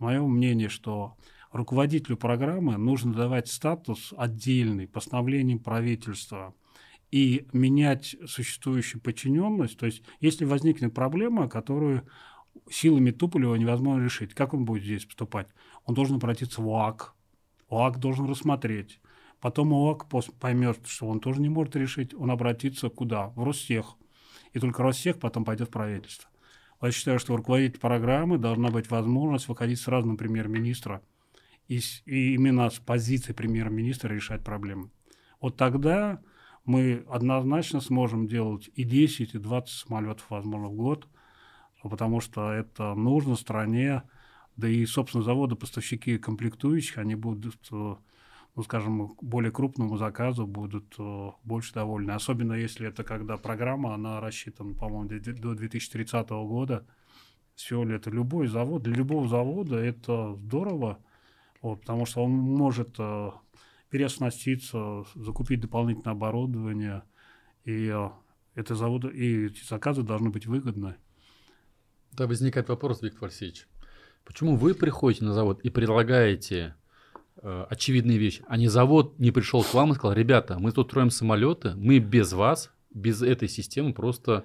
Мое 0.01 0.21
мнение, 0.27 0.69
что 0.69 1.17
руководителю 1.53 2.17
программы 2.17 2.79
нужно 2.79 3.15
давать 3.15 3.47
статус 3.47 4.13
отдельный, 4.17 4.89
постановлением 4.89 5.61
правительства. 5.61 6.53
И 7.11 7.47
менять 7.53 8.17
существующую 8.27 9.01
подчиненность. 9.01 9.79
То 9.79 9.87
есть, 9.87 10.03
если 10.21 10.45
возникнет 10.45 10.95
проблема, 10.95 11.49
которую 11.49 12.07
силами 12.71 13.11
Туполева 13.11 13.55
невозможно 13.57 14.03
решить, 14.03 14.35
как 14.35 14.55
он 14.55 14.65
будет 14.65 14.85
здесь 14.85 15.05
поступать? 15.05 15.49
Он 15.85 15.95
должен 15.95 16.17
обратиться 16.17 16.63
в 16.63 16.69
ОАК. 16.69 17.15
ОАК 17.69 17.99
должен 17.99 18.27
рассмотреть. 18.27 19.01
Потом 19.41 19.73
ОАК 19.73 20.07
поймет, 20.39 20.81
что 20.87 21.09
он 21.09 21.21
тоже 21.21 21.41
не 21.41 21.49
может 21.49 21.75
решить, 21.77 22.15
он 22.15 22.31
обратится 22.31 22.91
куда? 22.91 23.29
В 23.31 23.43
Ростех. 23.43 23.97
И 24.53 24.59
только 24.59 24.83
Ростех 24.83 25.19
потом 25.19 25.45
пойдет 25.45 25.69
в 25.69 25.73
правительство. 25.73 26.29
Я 26.83 26.93
считаю, 26.93 27.19
что 27.19 27.35
у 27.35 27.37
руководителя 27.37 27.81
программы 27.81 28.39
должна 28.39 28.71
быть 28.71 28.91
возможность 28.91 29.49
выходить 29.49 29.81
сразу 29.81 30.07
на 30.07 30.17
премьер-министра 30.17 31.03
и, 31.69 31.81
и 32.07 32.35
именно 32.35 32.71
с 32.71 32.79
позиции 32.79 33.33
премьер-министра 33.33 34.13
решать 34.13 34.43
проблемы. 34.43 34.91
Вот 35.41 35.57
тогда 35.57 36.21
мы 36.71 37.05
однозначно 37.09 37.81
сможем 37.81 38.29
делать 38.29 38.71
и 38.75 38.85
10, 38.85 39.35
и 39.35 39.39
20 39.39 39.69
самолетов, 39.69 40.25
возможно, 40.31 40.69
в 40.69 40.75
год, 40.75 41.09
потому 41.83 42.21
что 42.21 42.53
это 42.53 42.95
нужно 42.95 43.35
стране, 43.35 44.03
да 44.57 44.69
и, 44.69 44.87
собственно, 44.87 45.25
заводы-поставщики 45.25 46.19
комплектующих, 46.19 46.99
они 46.99 47.17
будут, 47.17 47.57
э, 47.73 47.97
ну, 48.55 48.63
скажем, 48.63 49.17
более 49.21 49.51
крупному 49.51 49.97
заказу 49.97 50.47
будут 50.47 50.95
э, 50.99 51.31
больше 51.43 51.75
довольны. 51.75 52.13
Особенно 52.13 52.53
если 52.53 52.87
это 52.87 53.03
когда 53.03 53.37
программа, 53.37 53.95
она 53.95 54.21
рассчитана, 54.21 54.75
по-моему, 54.75 55.09
до 55.09 55.55
2030 55.55 56.29
года. 56.31 56.87
Все 57.57 57.83
ли 57.83 57.97
это 57.97 58.11
любой 58.11 58.47
завод, 58.47 58.83
для 58.85 58.95
любого 58.95 59.29
завода 59.29 59.77
это 59.77 60.35
здорово, 60.37 60.99
вот, 61.63 61.81
потому 61.81 62.07
что 62.07 62.23
он 62.23 62.31
может 62.31 62.95
э, 62.99 63.31
переоснаститься, 63.91 65.05
закупить 65.15 65.61
дополнительное 65.61 66.15
оборудование, 66.15 67.03
и 67.65 67.93
это 68.55 68.75
заводы, 68.75 69.09
и 69.09 69.47
эти 69.47 69.65
заказы 69.65 70.03
должны 70.03 70.31
быть 70.31 70.47
выгодны. 70.47 70.97
Да, 72.13 72.27
возникает 72.27 72.69
вопрос, 72.69 73.03
Виктор 73.03 73.25
Алексеевич. 73.25 73.67
Почему 74.25 74.57
вы 74.57 74.75
приходите 74.75 75.25
на 75.25 75.33
завод 75.33 75.61
и 75.63 75.71
предлагаете 75.71 76.75
э, 77.43 77.67
очевидные 77.69 78.19
вещи, 78.19 78.45
а 78.49 78.57
не 78.57 78.69
завод 78.69 79.19
не 79.19 79.31
пришел 79.31 79.63
к 79.63 79.75
вам 79.75 79.93
и 79.93 79.95
сказал, 79.95 80.15
ребята, 80.17 80.59
мы 80.59 80.73
тут 80.73 80.89
строим 80.89 81.11
самолеты, 81.11 81.75
мы 81.77 81.99
без 81.99 82.33
вас, 82.33 82.71
без 82.93 83.23
этой 83.23 83.49
системы 83.49 83.93
просто 83.93 84.45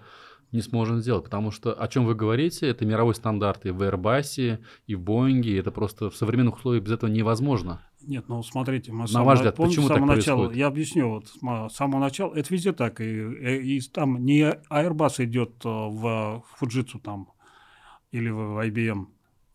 не 0.52 0.62
сможем 0.62 1.02
сделать, 1.02 1.26
потому 1.26 1.52
что 1.52 1.74
о 1.74 1.88
чем 1.88 2.06
вы 2.06 2.16
говорите, 2.16 2.68
это 2.68 2.86
мировой 2.86 3.16
стандарт 3.16 3.66
и 3.66 3.72
в 3.72 3.82
Airbus, 3.82 4.60
и 4.88 4.96
в 4.96 5.02
Боинге, 5.02 5.60
это 5.60 5.72
просто 5.72 6.10
в 6.10 6.16
современных 6.16 6.58
условиях 6.58 6.84
без 6.84 6.94
этого 6.94 7.10
невозможно. 7.10 7.82
Нет, 8.08 8.28
ну 8.28 8.44
смотрите, 8.44 8.92
мы 8.92 9.06
на 9.12 9.24
ваш 9.24 9.40
взгляд, 9.40 9.56
почему 9.56 9.88
так 9.88 10.00
начала, 10.00 10.38
происходит? 10.38 10.56
Я 10.56 10.68
объясню, 10.68 11.10
вот 11.10 11.28
с 11.28 11.76
самого 11.76 12.00
начала, 12.00 12.34
это 12.36 12.54
везде 12.54 12.72
так, 12.72 13.02
и, 13.02 13.04
и, 13.04 13.78
и 13.78 13.82
там 13.82 14.24
не 14.24 14.42
Airbus 14.70 15.24
идет 15.24 15.66
э, 15.66 15.70
в 15.70 16.44
Fujitsu 16.60 17.00
там 17.02 17.32
или 18.12 18.30
в 18.30 18.64
IBM, 18.66 19.08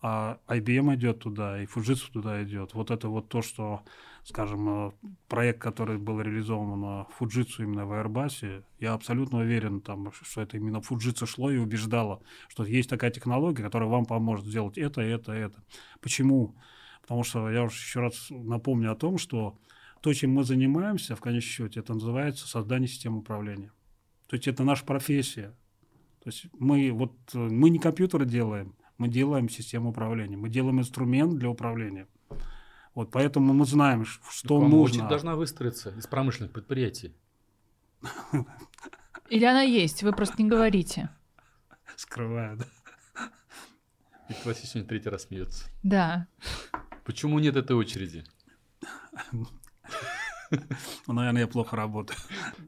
а 0.02 0.38
IBM 0.48 0.96
идет 0.96 1.20
туда, 1.20 1.62
и 1.62 1.66
Fujitsu 1.66 2.10
туда 2.12 2.42
идет. 2.42 2.74
Вот 2.74 2.90
это 2.90 3.08
вот 3.08 3.28
то, 3.28 3.40
что, 3.40 3.82
скажем, 4.24 4.88
э, 4.88 4.92
проект, 5.28 5.60
который 5.60 5.98
был 5.98 6.20
реализован 6.20 6.80
на 6.80 7.06
Fujitsu 7.18 7.62
именно 7.62 7.86
в 7.86 7.92
Airbus, 7.92 8.64
я 8.80 8.94
абсолютно 8.94 9.38
уверен, 9.38 9.80
там, 9.80 10.10
что 10.12 10.40
это 10.40 10.56
именно 10.56 10.78
Fujitsu 10.78 11.26
шло 11.26 11.50
и 11.50 11.58
убеждало, 11.58 12.20
что 12.48 12.64
есть 12.64 12.90
такая 12.90 13.10
технология, 13.12 13.62
которая 13.62 13.88
вам 13.88 14.06
поможет 14.06 14.46
сделать 14.46 14.76
это, 14.76 15.02
это, 15.02 15.32
это. 15.32 15.62
Почему? 16.00 16.56
Потому 17.02 17.24
что 17.24 17.50
я 17.50 17.64
уже 17.64 17.76
еще 17.76 18.00
раз 18.00 18.26
напомню 18.30 18.92
о 18.92 18.96
том, 18.96 19.18
что 19.18 19.58
то, 20.00 20.12
чем 20.14 20.32
мы 20.32 20.44
занимаемся, 20.44 21.16
в 21.16 21.20
конечном 21.20 21.68
счете, 21.68 21.80
это 21.80 21.94
называется 21.94 22.46
создание 22.46 22.88
системы 22.88 23.18
управления. 23.18 23.72
То 24.28 24.36
есть 24.36 24.48
это 24.48 24.62
наша 24.64 24.84
профессия. 24.84 25.54
То 26.22 26.28
есть 26.30 26.46
мы, 26.58 26.92
вот, 26.92 27.12
мы 27.34 27.70
не 27.70 27.78
компьютеры 27.78 28.26
делаем, 28.26 28.74
мы 28.98 29.08
делаем 29.08 29.48
систему 29.48 29.90
управления, 29.90 30.36
мы 30.36 30.48
делаем 30.48 30.78
инструмент 30.80 31.38
для 31.38 31.48
управления. 31.48 32.06
Вот 32.94 33.10
поэтому 33.10 33.52
мы 33.52 33.64
знаем, 33.64 34.04
что 34.04 34.60
так 34.60 34.68
нужно. 34.68 35.08
должна 35.08 35.36
выстроиться 35.36 35.90
из 35.90 36.06
промышленных 36.06 36.52
предприятий. 36.52 37.14
Или 39.30 39.44
она 39.44 39.62
есть, 39.62 40.02
вы 40.02 40.12
просто 40.12 40.42
не 40.42 40.48
говорите. 40.48 41.08
Скрываю, 41.96 42.58
да. 42.58 42.66
И 44.28 44.32
сегодня 44.32 44.88
третий 44.88 45.08
раз 45.08 45.22
смеется. 45.24 45.64
Да. 45.82 46.26
Почему 47.10 47.40
нет 47.40 47.56
этой 47.56 47.74
очереди? 47.74 48.22
Ну, 49.32 51.12
наверное, 51.12 51.42
я 51.42 51.48
плохо 51.48 51.74
работаю. 51.74 52.16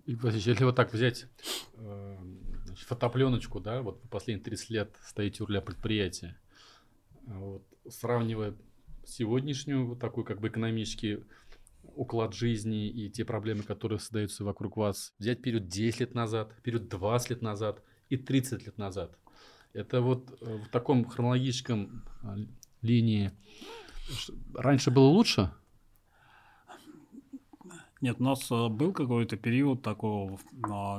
И, 0.05 0.18
если 0.32 0.64
вот 0.64 0.74
так 0.74 0.93
взять 0.93 1.26
э, 1.74 2.16
значит, 2.64 2.88
фотопленочку, 2.88 3.61
да, 3.61 3.82
вот 3.82 4.03
последние 4.11 4.45
30 4.45 4.70
лет 4.70 4.97
стоите 5.05 5.45
у 5.45 5.47
руля 5.47 5.61
предприятия, 5.61 6.40
вот, 7.22 7.64
сравнивая 7.88 8.55
сегодняшнюю 9.05 9.86
вот 9.86 10.01
такой 10.01 10.24
как 10.24 10.40
бы 10.40 10.49
экономический 10.49 11.24
уклад 11.95 12.34
жизни 12.34 12.88
и 12.88 13.11
те 13.11 13.24
проблемы, 13.24 13.62
которые 13.62 14.01
создаются 14.01 14.43
вокруг 14.43 14.76
вас, 14.76 15.14
взять 15.20 15.40
период 15.40 15.68
10 15.68 16.01
лет 16.01 16.14
назад, 16.14 16.53
период 16.64 16.88
20 16.88 17.30
лет 17.30 17.43
назад 17.43 17.80
и 18.09 18.16
30 18.16 18.66
лет 18.66 18.76
назад. 18.76 19.16
Это 19.72 20.01
вот 20.01 20.36
э, 20.40 20.57
в 20.57 20.68
таком 20.68 21.05
хронологическом 21.05 22.05
а, 22.22 22.36
линии 22.80 23.30
раньше 24.54 24.90
было 24.90 25.08
лучше? 25.08 25.52
Нет, 28.02 28.16
у 28.18 28.24
нас 28.24 28.50
э, 28.50 28.68
был 28.68 28.92
какой-то 28.92 29.36
период 29.36 29.82
такого 29.82 30.38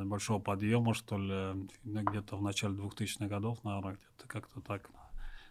большого 0.06 0.40
подъема, 0.40 0.94
что 0.94 1.18
ли, 1.18 1.68
где-то 1.84 2.38
в 2.38 2.42
начале 2.42 2.76
2000-х 2.76 3.28
годов, 3.28 3.62
наверное, 3.66 3.96
где-то 3.96 4.28
как-то 4.28 4.62
так. 4.62 4.90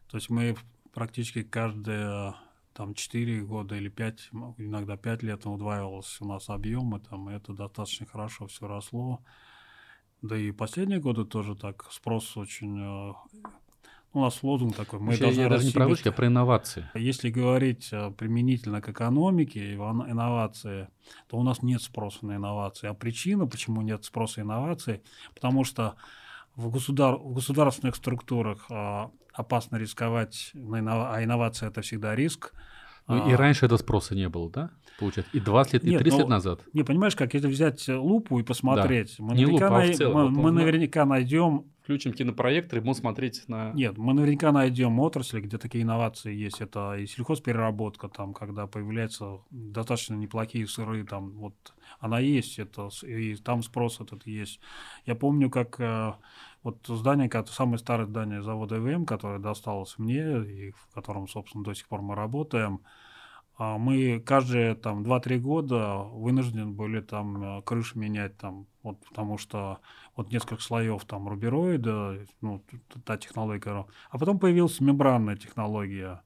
То 0.09 0.17
есть 0.17 0.31
мы 0.31 0.57
практически 0.95 1.43
каждые 1.43 2.35
там 2.73 2.95
4 2.95 3.43
года 3.43 3.77
или 3.77 3.91
5, 3.91 4.31
иногда 4.57 4.97
5 4.97 5.23
лет 5.23 5.45
удваивался 5.45 6.25
у 6.25 6.29
нас 6.29 6.49
объемы, 6.49 7.01
там, 7.01 7.29
и 7.29 7.35
это 7.35 7.53
достаточно 7.53 8.07
хорошо 8.07 8.47
все 8.47 8.67
росло. 8.67 9.23
Да 10.23 10.39
и 10.39 10.53
последние 10.53 11.01
годы 11.01 11.27
тоже 11.27 11.55
так 11.55 11.87
спрос 11.91 12.35
очень 12.39 12.79
э, 12.81 13.13
у 14.15 14.21
нас 14.21 14.43
лозунг 14.43 14.77
такой. 14.77 14.99
Мы 14.99 15.15
я, 15.15 15.29
я 15.29 15.49
даже 15.49 15.65
не 15.65 15.73
про 15.73 15.89
вышки, 15.89 16.09
а 16.09 16.13
про 16.13 16.27
инновации. 16.27 16.89
Если 16.95 17.31
говорить 17.31 17.89
э, 17.93 18.11
применительно 18.11 18.81
к 18.81 18.89
экономике 18.89 19.73
и 19.73 19.75
инновации, 19.75 20.89
то 21.29 21.39
у 21.39 21.43
нас 21.43 21.63
нет 21.63 21.83
спроса 21.83 22.27
на 22.27 22.37
инновации. 22.37 22.89
А 22.89 22.95
причина, 22.95 23.47
почему 23.47 23.83
нет 23.83 24.05
спроса 24.05 24.41
на 24.41 24.45
инновации, 24.45 25.03
потому 25.35 25.65
что 25.65 25.95
в, 26.57 26.71
государ... 26.71 27.17
в 27.17 27.33
государственных 27.33 27.97
структурах 27.97 28.67
а, 28.71 29.11
опасно 29.33 29.77
рисковать, 29.77 30.51
на 30.55 30.81
иннов... 30.81 31.09
а 31.11 31.23
инновация 31.25 31.71
это 31.71 31.81
всегда 31.81 32.15
риск. 32.15 32.53
Ну, 33.09 33.29
и 33.29 33.33
а. 33.33 33.37
раньше 33.37 33.67
этого 33.67 33.79
спроса 33.79 34.15
не 34.15 34.29
было, 34.29 34.51
да? 34.51 34.71
Получается, 34.99 35.37
и 35.37 35.41
20 35.41 35.73
лет, 35.73 35.85
и 35.85 35.99
30 35.99 36.19
лет 36.21 36.29
назад. 36.29 36.61
Не, 36.73 36.85
понимаешь, 36.85 37.17
как 37.17 37.35
если 37.35 37.49
взять 37.49 37.89
лупу 37.89 38.39
и 38.39 38.43
посмотреть, 38.43 39.17
да. 39.19 39.25
мы, 39.25 39.35
не 39.35 39.45
наверняка, 39.45 39.65
лупа, 39.67 39.83
а 39.83 39.87
в 39.87 39.95
целом, 39.95 40.15
мы, 40.15 40.23
вот 40.25 40.43
мы 40.43 40.51
наверняка 40.53 41.05
найдем 41.05 41.67
включим 41.83 42.13
кинопроектор 42.13 42.79
и 42.79 42.83
будем 42.83 42.95
смотреть 42.95 43.49
на... 43.49 43.73
Нет, 43.73 43.99
мы 43.99 44.15
наверняка 44.15 44.53
найдем 44.53 45.01
отрасли, 45.01 45.41
где 45.41 45.59
такие 45.59 45.83
инновации 45.83 46.33
есть. 46.33 46.61
Это 46.61 46.95
и 46.95 47.07
сельхозпереработка, 47.07 48.09
там, 48.09 48.35
когда 48.35 48.67
появляются 48.67 49.41
достаточно 49.51 50.15
неплохие 50.15 50.67
сыры, 50.69 51.05
там, 51.05 51.33
вот 51.33 51.55
она 51.99 52.21
есть, 52.21 52.59
это, 52.59 52.89
и 53.03 53.35
там 53.37 53.63
спрос 53.63 54.01
этот 54.01 54.27
есть. 54.27 54.61
Я 55.07 55.17
помню, 55.17 55.51
как 55.51 55.81
э, 55.81 56.13
вот 56.63 56.87
здание, 56.87 57.31
самое 57.47 57.79
старое 57.79 58.07
здание 58.07 58.43
завода 58.43 58.77
ЭВМ, 58.77 59.05
которое 59.07 59.39
досталось 59.39 59.99
мне, 59.99 60.45
и 60.45 60.71
в 60.73 60.95
котором, 60.95 61.29
собственно, 61.29 61.65
до 61.65 61.75
сих 61.75 61.89
пор 61.89 62.03
мы 62.03 62.15
работаем, 62.15 62.81
а 63.59 63.79
мы 63.79 64.21
каждые 64.21 64.75
там 64.75 65.03
2-3 65.03 65.39
года 65.39 65.99
вынуждены 65.99 66.67
были 66.67 67.01
там 67.01 67.59
э, 67.59 67.63
крыши 67.63 67.99
менять 67.99 68.37
там, 68.39 68.67
вот 68.83 68.99
потому 69.07 69.39
что 69.39 69.79
вот 70.17 70.33
несколько 70.33 70.63
слоев 70.63 71.05
там 71.05 71.29
рубероида, 71.29 72.25
ну, 72.41 72.65
та 73.05 73.19
технология, 73.19 73.87
а 74.11 74.19
потом 74.19 74.39
появилась 74.39 74.81
мембранная 74.81 75.37
технология, 75.37 76.23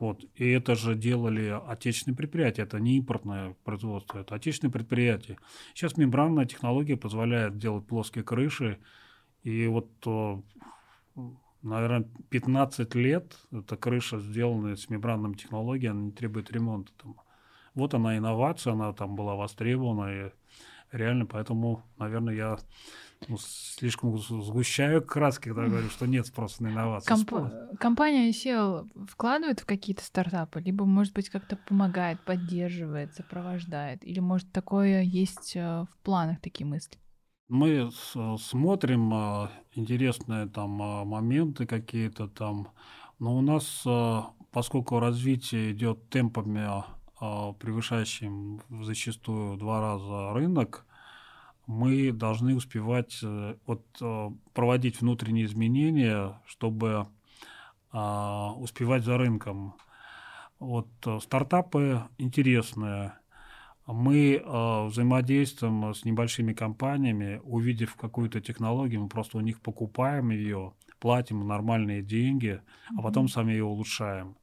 вот, 0.00 0.24
и 0.34 0.48
это 0.48 0.74
же 0.74 0.94
делали 0.94 1.60
отечественные 1.68 2.16
предприятия, 2.16 2.62
это 2.62 2.80
не 2.80 2.96
импортное 2.96 3.54
производство, 3.64 4.18
это 4.18 4.34
отечественные 4.34 4.72
предприятия. 4.72 5.36
Сейчас 5.74 5.98
мембранная 5.98 6.46
технология 6.46 6.96
позволяет 6.96 7.58
делать 7.58 7.86
плоские 7.86 8.24
крыши, 8.24 8.78
и 9.42 9.66
вот 9.66 9.88
э, 10.06 10.36
наверное, 11.62 12.08
15 12.30 12.94
лет 12.94 13.36
эта 13.52 13.76
крыша, 13.76 14.20
сделанная 14.20 14.76
с 14.76 14.88
мембранными 14.88 15.34
технологиями, 15.34 15.96
она 15.96 16.06
не 16.06 16.12
требует 16.12 16.50
ремонта. 16.50 16.92
Там. 17.02 17.16
Вот 17.74 17.94
она 17.94 18.16
инновация, 18.16 18.72
она 18.72 18.92
там 18.92 19.16
была 19.16 19.34
востребована. 19.34 20.26
И 20.26 20.30
реально, 20.92 21.26
поэтому, 21.26 21.82
наверное, 21.98 22.34
я 22.34 22.58
ну, 23.28 23.36
слишком 23.38 24.18
сгущаю 24.18 25.02
краски, 25.02 25.48
когда 25.48 25.66
говорю, 25.66 25.88
что 25.90 26.06
нет 26.06 26.26
спроса 26.26 26.62
на 26.62 26.68
инновации. 26.68 27.08
Комп- 27.08 27.78
компания 27.78 28.30
SEO 28.30 28.88
вкладывает 29.06 29.60
в 29.60 29.66
какие-то 29.66 30.02
стартапы, 30.02 30.60
либо, 30.60 30.84
может 30.84 31.12
быть, 31.12 31.28
как-то 31.28 31.56
помогает, 31.56 32.20
поддерживает, 32.24 33.14
сопровождает, 33.14 34.04
или, 34.04 34.20
может, 34.20 34.50
такое 34.52 35.02
есть 35.02 35.54
э, 35.54 35.84
в 35.84 36.02
планах, 36.02 36.40
такие 36.40 36.66
мысли? 36.66 36.98
Мы 37.50 37.90
смотрим 38.38 39.12
а, 39.12 39.50
интересные 39.72 40.46
там 40.46 40.80
а, 40.80 41.04
моменты 41.04 41.66
какие-то 41.66 42.28
там, 42.28 42.68
но 43.18 43.36
у 43.36 43.40
нас, 43.40 43.82
а, 43.84 44.30
поскольку 44.52 45.00
развитие 45.00 45.72
идет 45.72 46.08
темпами, 46.10 46.84
превышающим 47.18 48.62
зачастую 48.82 49.58
два 49.58 49.80
раза 49.80 50.32
рынок, 50.32 50.86
мы 51.66 52.12
должны 52.12 52.54
успевать 52.54 53.18
э, 53.22 53.56
вот, 53.66 53.84
проводить 54.54 55.02
внутренние 55.02 55.44
изменения, 55.44 56.40
чтобы 56.46 57.08
успевать 57.92 59.04
за 59.04 59.18
рынком. 59.18 59.74
Вот 60.60 60.88
э, 61.06 61.18
стартапы 61.20 62.02
интересные, 62.18 63.14
мы 63.92 64.36
э, 64.36 64.86
взаимодействуем 64.86 65.94
с 65.94 66.04
небольшими 66.04 66.52
компаниями, 66.52 67.40
увидев 67.44 67.96
какую-то 67.96 68.40
технологию, 68.40 69.02
мы 69.02 69.08
просто 69.08 69.38
у 69.38 69.40
них 69.40 69.60
покупаем 69.60 70.30
ее, 70.30 70.74
платим 70.98 71.46
нормальные 71.46 72.02
деньги, 72.02 72.60
а 72.96 73.02
потом 73.02 73.28
сами 73.28 73.52
ее 73.52 73.64
улучшаем. 73.64 74.36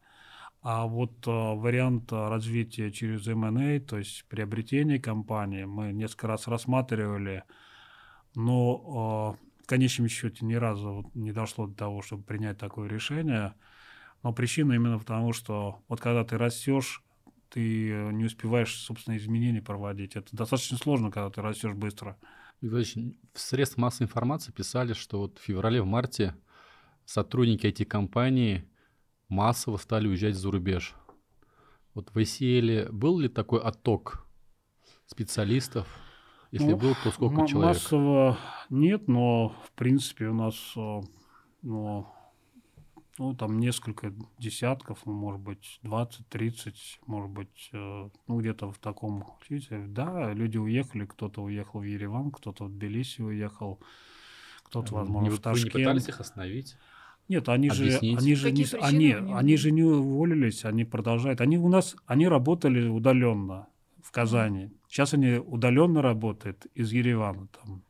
А 0.61 0.85
вот 0.85 1.25
э, 1.27 1.31
вариант 1.31 2.11
развития 2.11 2.91
через 2.91 3.27
M&A, 3.27 3.79
то 3.79 3.97
есть 3.97 4.25
приобретение 4.27 4.99
компании, 4.99 5.65
мы 5.65 5.93
несколько 5.93 6.27
раз 6.27 6.47
рассматривали, 6.47 7.43
но 8.35 9.37
э, 9.37 9.63
в 9.63 9.67
конечном 9.67 10.07
счете 10.07 10.45
ни 10.45 10.55
разу 10.55 10.93
вот 10.93 11.15
не 11.15 11.31
дошло 11.31 11.67
до 11.67 11.75
того, 11.75 12.01
чтобы 12.01 12.23
принять 12.23 12.57
такое 12.57 12.89
решение. 12.89 13.53
Но 14.23 14.33
причина 14.33 14.73
именно 14.73 14.97
потому, 14.97 15.31
что 15.31 15.79
вот 15.87 16.01
когда 16.01 16.23
ты 16.23 16.37
растешь, 16.37 17.03
ты 17.49 17.91
э, 17.91 18.11
не 18.11 18.25
успеваешь, 18.25 18.75
собственно, 18.75 19.17
изменения 19.17 19.61
проводить. 19.61 20.15
Это 20.15 20.35
достаточно 20.35 20.77
сложно, 20.77 21.11
когда 21.11 21.29
ты 21.29 21.41
растешь 21.41 21.73
быстро. 21.73 22.17
в 22.61 23.39
средствах 23.39 23.77
массовой 23.77 24.07
информации 24.07 24.51
писали, 24.51 24.93
что 24.93 25.19
вот 25.19 25.37
в 25.37 25.41
феврале, 25.41 25.81
в 25.81 25.85
марте 25.85 26.35
сотрудники 27.05 27.67
IT-компании 27.67 28.67
массово 29.29 29.77
стали 29.77 30.07
уезжать 30.07 30.35
за 30.35 30.51
рубеж. 30.51 30.95
Вот 31.93 32.11
в 32.11 32.17
ICL 32.17 32.91
был 32.91 33.19
ли 33.19 33.27
такой 33.27 33.59
отток 33.61 34.27
специалистов? 35.07 35.87
Если 36.51 36.71
ну, 36.71 36.77
был, 36.77 36.93
то 37.03 37.11
сколько 37.11 37.41
м- 37.41 37.47
человек? 37.47 37.75
Массово 37.75 38.37
нет, 38.69 39.07
но 39.07 39.49
в 39.65 39.71
принципе 39.71 40.27
у 40.27 40.33
нас 40.33 40.55
э, 40.75 41.01
ну, 41.63 42.07
ну, 43.17 43.33
там 43.33 43.59
несколько 43.59 44.13
десятков, 44.37 44.99
ну, 45.05 45.13
может 45.13 45.41
быть, 45.41 45.79
20-30, 45.83 46.73
может 47.05 47.31
быть, 47.31 47.69
э, 47.73 48.09
ну, 48.27 48.39
где-то 48.39 48.71
в 48.71 48.77
таком. 48.77 49.25
Да, 49.69 50.33
люди 50.33 50.57
уехали, 50.57 51.05
кто-то 51.05 51.43
уехал 51.43 51.79
в 51.79 51.83
Ереван, 51.83 52.31
кто-то 52.31 52.65
в 52.65 52.69
Тбилиси 52.69 53.21
уехал, 53.21 53.79
кто-то, 54.63 54.93
возможно, 54.93 55.29
не, 55.29 55.35
в 55.35 55.39
Ташкент. 55.39 55.73
Вы 55.73 55.79
не 55.79 55.85
пытались 55.85 56.07
их 56.09 56.19
остановить? 56.19 56.77
Нет, 57.27 57.49
они 57.49 57.69
же, 57.69 57.97
они 57.97 58.35
же 58.35 58.51
не, 58.51 58.65
они, 58.79 59.11
они 59.11 59.57
же 59.57 59.71
не 59.71 59.83
уволились, 59.83 60.63
они 60.63 60.85
продолжают. 60.85 61.41
Они 61.41 61.57
у 61.57 61.67
нас, 61.67 61.95
они 62.05 62.27
работали 62.27 62.87
удаленно 62.87 63.67
в 64.01 64.11
Казани. 64.11 64.71
Сейчас 64.87 65.13
они 65.13 65.33
удаленно 65.33 66.01
работают 66.01 66.67
из 66.73 66.91
Еревана 66.91 67.47
там. 67.47 67.83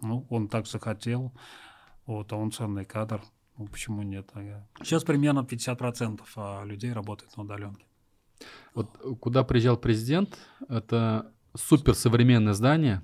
Ну, 0.00 0.26
он 0.30 0.48
так 0.48 0.66
захотел. 0.66 1.32
Вот, 2.06 2.32
а 2.32 2.36
он 2.36 2.52
ценный 2.52 2.84
кадр. 2.84 3.22
Ну, 3.56 3.66
почему 3.68 4.02
нет? 4.02 4.30
Сейчас 4.82 5.04
примерно 5.04 5.40
50% 5.40 6.20
а, 6.36 6.64
людей 6.64 6.92
работает 6.92 7.36
на 7.36 7.44
удаленке. 7.44 7.84
Вот 8.74 8.90
куда 9.20 9.44
приезжал 9.44 9.76
президент, 9.76 10.36
это 10.68 11.32
суперсовременное 11.56 12.52
здание, 12.52 13.02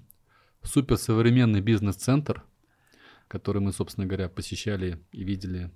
суперсовременный 0.62 1.60
бизнес-центр, 1.60 2.44
который 3.28 3.62
мы, 3.62 3.72
собственно 3.72 4.06
говоря, 4.06 4.28
посещали 4.28 5.00
и 5.12 5.22
видели, 5.22 5.70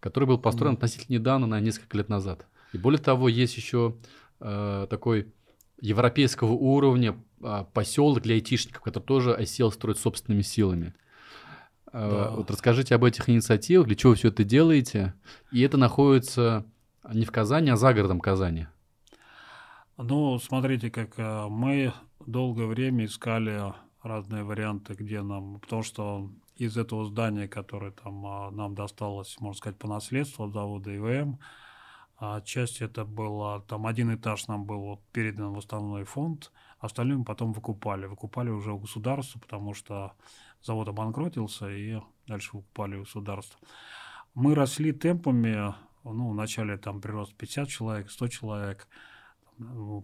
который 0.00 0.24
был 0.24 0.38
построен 0.38 0.74
mm. 0.74 0.76
относительно 0.76 1.14
недавно, 1.14 1.46
на 1.46 1.60
несколько 1.60 1.96
лет 1.96 2.08
назад. 2.08 2.46
И 2.72 2.78
более 2.78 3.00
того, 3.00 3.28
есть 3.28 3.56
еще 3.56 3.96
э, 4.40 4.86
такой 4.90 5.32
европейского 5.80 6.52
уровня 6.52 7.16
э, 7.40 7.64
поселок 7.72 8.20
для 8.22 8.34
айтишников, 8.34 8.82
который 8.82 9.04
тоже 9.04 9.34
осел 9.34 9.70
строит 9.70 9.98
собственными 9.98 10.42
силами. 10.42 10.94
Да. 11.92 12.30
Вот 12.30 12.50
расскажите 12.50 12.94
об 12.94 13.04
этих 13.04 13.28
инициативах, 13.28 13.86
для 13.86 13.96
чего 13.96 14.10
вы 14.10 14.16
все 14.16 14.28
это 14.28 14.44
делаете. 14.44 15.14
И 15.50 15.60
это 15.62 15.76
находится 15.76 16.64
не 17.12 17.24
в 17.24 17.32
Казани, 17.32 17.70
а 17.70 17.76
за 17.76 17.92
городом 17.92 18.20
Казани. 18.20 18.66
Ну, 19.96 20.38
смотрите, 20.38 20.90
как 20.90 21.18
э, 21.18 21.46
мы 21.48 21.92
долгое 22.24 22.66
время 22.66 23.04
искали 23.04 23.74
разные 24.02 24.44
варианты, 24.44 24.94
где 24.94 25.20
нам, 25.20 25.60
потому 25.60 25.82
что 25.82 26.30
из 26.56 26.76
этого 26.76 27.04
здания, 27.04 27.48
которое 27.48 27.90
там 27.90 28.24
э, 28.24 28.50
нам 28.50 28.74
досталось, 28.74 29.36
можно 29.40 29.58
сказать, 29.58 29.78
по 29.78 29.88
наследству 29.88 30.46
от 30.46 30.52
завода 30.52 30.94
ИВМ, 30.94 31.38
а 32.18 32.40
часть 32.42 32.82
это 32.82 33.04
было, 33.04 33.62
там 33.62 33.86
один 33.86 34.14
этаж 34.14 34.46
нам 34.46 34.64
был 34.64 35.02
передан 35.12 35.54
в 35.54 35.58
основной 35.58 36.04
фонд, 36.04 36.52
остальное 36.80 37.18
мы 37.18 37.24
потом 37.24 37.52
выкупали. 37.52 38.06
Выкупали 38.06 38.50
уже 38.50 38.72
у 38.72 38.78
государства, 38.78 39.38
потому 39.38 39.74
что 39.74 40.12
завод 40.62 40.88
обанкротился, 40.88 41.70
и 41.70 42.00
дальше 42.26 42.56
выкупали 42.56 42.98
государство. 42.98 43.58
Мы 44.34 44.54
росли 44.54 44.92
темпами, 44.92 45.74
ну, 46.04 46.30
вначале 46.30 46.76
там 46.76 47.00
прирост 47.00 47.34
50 47.34 47.68
человек, 47.68 48.10
100 48.10 48.28
человек, 48.28 48.88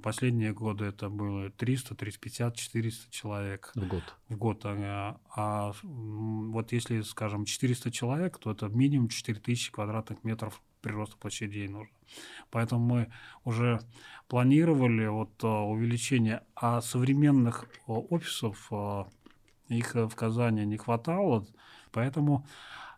Последние 0.02 0.52
годы 0.52 0.84
это 0.84 1.08
было 1.08 1.50
300, 1.50 1.94
350, 1.94 2.56
400 2.56 3.10
человек. 3.10 3.72
В 3.74 3.86
год. 3.88 4.02
В 4.28 4.36
год. 4.36 4.60
А, 4.64 5.18
а 5.34 5.72
вот 5.82 6.72
если, 6.72 7.00
скажем, 7.00 7.46
400 7.46 7.90
человек, 7.90 8.38
то 8.38 8.50
это 8.50 8.68
минимум 8.68 9.08
4000 9.08 9.72
квадратных 9.72 10.24
метров 10.24 10.62
прироста 10.86 11.16
площадей 11.16 11.66
нужно. 11.66 11.92
Поэтому 12.50 12.86
мы 12.86 13.12
уже 13.44 13.80
планировали 14.28 15.06
вот 15.06 15.32
а, 15.42 15.64
увеличение, 15.64 16.42
а 16.54 16.80
современных 16.80 17.68
а, 17.86 17.92
офисов 17.92 18.70
их 19.68 19.94
в 19.96 20.14
Казани 20.14 20.64
не 20.64 20.76
хватало, 20.76 21.44
поэтому 21.90 22.46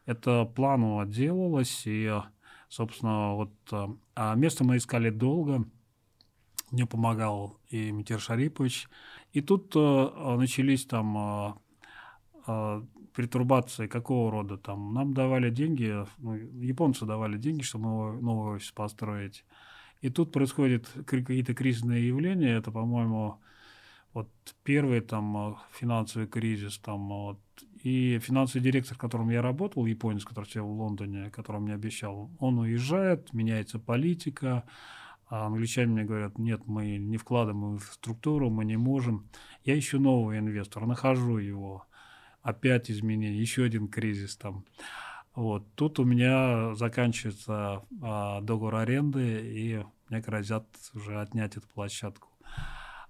это 0.05 0.45
планово 0.45 1.07
делалось, 1.07 1.84
и, 1.86 2.12
собственно, 2.68 3.32
вот 3.34 3.53
а 4.14 4.34
место 4.34 4.64
мы 4.64 4.76
искали 4.76 5.09
долго, 5.09 5.64
мне 6.70 6.84
помогал 6.84 7.59
и 7.70 7.91
Митер 7.91 8.20
Шарипович, 8.20 8.86
и 9.32 9.41
тут 9.41 9.74
начались 9.74 10.84
там 10.84 11.59
перетурбации 13.15 13.87
какого 13.87 14.31
рода 14.31 14.57
там. 14.57 14.95
Нам 14.95 15.15
давали 15.15 15.51
деньги, 15.51 16.05
ну, 16.19 16.35
японцы 16.35 17.07
давали 17.07 17.39
деньги, 17.39 17.63
чтобы 17.63 17.85
новый, 17.85 18.23
новый 18.23 18.57
офис 18.57 18.71
построить. 18.73 19.45
И 20.01 20.11
тут 20.11 20.33
происходят 20.33 20.89
какие-то 21.07 21.55
кризисные 21.55 22.07
явления. 22.07 22.57
Это, 22.57 22.71
по-моему, 22.71 23.41
вот 24.13 24.29
первый 24.65 25.01
там 25.01 25.53
э, 25.53 25.55
финансовый 25.73 26.27
кризис, 26.27 26.79
там 26.79 27.09
вот, 27.09 27.41
и 27.83 28.19
финансовый 28.21 28.63
директор, 28.63 28.95
с 28.97 28.99
которым 28.99 29.31
я 29.31 29.43
работал, 29.43 29.87
японец, 29.87 30.25
который 30.25 30.47
сидел 30.47 30.67
в 30.67 30.79
Лондоне, 30.79 31.31
который 31.31 31.61
мне 31.61 31.75
обещал, 31.75 32.31
он 32.39 32.59
уезжает, 32.59 33.33
меняется 33.33 33.79
политика, 33.79 34.65
а 35.31 35.47
англичане 35.47 35.93
мне 35.93 36.05
говорят, 36.05 36.39
нет, 36.39 36.63
мы 36.67 36.97
не 36.97 37.19
вкладываем 37.19 37.79
в 37.79 37.85
структуру, 37.85 38.49
мы 38.51 38.65
не 38.65 38.77
можем. 38.77 39.29
Я 39.63 39.79
ищу 39.79 40.01
нового 40.01 40.39
инвестора, 40.39 40.87
нахожу 40.87 41.37
его, 41.37 41.85
опять 42.49 42.91
изменения, 42.91 43.39
еще 43.39 43.65
один 43.65 43.89
кризис 43.89 44.37
там. 44.37 44.65
Вот. 45.35 45.75
Тут 45.75 45.99
у 45.99 46.05
меня 46.05 46.75
заканчивается 46.75 47.83
а, 48.03 48.41
договор 48.41 48.77
аренды, 48.77 49.41
и 49.45 49.85
мне 50.09 50.21
грозят 50.21 50.67
уже 50.95 51.21
отнять 51.21 51.57
эту 51.57 51.69
площадку. 51.69 52.31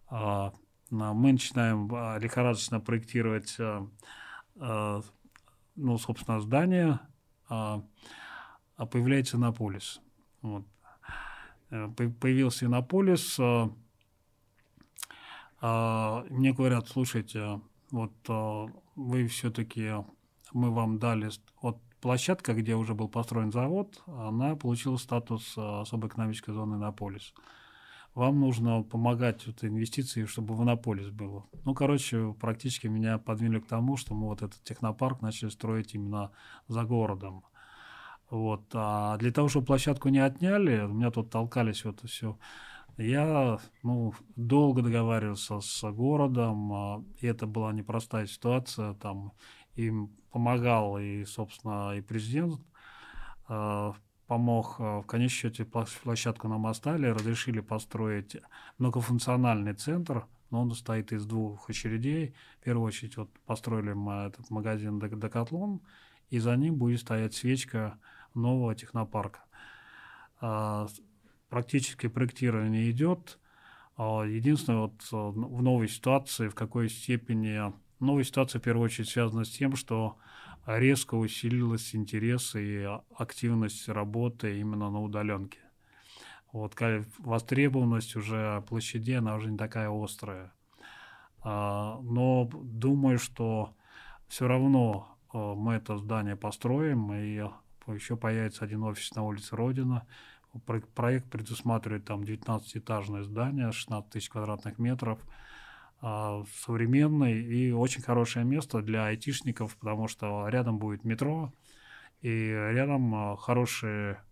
А, 0.09 0.53
мы 0.91 1.33
начинаем 1.33 1.89
а, 1.95 2.19
лихорадочно 2.19 2.81
проектировать, 2.81 3.55
а, 3.61 3.89
а, 4.57 5.03
ну, 5.77 5.99
собственно, 5.99 6.41
здание, 6.41 6.99
а 7.49 7.81
появляется 8.91 9.37
Иннополис. 9.37 10.01
Вот. 10.43 10.67
Э, 11.71 11.89
появился 11.89 12.67
Иннополис. 12.67 13.39
Мне 15.61 16.53
говорят, 16.53 16.89
слушайте, 16.89 17.61
вот 17.91 18.13
вы 18.97 19.27
все-таки, 19.27 19.93
мы 20.53 20.71
вам 20.71 20.99
дали, 20.99 21.31
вот 21.63 21.79
площадка, 22.01 22.55
где 22.55 22.75
уже 22.75 22.95
был 22.95 23.09
построен 23.09 23.51
завод, 23.51 24.03
она 24.07 24.55
получила 24.57 24.97
статус 24.97 25.57
особой 25.57 26.09
экономической 26.09 26.53
зоны 26.53 26.77
Иннополис. 26.77 27.35
вам 28.15 28.41
нужно 28.41 28.83
помогать 28.83 29.47
вот 29.47 29.63
инвестиции, 29.63 30.25
чтобы 30.25 30.55
в 30.55 30.63
Иннополис 30.63 31.09
было. 31.11 31.47
Ну, 31.65 31.75
короче, 31.75 32.35
практически 32.41 32.89
меня 32.89 33.19
подвинули 33.19 33.61
к 33.61 33.67
тому, 33.67 33.97
что 33.97 34.15
мы 34.15 34.27
вот 34.27 34.43
этот 34.43 34.63
технопарк 34.65 35.23
начали 35.23 35.51
строить 35.51 35.95
именно 35.95 36.33
за 36.67 36.83
городом. 36.83 37.45
Вот. 38.29 38.65
А 38.75 39.17
для 39.19 39.31
того, 39.31 39.49
чтобы 39.49 39.67
площадку 39.67 40.09
не 40.09 40.19
отняли, 40.19 40.81
у 40.81 40.89
меня 40.95 41.11
тут 41.11 41.31
толкались 41.31 41.85
вот 41.85 42.01
все. 42.05 42.37
Я 42.99 43.61
ну, 43.85 44.13
долго 44.35 44.83
договаривался 44.83 45.61
с 45.61 45.93
городом, 45.93 46.73
а, 46.73 47.05
и 47.21 47.29
это 47.29 47.47
была 47.47 47.73
непростая 47.73 48.27
ситуация. 48.27 48.95
Там 48.95 49.33
им 49.77 50.11
помогал 50.33 50.99
и, 50.99 51.25
собственно, 51.25 51.95
и 51.97 52.01
президент 52.01 52.61
а, 53.47 53.95
помог. 54.27 54.77
А, 54.81 55.01
в 55.01 55.07
конечном 55.07 55.53
счете 55.53 55.65
площадку 55.65 56.49
нам 56.49 56.67
оставили, 56.67 57.07
разрешили 57.07 57.61
построить 57.61 58.37
многофункциональный 58.79 59.75
центр, 59.75 60.27
но 60.51 60.63
он 60.63 60.71
состоит 60.73 61.13
из 61.13 61.25
двух 61.25 61.71
очередей. 61.71 62.35
В 62.61 62.65
первую 62.65 62.89
очередь 62.89 63.17
вот 63.17 63.31
построили 63.47 63.93
мы 63.93 64.27
этот 64.27 64.51
магазин 64.51 64.99
Декатлон, 64.99 65.83
и 66.31 66.41
за 66.41 66.57
ним 66.57 66.75
будет 66.75 66.99
стоять 66.99 67.33
свечка 67.33 67.97
нового 68.35 68.75
технопарка. 68.75 69.45
А, 71.49 71.51
практически 71.51 72.09
проектирование 72.09 72.91
идет. 72.91 73.39
Единственное, 73.99 74.83
вот 74.83 75.03
в 75.11 75.63
новой 75.63 75.89
ситуации, 75.89 76.49
в 76.49 76.55
какой 76.55 76.89
степени... 76.89 77.73
Новая 77.99 78.23
ситуация, 78.23 78.61
в 78.61 78.63
первую 78.63 78.85
очередь, 78.85 79.09
связана 79.09 79.45
с 79.45 79.51
тем, 79.51 79.75
что 79.75 80.19
резко 80.67 81.17
усилилась 81.17 81.97
интерес 81.97 82.55
и 82.55 82.87
активность 83.17 83.89
работы 83.89 84.61
именно 84.61 84.89
на 84.89 85.03
удаленке. 85.03 85.59
Вот 86.53 86.77
востребованность 87.19 88.15
уже 88.15 88.63
площади, 88.69 89.13
она 89.13 89.35
уже 89.35 89.51
не 89.51 89.59
такая 89.59 89.91
острая. 89.91 90.53
А, 91.41 91.99
но 92.03 92.49
думаю, 92.53 93.19
что 93.19 93.75
все 94.29 94.47
равно 94.47 95.19
а, 95.33 95.55
мы 95.55 95.75
это 95.75 95.99
здание 95.99 96.37
построим, 96.37 97.13
и 97.13 97.43
еще 97.89 98.17
появится 98.17 98.65
один 98.65 98.85
офис 98.85 99.15
на 99.15 99.25
улице 99.25 99.57
Родина. 99.57 100.07
Проект 100.95 101.31
предусматривает 101.31 102.05
там 102.05 102.23
19-этажное 102.23 103.23
здание, 103.23 103.73
16 103.73 104.11
тысяч 104.11 104.29
квадратных 104.31 104.79
метров– 104.79 105.19
а, 106.01 106.45
современный 106.55 107.43
и 107.43 107.73
очень 107.73 108.03
хорошее 108.03 108.45
место 108.45 108.83
для 108.83 109.07
айтишников, 109.07 109.77
потому 109.77 110.07
что 110.07 110.49
рядом 110.49 110.79
будет 110.79 111.05
метро, 111.05 111.53
и 112.21 112.31
рядом 112.31 113.15
а, 113.15 113.37
хорошая 113.37 114.23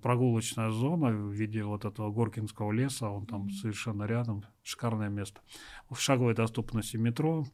прогулочная 0.00 0.70
зона 0.70 1.08
в 1.10 1.32
виде 1.32 1.64
вот 1.64 1.84
этого 1.84 2.12
Горкинского 2.12 2.70
леса, 2.70 3.10
он 3.10 3.26
там 3.26 3.50
совершенно 3.50 4.04
рядом, 4.04 4.44
шикарное 4.62 5.08
место. 5.08 5.40
В 5.90 5.98
шаговой 5.98 6.34
доступности 6.34 6.96
метро. 6.96 7.44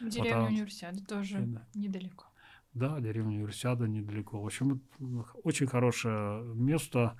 Деревня 0.00 0.40
вот, 0.40 0.50
Универсиада 0.50 1.04
тоже 1.04 1.40
да. 1.40 1.68
недалеко. 1.74 2.24
Да, 2.72 2.98
деревня 3.00 3.36
Универсиада 3.36 3.86
недалеко. 3.86 4.40
В 4.40 4.46
общем, 4.46 4.80
очень 5.44 5.66
хорошее 5.66 6.42
место, 6.54 7.18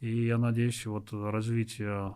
и 0.00 0.26
я 0.26 0.38
надеюсь, 0.38 0.86
вот 0.86 1.12
развитие 1.12 2.14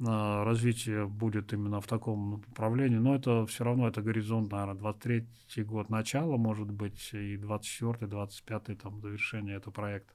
развитие 0.00 1.06
будет 1.06 1.52
именно 1.52 1.80
в 1.80 1.86
таком 1.86 2.44
направлении, 2.48 2.98
но 2.98 3.16
это 3.16 3.46
все 3.46 3.64
равно 3.64 3.88
это 3.88 4.00
горизонт, 4.00 4.52
наверное, 4.52 4.76
23 4.76 5.64
год 5.64 5.90
начала, 5.90 6.36
может 6.36 6.70
быть, 6.70 7.10
и 7.12 7.36
24 7.36 8.06
25 8.06 8.78
там 8.80 9.00
завершение 9.00 9.56
этого 9.56 9.72
проекта. 9.72 10.14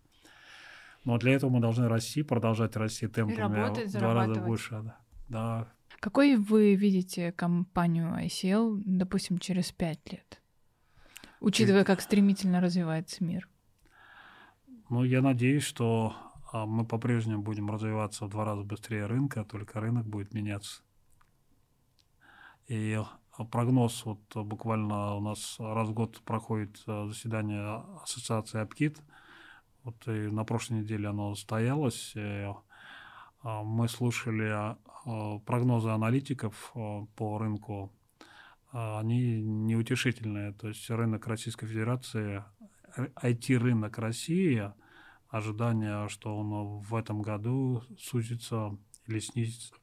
Но 1.03 1.17
для 1.17 1.33
этого 1.33 1.49
мы 1.49 1.59
должны 1.59 1.89
расти, 1.89 2.23
продолжать 2.23 2.77
расти 2.77 3.07
темпами 3.07 3.35
работать, 3.35 3.89
в 3.89 3.99
два 3.99 4.13
раза 4.13 4.39
больше. 4.39 4.81
Да. 4.83 4.97
да. 5.27 5.67
Какой 5.99 6.37
вы 6.37 6.75
видите 6.75 7.33
компанию 7.33 8.13
ICL, 8.23 8.83
допустим, 8.85 9.37
через 9.37 9.73
пять 9.73 9.99
лет, 10.11 10.41
учитывая, 11.41 11.83
как 11.83 11.99
стремительно 11.99 12.61
развивается 12.61 13.21
мир? 13.21 13.49
Ну, 14.89 15.03
я 15.03 15.21
надеюсь, 15.21 15.63
что 15.63 16.15
а 16.15 16.32
мы 16.53 16.85
по-прежнему 16.85 17.41
будем 17.41 17.69
развиваться 17.69 18.25
в 18.25 18.29
два 18.29 18.45
раза 18.45 18.63
быстрее 18.63 19.07
рынка, 19.07 19.43
только 19.43 19.81
рынок 19.81 20.05
будет 20.05 20.33
меняться. 20.33 20.83
И 22.67 22.97
а, 23.31 23.45
прогноз, 23.45 24.05
вот 24.05 24.21
буквально 24.35 25.15
у 25.15 25.19
нас 25.19 25.55
раз 25.59 25.89
в 25.89 25.93
год 25.93 26.21
проходит 26.21 26.81
а, 26.85 27.07
заседание 27.07 27.83
ассоциации 28.03 28.61
Апкит, 28.61 29.01
вот 29.83 30.07
и 30.07 30.29
на 30.29 30.45
прошлой 30.45 30.81
неделе 30.81 31.09
оно 31.09 31.35
состоялось, 31.35 32.13
и 32.15 32.47
мы 33.43 33.89
слушали 33.89 34.77
прогнозы 35.45 35.89
аналитиков 35.89 36.71
по 36.73 37.37
рынку, 37.37 37.91
они 38.71 39.41
неутешительные, 39.41 40.53
то 40.53 40.69
есть 40.69 40.89
рынок 40.89 41.27
Российской 41.27 41.65
Федерации, 41.65 42.45
IT-рынок 42.95 43.97
России– 43.97 44.71
ожидание, 45.33 46.07
что 46.09 46.37
он 46.37 46.79
в 46.79 46.95
этом 46.95 47.23
году 47.23 47.83
сузится 47.97 48.77
или 49.07 49.19
снизится 49.19 49.73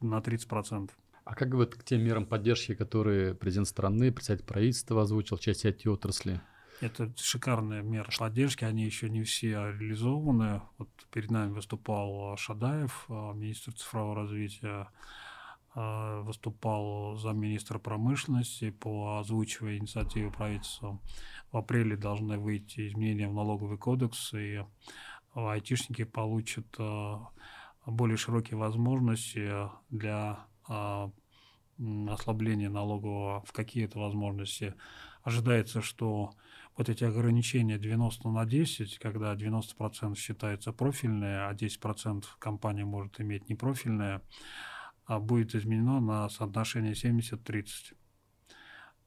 на 0.00 0.18
30%. 0.18 0.90
А 1.24 1.34
как 1.34 1.52
вот 1.52 1.74
к 1.74 1.84
тем 1.84 2.02
мерам 2.02 2.24
поддержки, 2.24 2.74
которые 2.74 3.34
президент 3.34 3.68
страны, 3.68 4.10
председатель 4.10 4.46
правительства 4.46 5.02
озвучил 5.02 5.36
в 5.36 5.40
части 5.40 5.66
IT-отрасли? 5.66 6.40
Это 6.80 7.12
шикарные 7.14 7.82
меры 7.82 8.08
поддержки, 8.18 8.64
они 8.64 8.86
еще 8.86 9.10
не 9.10 9.22
все 9.22 9.50
реализованы. 9.70 10.62
Вот 10.78 10.88
перед 11.12 11.30
нами 11.30 11.52
выступал 11.52 12.34
Шадаев, 12.38 13.04
а, 13.10 13.34
министр 13.34 13.74
цифрового 13.74 14.14
развития, 14.16 14.88
выступал 15.74 17.16
замминистра 17.16 17.78
промышленности 17.78 18.70
по 18.70 19.18
озвучивая 19.20 19.78
инициативы 19.78 20.32
правительства 20.32 20.98
в 21.52 21.56
апреле 21.56 21.96
должны 21.96 22.38
выйти 22.38 22.88
изменения 22.88 23.28
в 23.28 23.34
налоговый 23.34 23.78
кодекс, 23.78 24.34
и 24.34 24.64
айтишники 25.34 26.04
получат 26.04 26.66
э, 26.78 27.16
более 27.86 28.16
широкие 28.16 28.56
возможности 28.56 29.70
для 29.90 30.46
э, 30.68 31.10
ослабления 32.08 32.68
налогового 32.68 33.42
в 33.42 33.52
какие-то 33.52 33.98
возможности. 33.98 34.74
Ожидается, 35.22 35.82
что 35.82 36.32
вот 36.76 36.88
эти 36.88 37.04
ограничения 37.04 37.78
90 37.78 38.28
на 38.28 38.46
10, 38.46 38.98
когда 38.98 39.34
90% 39.34 40.16
считается 40.16 40.72
профильные, 40.72 41.46
а 41.46 41.52
10% 41.52 42.24
компания 42.38 42.84
может 42.84 43.20
иметь 43.20 43.48
непрофильное, 43.48 44.16
а 44.16 44.22
будет 45.18 45.54
изменено 45.54 46.00
на 46.00 46.28
соотношение 46.28 46.92
70-30. 46.92 47.94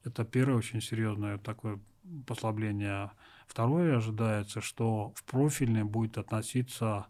Это 0.04 0.24
первое 0.24 0.56
очень 0.56 0.80
серьезное 0.80 1.38
такое 1.38 1.80
послабление. 2.26 3.10
Второе 3.46 3.96
ожидается, 3.96 4.60
что 4.60 5.12
в 5.14 5.24
профильное 5.24 5.84
будет 5.84 6.18
относиться 6.18 7.06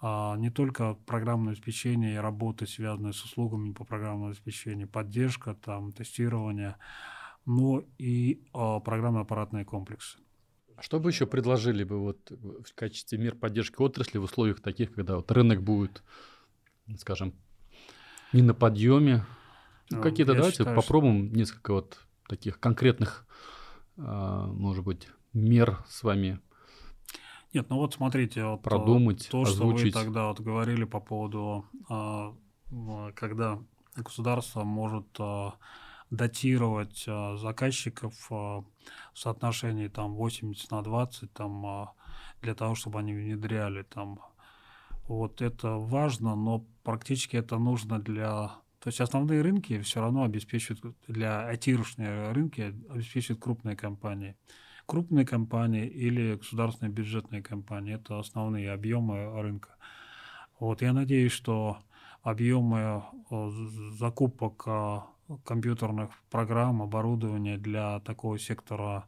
а, 0.00 0.36
не 0.36 0.50
только 0.50 0.94
программное 1.06 1.52
обеспечение 1.52 2.14
и 2.14 2.18
работы, 2.18 2.66
связанные 2.66 3.12
с 3.12 3.22
услугами 3.24 3.72
по 3.72 3.84
программному 3.84 4.28
обеспечению, 4.28 4.88
поддержка, 4.88 5.54
там, 5.54 5.92
тестирование, 5.92 6.76
но 7.44 7.84
и 7.98 8.42
а, 8.52 8.80
программно-аппаратные 8.80 9.64
комплексы. 9.64 10.18
А 10.76 10.82
что 10.82 10.98
бы 10.98 11.10
еще 11.10 11.26
предложили 11.26 11.84
бы 11.84 11.98
вот 12.00 12.30
в 12.30 12.74
качестве 12.74 13.18
мер 13.18 13.36
поддержки 13.36 13.76
отрасли 13.80 14.18
в 14.18 14.24
условиях 14.24 14.60
таких, 14.60 14.92
когда 14.92 15.16
вот 15.16 15.30
рынок 15.30 15.62
будет, 15.62 16.02
скажем, 16.98 17.34
не 18.32 18.42
на 18.42 18.54
подъеме? 18.54 19.24
Ну, 19.90 20.02
Какие-то 20.02 20.34
давайте 20.34 20.58
считаю, 20.58 20.76
попробуем 20.76 21.28
что... 21.28 21.36
несколько 21.36 21.72
вот 21.74 21.98
таких 22.28 22.58
конкретных 22.58 23.26
а, 23.98 24.46
может 24.46 24.84
быть, 24.84 25.08
мер 25.32 25.84
с 25.88 26.02
вами 26.02 26.40
нет, 27.54 27.68
ну 27.68 27.76
вот 27.76 27.92
смотрите, 27.92 28.44
вот 28.46 28.62
продумать, 28.62 29.28
то, 29.30 29.42
озвучить. 29.42 29.90
что 29.90 29.98
вы 29.98 30.04
тогда 30.04 30.28
вот 30.28 30.40
говорили 30.40 30.84
по 30.84 31.00
поводу, 31.00 31.66
а, 31.90 32.34
когда 33.14 33.58
государство 33.94 34.64
может 34.64 35.06
а, 35.18 35.56
датировать 36.08 37.04
заказчиков 37.04 38.14
в 38.30 38.64
соотношении 39.12 39.88
там 39.88 40.14
80 40.14 40.70
на 40.70 40.82
20 40.82 41.30
там 41.34 41.90
для 42.40 42.54
того, 42.54 42.74
чтобы 42.74 43.00
они 43.00 43.12
внедряли 43.12 43.82
там. 43.82 44.18
Вот 45.12 45.42
это 45.42 45.76
важно, 45.76 46.34
но 46.34 46.64
практически 46.82 47.36
это 47.36 47.58
нужно 47.58 47.98
для 47.98 48.52
то 48.80 48.88
есть 48.88 49.00
основные 49.00 49.42
рынки 49.42 49.80
все 49.82 50.00
равно 50.00 50.24
обеспечивают, 50.24 50.96
для 51.06 51.46
айтишные 51.46 52.32
рынки 52.32 52.74
обеспечивают 52.88 53.40
крупные 53.40 53.76
компании. 53.76 54.36
Крупные 54.86 55.24
компании 55.24 55.86
или 55.86 56.34
государственные 56.34 56.92
бюджетные 56.92 57.42
компании– 57.42 57.94
это 57.96 58.18
основные 58.18 58.72
объемы 58.72 59.40
рынка. 59.40 59.76
Вот, 60.58 60.82
я 60.82 60.92
надеюсь, 60.92 61.30
что 61.30 61.78
объемы 62.22 63.04
закупок 63.98 64.66
компьютерных 65.44 66.10
программ, 66.30 66.82
оборудования 66.82 67.58
для 67.58 68.00
такого 68.00 68.38
сектора 68.38 69.06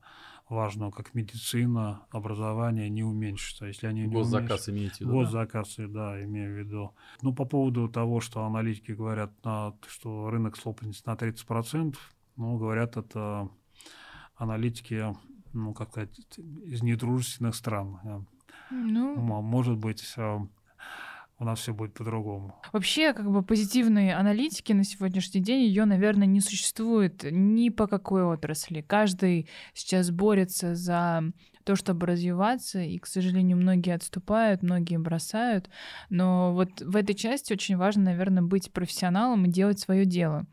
важного, 0.49 0.91
как 0.91 1.15
медицина, 1.15 2.07
образование, 2.11 2.89
не 2.89 3.03
уменьшится. 3.03 3.67
Если 3.67 3.87
они 3.87 4.03
не 4.03 4.13
Госзаказ 4.13 4.69
имеете 4.69 4.97
в 4.97 5.01
виду? 5.01 5.13
Госзаказ, 5.13 5.77
да? 5.79 5.87
да, 5.89 6.25
имею 6.25 6.55
в 6.55 6.59
виду. 6.59 6.95
Ну, 7.23 7.35
по 7.35 7.45
поводу 7.45 7.89
того, 7.89 8.21
что 8.21 8.45
аналитики 8.45 8.93
говорят, 8.93 9.33
на, 9.45 9.75
что 9.89 10.31
рынок 10.31 10.57
слопнется 10.57 11.03
на 11.07 11.15
30%, 11.15 11.97
ну, 12.37 12.59
говорят, 12.59 12.97
это 12.97 13.49
аналитики, 14.37 15.17
ну, 15.53 15.73
как 15.73 15.91
сказать, 15.91 16.21
из 16.39 16.83
недружественных 16.83 17.55
стран. 17.55 18.27
Ну... 18.71 19.17
Может 19.17 19.79
быть, 19.79 20.03
э, 20.17 20.39
у 21.39 21.45
нас 21.45 21.61
все 21.61 21.75
будет 21.75 21.95
по-другому. 21.95 22.61
Вообще, 22.73 23.13
как 23.13 23.31
бы 23.31 23.43
позитивной 23.43 24.13
аналитики 24.13 24.73
на 24.73 24.85
сегодняшний 24.85 25.41
день 25.41 25.63
ее, 25.63 25.85
наверное, 25.85 26.27
не 26.27 26.41
существует 26.41 27.25
ни 27.31 27.71
по 27.71 27.87
какой 27.87 28.25
отрасли. 28.25 28.83
Каждый 28.83 29.49
сейчас 29.73 30.11
борется 30.11 30.75
за 30.75 31.23
то, 31.65 31.77
чтобы 31.77 32.07
развиваться, 32.07 32.81
и, 32.81 32.99
к 32.99 33.07
сожалению, 33.07 33.57
многие 33.57 33.95
отступают, 33.95 34.63
многие 34.63 34.99
бросают. 34.99 35.71
Но 36.11 36.53
вот 36.53 36.81
в 36.81 36.95
этой 36.95 37.15
части 37.15 37.53
очень 37.53 37.77
важно, 37.77 38.05
наверное, 38.05 38.43
быть 38.43 38.73
профессионалом 38.73 39.47
и 39.47 39.51
делать 39.51 39.81
свое 39.81 40.05
дело 40.05 40.47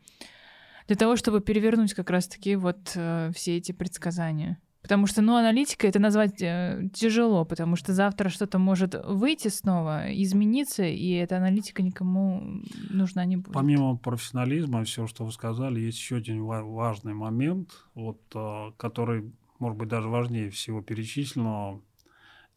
для 0.88 0.96
того, 0.96 1.16
чтобы 1.16 1.40
перевернуть 1.40 1.94
как 1.94 2.10
раз-таки 2.10 2.56
вот 2.56 2.92
э, 2.96 3.30
все 3.34 3.56
эти 3.56 3.72
предсказания. 3.72 4.58
Потому 4.82 5.06
что, 5.06 5.22
ну, 5.22 5.36
аналитика 5.36 5.86
это 5.86 6.00
назвать 6.00 6.42
э, 6.42 6.88
тяжело, 6.92 7.44
потому 7.44 7.76
что 7.76 7.92
завтра 7.92 8.28
что-то 8.28 8.58
может 8.58 8.94
выйти 9.06 9.46
снова, 9.46 10.12
измениться, 10.12 10.82
и 10.82 11.10
эта 11.12 11.36
аналитика 11.36 11.82
никому 11.82 12.62
нужна 12.90 13.24
не 13.24 13.36
будет. 13.36 13.54
Помимо 13.54 13.96
профессионализма, 13.96 14.82
все, 14.82 15.06
что 15.06 15.24
вы 15.24 15.30
сказали, 15.30 15.80
есть 15.80 15.98
еще 15.98 16.16
один 16.16 16.42
важный 16.44 17.14
момент, 17.14 17.70
вот, 17.94 18.20
э, 18.34 18.72
который, 18.76 19.32
может 19.60 19.78
быть, 19.78 19.88
даже 19.88 20.08
важнее 20.08 20.50
всего 20.50 20.82
перечисленного, 20.82 21.80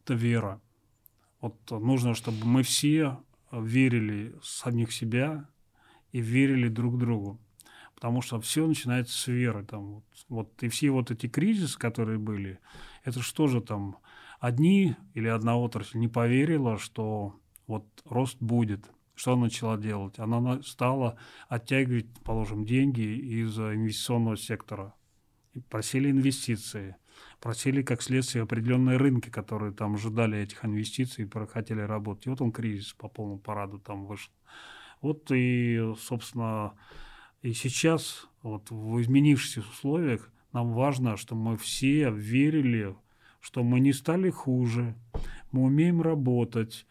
это 0.02 0.14
вера. 0.14 0.60
Вот 1.40 1.56
нужно, 1.70 2.14
чтобы 2.14 2.44
мы 2.44 2.64
все 2.64 3.18
верили 3.52 4.34
в 4.40 4.46
самих 4.46 4.90
себя 4.90 5.48
и 6.10 6.20
верили 6.20 6.68
друг 6.68 6.98
другу 6.98 7.38
потому 7.96 8.22
что 8.22 8.40
все 8.40 8.66
начинается 8.66 9.18
с 9.18 9.26
веры. 9.26 9.64
Там, 9.64 9.94
вот, 9.94 10.04
вот, 10.28 10.62
и 10.62 10.68
все 10.68 10.90
вот 10.90 11.10
эти 11.10 11.26
кризисы, 11.26 11.76
которые 11.76 12.18
были, 12.18 12.60
это 13.02 13.20
что 13.22 13.48
же 13.48 13.60
там, 13.60 13.96
одни 14.38 14.94
или 15.14 15.26
одна 15.26 15.56
отрасль 15.56 15.98
не 15.98 16.06
поверила, 16.06 16.78
что 16.78 17.34
вот 17.66 17.86
рост 18.04 18.36
будет. 18.40 18.84
Что 19.14 19.32
она 19.32 19.44
начала 19.44 19.78
делать? 19.78 20.18
Она 20.18 20.62
стала 20.62 21.18
оттягивать, 21.48 22.06
положим, 22.22 22.66
деньги 22.66 23.00
из 23.00 23.58
инвестиционного 23.58 24.36
сектора. 24.36 24.94
Просили 25.70 26.10
инвестиции. 26.10 26.96
Просили, 27.40 27.82
как 27.82 28.02
следствие, 28.02 28.42
определенные 28.42 28.98
рынки, 28.98 29.30
которые 29.30 29.72
там 29.72 29.94
ожидали 29.94 30.38
этих 30.38 30.62
инвестиций 30.66 31.24
и 31.24 31.46
хотели 31.46 31.80
работать. 31.80 32.26
И 32.26 32.28
вот 32.28 32.42
он 32.42 32.52
кризис 32.52 32.92
по 32.92 33.08
полному 33.08 33.38
параду 33.38 33.78
там 33.78 34.04
вышел. 34.04 34.30
Вот 35.00 35.30
и, 35.30 35.94
собственно, 35.98 36.74
и 37.42 37.52
сейчас, 37.52 38.28
вот 38.42 38.70
в 38.70 39.00
изменившихся 39.00 39.60
условиях, 39.60 40.30
нам 40.52 40.72
важно, 40.72 41.16
что 41.16 41.34
мы 41.34 41.56
все 41.56 42.10
верили, 42.10 42.96
что 43.40 43.62
мы 43.62 43.80
не 43.80 43.92
стали 43.92 44.30
хуже, 44.30 44.94
мы 45.52 45.62
умеем 45.62 46.02
работать, 46.02 46.86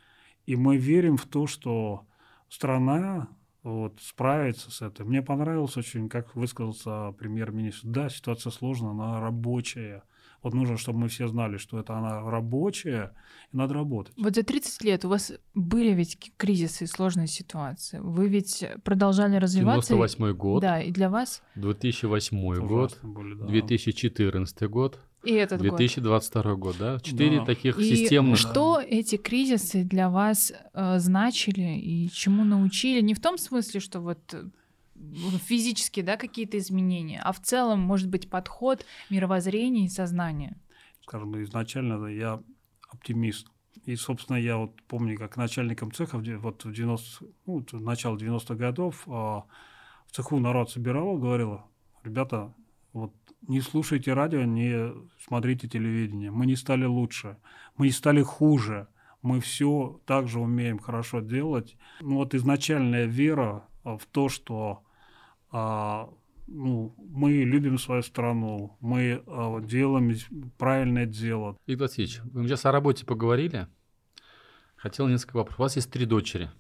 и 0.46 0.56
мы 0.56 0.78
верим 0.78 1.18
в 1.18 1.26
то, 1.26 1.48
что 1.48 2.06
страна 2.50 3.28
вот, 3.64 4.00
справится 4.02 4.72
с 4.72 4.82
этим. 4.82 5.08
Мне 5.08 5.22
понравилось 5.22 5.78
очень, 5.78 6.08
как 6.10 6.36
высказался 6.36 7.12
премьер-министр. 7.14 7.88
Да, 7.88 8.10
ситуация 8.10 8.52
сложная, 8.52 8.92
она 8.92 9.20
рабочая– 9.20 10.04
вот 10.46 10.54
нужно, 10.54 10.78
чтобы 10.78 11.00
мы 11.00 11.08
все 11.08 11.28
знали, 11.28 11.58
что 11.58 11.80
это 11.80 11.98
она 11.98 12.22
рабочая, 12.22 13.14
и 13.52 13.58
надо 13.58 13.74
работать. 13.74 14.14
Вот 14.16 14.36
за 14.36 14.44
30 14.44 14.84
лет 14.84 15.04
у 15.04 15.10
вас 15.10 15.34
были 15.56 15.92
ведь 15.92 16.20
кризисы 16.38 16.84
и 16.84 16.88
сложные 16.88 17.26
ситуации. 17.26 17.98
Вы 17.98 18.28
ведь 18.28 18.64
продолжали 18.84 19.38
развиваться. 19.38 19.96
98 19.96 20.38
год. 20.38 20.62
Да, 20.62 20.80
и 20.80 20.92
для 20.92 21.10
вас? 21.10 21.42
2008 21.56 22.68
год, 22.68 23.00
были, 23.02 23.34
да. 23.34 23.48
2014 23.48 24.70
год. 24.70 25.00
И 25.24 25.34
этот 25.34 25.60
2022 25.62 26.44
год, 26.44 26.60
год 26.60 26.76
да? 26.78 27.00
Четыре 27.00 27.40
да. 27.40 27.46
таких 27.46 27.80
и 27.80 27.96
системных. 27.96 28.38
Что 28.38 28.80
эти 28.80 29.18
кризисы 29.18 29.84
для 29.84 30.12
вас 30.12 30.54
э, 30.76 31.00
значили 31.00 31.80
и 31.80 32.08
чему 32.12 32.44
научили? 32.44 33.02
Не 33.02 33.16
в 33.16 33.20
том 33.20 33.40
смысле, 33.40 33.80
что 33.80 34.00
вот 34.00 34.20
физически, 35.46 36.02
да, 36.02 36.18
какие-то 36.18 36.58
изменения, 36.58 37.22
а 37.24 37.32
в 37.32 37.42
целом, 37.42 37.80
может 37.80 38.10
быть, 38.10 38.30
подход, 38.30 38.86
мировоззрение 39.10 39.86
и 39.86 39.90
сознание? 39.90 40.58
Скажем, 41.04 41.42
изначально 41.44 42.06
я 42.08 42.42
оптимист. 42.90 43.48
И, 43.86 43.96
собственно, 43.96 44.38
я 44.38 44.58
вот 44.58 44.82
помню, 44.88 45.18
как 45.18 45.38
начальником 45.38 45.92
цеха 45.92 46.18
вот 46.18 46.66
в 46.66 46.72
90, 46.72 47.26
ну, 47.46 47.64
начало 47.74 48.18
90-х 48.18 48.56
годов 48.56 49.04
а, 49.08 49.44
в 50.08 50.12
цеху 50.12 50.40
народ 50.40 50.72
собирал, 50.72 51.18
говорил, 51.18 51.62
ребята, 52.04 52.54
вот 52.94 53.14
не 53.48 53.62
слушайте 53.62 54.14
радио, 54.14 54.44
не 54.44 54.94
смотрите 55.24 55.68
телевидение. 55.68 56.32
Мы 56.32 56.46
не 56.46 56.56
стали 56.56 56.86
лучше, 56.86 57.38
мы 57.78 57.88
не 57.88 57.92
стали 57.92 58.22
хуже. 58.24 58.88
Мы 59.22 59.40
все 59.40 60.00
также 60.06 60.40
умеем 60.40 60.78
хорошо 60.78 61.20
делать. 61.20 61.78
Ну 62.00 62.16
вот 62.16 62.36
изначальная 62.36 63.06
вера 63.06 63.68
в 63.84 64.02
то, 64.12 64.30
что 64.30 64.85
а, 65.52 66.10
ну, 66.48 66.96
мы 66.98 67.44
любим 67.44 67.78
свою 67.78 68.02
страну, 68.02 68.78
мы 68.80 69.24
а, 69.26 69.60
делаем 69.62 70.16
правильное 70.58 71.06
дело. 71.06 71.58
Игорь 71.66 71.88
Васильевич, 71.88 72.22
вы 72.26 72.48
сейчас 72.48 72.66
о 72.66 72.72
работе 72.72 73.06
поговорили. 73.06 73.68
Хотел 74.76 75.08
несколько 75.08 75.38
вопросов. 75.38 75.60
У 75.60 75.64
вас 75.64 75.76
есть 75.78 75.92
три 75.92 76.06
дочери. 76.06 76.52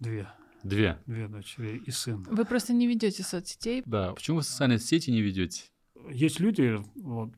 Две. 0.00 0.28
Две. 0.62 0.98
Две 1.04 1.28
дочери 1.28 1.82
и 1.84 1.90
сын. 1.90 2.22
Вы 2.30 2.44
просто 2.46 2.72
не 2.72 2.86
ведете 2.86 3.22
соцсетей. 3.22 3.82
Да. 3.84 4.12
Почему 4.12 4.38
вы 4.38 4.42
социальные 4.42 4.78
сети 4.78 5.10
не 5.10 5.20
ведете? 5.20 5.64
Есть 6.10 6.40
люди, 6.40 6.78
вот, 6.94 7.30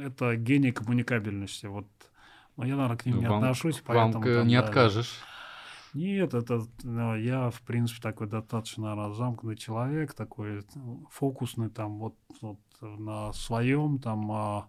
это 0.00 0.36
гений 0.36 0.72
коммуникабельности. 0.72 1.66
Вот, 1.66 1.86
но 2.56 2.64
я, 2.64 2.74
наверное, 2.74 2.96
к 2.96 3.06
ним 3.06 3.20
вам, 3.20 3.22
не 3.22 3.34
отношусь. 3.36 3.82
Поэтому, 3.84 4.12
вам 4.12 4.22
там, 4.22 4.46
не 4.48 4.56
да, 4.56 4.64
откажешь. 4.64 5.20
Нет, 5.94 6.32
это 6.32 6.64
ну, 6.84 7.16
я, 7.16 7.50
в 7.50 7.60
принципе, 7.62 8.00
такой 8.00 8.26
достаточно 8.26 8.94
разамкнутый 8.94 9.58
человек, 9.58 10.14
такой 10.14 10.64
фокусный 11.10 11.68
там 11.68 11.98
вот, 11.98 12.16
вот 12.40 12.58
на 12.80 13.32
своем 13.34 13.98
там, 13.98 14.32
а, 14.32 14.68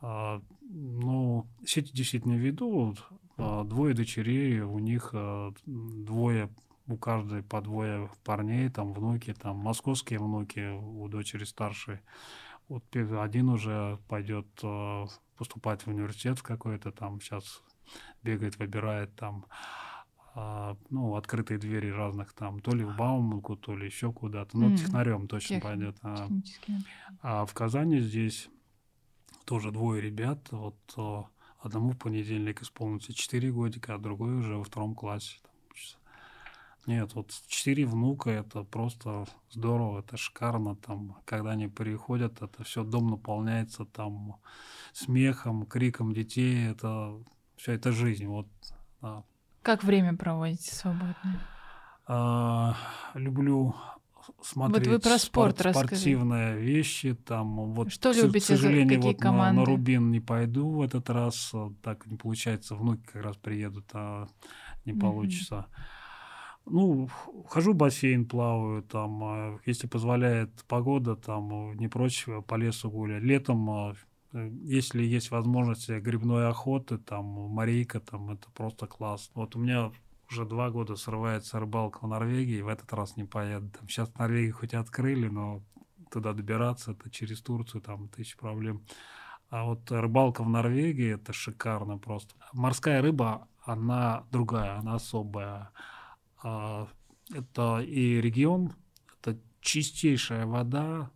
а, 0.00 0.42
ну, 0.62 1.46
сети 1.64 1.92
действительно 1.92 2.34
веду. 2.34 2.96
А, 3.36 3.62
двое 3.62 3.94
дочерей, 3.94 4.60
у 4.60 4.80
них 4.80 5.10
а, 5.12 5.52
двое, 5.64 6.50
у 6.88 6.96
каждой 6.96 7.44
по 7.44 7.60
двое 7.60 8.10
парней, 8.24 8.68
там 8.68 8.92
внуки, 8.94 9.32
там 9.32 9.58
московские 9.58 10.18
внуки 10.18 10.76
у 10.76 11.06
дочери 11.08 11.44
старшей. 11.44 12.00
Вот 12.68 12.84
один 12.96 13.48
уже 13.50 14.00
пойдет 14.08 14.48
поступать 15.36 15.82
в 15.82 15.88
университет 15.88 16.42
какой-то 16.42 16.90
там 16.90 17.20
сейчас 17.20 17.62
бегает, 18.24 18.58
выбирает 18.58 19.14
там. 19.14 19.46
А, 20.38 20.76
ну, 20.90 21.16
открытые 21.16 21.56
двери 21.56 21.88
разных 21.88 22.34
там, 22.34 22.60
то 22.60 22.72
ли 22.72 22.84
в 22.84 22.94
Бауманку, 22.94 23.56
то 23.56 23.74
ли 23.74 23.86
еще 23.86 24.12
куда-то. 24.12 24.58
Ну, 24.58 24.76
технарем 24.76 25.28
точно 25.28 25.56
Тех... 25.56 25.62
пойдет. 25.62 25.96
А, 26.02 26.28
а 27.22 27.46
в 27.46 27.54
Казани 27.54 28.00
здесь 28.00 28.50
тоже 29.46 29.70
двое 29.70 30.02
ребят. 30.02 30.46
Вот 30.50 30.76
одному 31.58 31.92
в 31.92 31.98
понедельник 31.98 32.60
исполнится 32.60 33.14
4 33.14 33.50
годика, 33.50 33.94
а 33.94 33.98
другой 33.98 34.36
уже 34.36 34.56
во 34.56 34.64
втором 34.64 34.94
классе. 34.94 35.38
Нет, 36.86 37.14
вот 37.14 37.32
четыре 37.48 37.86
внука 37.86 38.30
это 38.30 38.62
просто 38.62 39.26
здорово, 39.50 40.00
это 40.00 40.18
шикарно. 40.18 40.76
Там, 40.76 41.16
когда 41.24 41.52
они 41.52 41.66
приходят, 41.66 42.42
это 42.42 42.62
все 42.62 42.84
дом 42.84 43.10
наполняется 43.10 43.86
там 43.86 44.36
смехом, 44.92 45.64
криком 45.64 46.12
детей. 46.12 46.68
Это 46.68 47.18
все 47.56 47.72
это 47.72 47.90
жизнь. 47.90 48.26
Вот, 48.26 48.46
да. 49.00 49.24
Как 49.66 49.82
время 49.82 50.16
проводите 50.16 50.72
свободное? 50.72 51.40
А, 52.06 52.76
люблю 53.14 53.74
смотреть 54.40 54.86
вот 54.86 54.92
вы 54.92 55.00
про 55.00 55.18
спорт 55.18 55.58
спорт, 55.58 55.76
спортивные 55.76 56.56
вещи. 56.56 57.14
Там, 57.16 57.72
вот, 57.72 57.90
Что 57.90 58.12
к, 58.12 58.16
любите? 58.16 58.44
К 58.44 58.48
сожалению, 58.58 58.98
какие 58.98 59.14
вот 59.14 59.20
команды? 59.20 59.56
На, 59.56 59.60
на 59.62 59.66
Рубин 59.66 60.12
не 60.12 60.20
пойду 60.20 60.70
в 60.70 60.82
этот 60.82 61.10
раз. 61.10 61.52
Так 61.82 62.06
не 62.06 62.16
получается. 62.16 62.76
Внуки 62.76 63.02
как 63.12 63.24
раз 63.24 63.36
приедут, 63.38 63.86
а 63.92 64.28
не 64.84 64.92
mm-hmm. 64.92 65.00
получится. 65.00 65.66
Ну, 66.64 67.08
хожу 67.48 67.72
в 67.72 67.76
бассейн, 67.76 68.24
плаваю, 68.24 68.84
там, 68.84 69.24
а, 69.24 69.58
если 69.66 69.88
позволяет 69.88 70.64
погода, 70.68 71.16
там, 71.16 71.74
не 71.74 71.88
прочь 71.88 72.24
по 72.46 72.54
лесу 72.54 72.88
гулять. 72.88 73.24
Летом 73.24 73.68
а, 73.68 73.94
если 74.62 75.02
есть 75.02 75.30
возможность 75.30 75.88
грибной 75.88 76.48
охоты, 76.48 76.98
там, 76.98 77.24
морейка, 77.24 78.00
там, 78.00 78.30
это 78.30 78.50
просто 78.50 78.86
класс. 78.86 79.30
Вот 79.34 79.56
у 79.56 79.58
меня 79.58 79.92
уже 80.30 80.44
два 80.44 80.70
года 80.70 80.96
срывается 80.96 81.60
рыбалка 81.60 82.00
в 82.04 82.08
Норвегии, 82.08 82.60
в 82.60 82.68
этот 82.68 82.92
раз 82.92 83.16
не 83.16 83.24
поеду. 83.24 83.70
Там 83.70 83.88
сейчас 83.88 84.12
Норвегию 84.14 84.54
хоть 84.54 84.74
открыли, 84.74 85.28
но 85.28 85.62
туда 86.10 86.32
добираться, 86.32 86.92
это 86.92 87.10
через 87.10 87.40
Турцию, 87.40 87.80
там 87.80 88.08
тысяча 88.08 88.36
проблем. 88.36 88.82
А 89.48 89.64
вот 89.64 89.90
рыбалка 89.90 90.42
в 90.42 90.48
Норвегии, 90.48 91.14
это 91.14 91.32
шикарно 91.32 91.98
просто. 91.98 92.34
Морская 92.52 93.00
рыба, 93.00 93.48
она 93.64 94.24
другая, 94.30 94.78
она 94.78 94.94
особая. 94.94 95.70
А, 96.42 96.88
это 97.32 97.80
и 97.80 98.20
регион, 98.20 98.72
это 99.20 99.38
чистейшая 99.60 100.46
вода, 100.46 101.10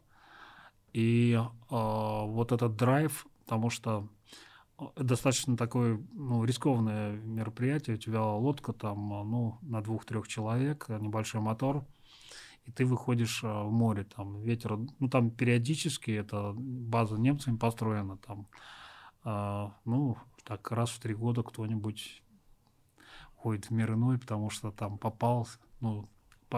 и 0.92 1.34
э, 1.34 1.46
вот 1.70 2.52
этот 2.52 2.76
драйв, 2.76 3.26
потому 3.44 3.70
что 3.70 4.08
достаточно 4.96 5.56
такое 5.56 6.00
ну, 6.12 6.44
рискованное 6.44 7.12
мероприятие. 7.16 7.96
У 7.96 7.98
тебя 7.98 8.24
лодка 8.24 8.72
там 8.72 9.08
ну, 9.30 9.58
на 9.62 9.82
двух-трех 9.82 10.26
человек, 10.28 10.88
небольшой 10.88 11.40
мотор, 11.40 11.84
и 12.64 12.72
ты 12.72 12.84
выходишь 12.84 13.42
в 13.42 13.70
море, 13.70 14.04
там 14.04 14.42
ветер, 14.42 14.78
ну 14.98 15.08
там 15.08 15.30
периодически 15.30 16.10
это 16.12 16.54
база 16.56 17.16
немцами 17.16 17.56
построена, 17.56 18.16
там, 18.18 18.46
э, 19.24 19.70
ну 19.84 20.16
так 20.44 20.70
раз 20.72 20.90
в 20.90 21.00
три 21.00 21.14
года 21.14 21.42
кто-нибудь 21.42 22.22
ходит 23.36 23.66
в 23.66 23.70
мир 23.70 23.94
иной, 23.94 24.18
потому 24.18 24.50
что 24.50 24.70
там 24.70 24.98
попал, 24.98 25.48
ну, 25.80 26.08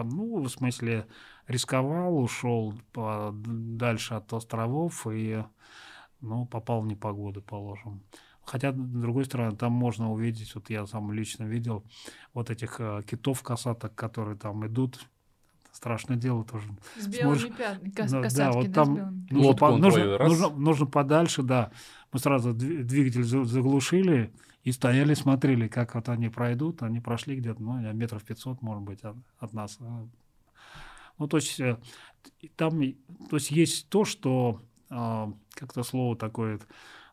ну, 0.01 0.41
в 0.41 0.49
смысле, 0.49 1.05
рисковал, 1.47 2.17
ушел 2.17 2.73
дальше 2.95 4.15
от 4.15 4.33
островов 4.33 5.05
и, 5.11 5.43
ну, 6.21 6.45
попал 6.45 6.81
в 6.81 6.87
непогоду, 6.87 7.41
положим. 7.41 8.01
Хотя, 8.45 8.71
с 8.71 8.75
другой 8.75 9.25
стороны, 9.25 9.55
там 9.55 9.71
можно 9.71 10.11
увидеть, 10.11 10.55
вот 10.55 10.69
я 10.69 10.85
сам 10.85 11.11
лично 11.11 11.43
видел, 11.43 11.85
вот 12.33 12.49
этих 12.49 12.79
э, 12.79 13.01
китов-косаток, 13.07 13.95
которые 13.95 14.37
там 14.37 14.65
идут, 14.67 14.99
страшное 15.73 16.15
дело 16.15 16.45
тоже. 16.45 16.67
С 16.97 17.07
белыми 17.07 17.49
пятнами, 17.49 17.89
кос, 17.89 18.11
да, 18.11 18.29
да, 18.29 18.51
вот 18.51 18.67
да, 18.67 18.73
там 18.73 19.25
нужно, 19.29 19.53
по, 19.53 19.77
нужно, 19.77 20.17
нужно, 20.19 20.49
нужно 20.49 20.85
подальше, 20.85 21.43
да. 21.43 21.71
Мы 22.13 22.19
сразу 22.19 22.53
двигатель 22.53 23.23
заглушили, 23.23 24.31
и 24.63 24.71
стояли, 24.71 25.13
смотрели, 25.13 25.67
как 25.67 25.95
вот 25.95 26.07
они 26.07 26.29
пройдут. 26.29 26.83
Они 26.83 27.01
прошли 27.01 27.35
где-то, 27.35 27.61
ну, 27.61 27.93
метров 27.93 28.23
500, 28.23 28.61
может 28.61 28.83
быть, 28.83 29.01
от, 29.01 29.17
от 29.39 29.53
нас. 29.53 29.77
Ну, 31.17 31.27
то 31.27 31.37
есть 31.37 31.59
э, 31.59 31.77
там, 32.55 32.79
то 33.29 33.35
есть 33.35 33.51
есть 33.51 33.89
то, 33.89 34.05
что 34.05 34.61
а, 34.89 35.31
как-то 35.51 35.83
слово 35.83 36.15
такое, 36.15 36.59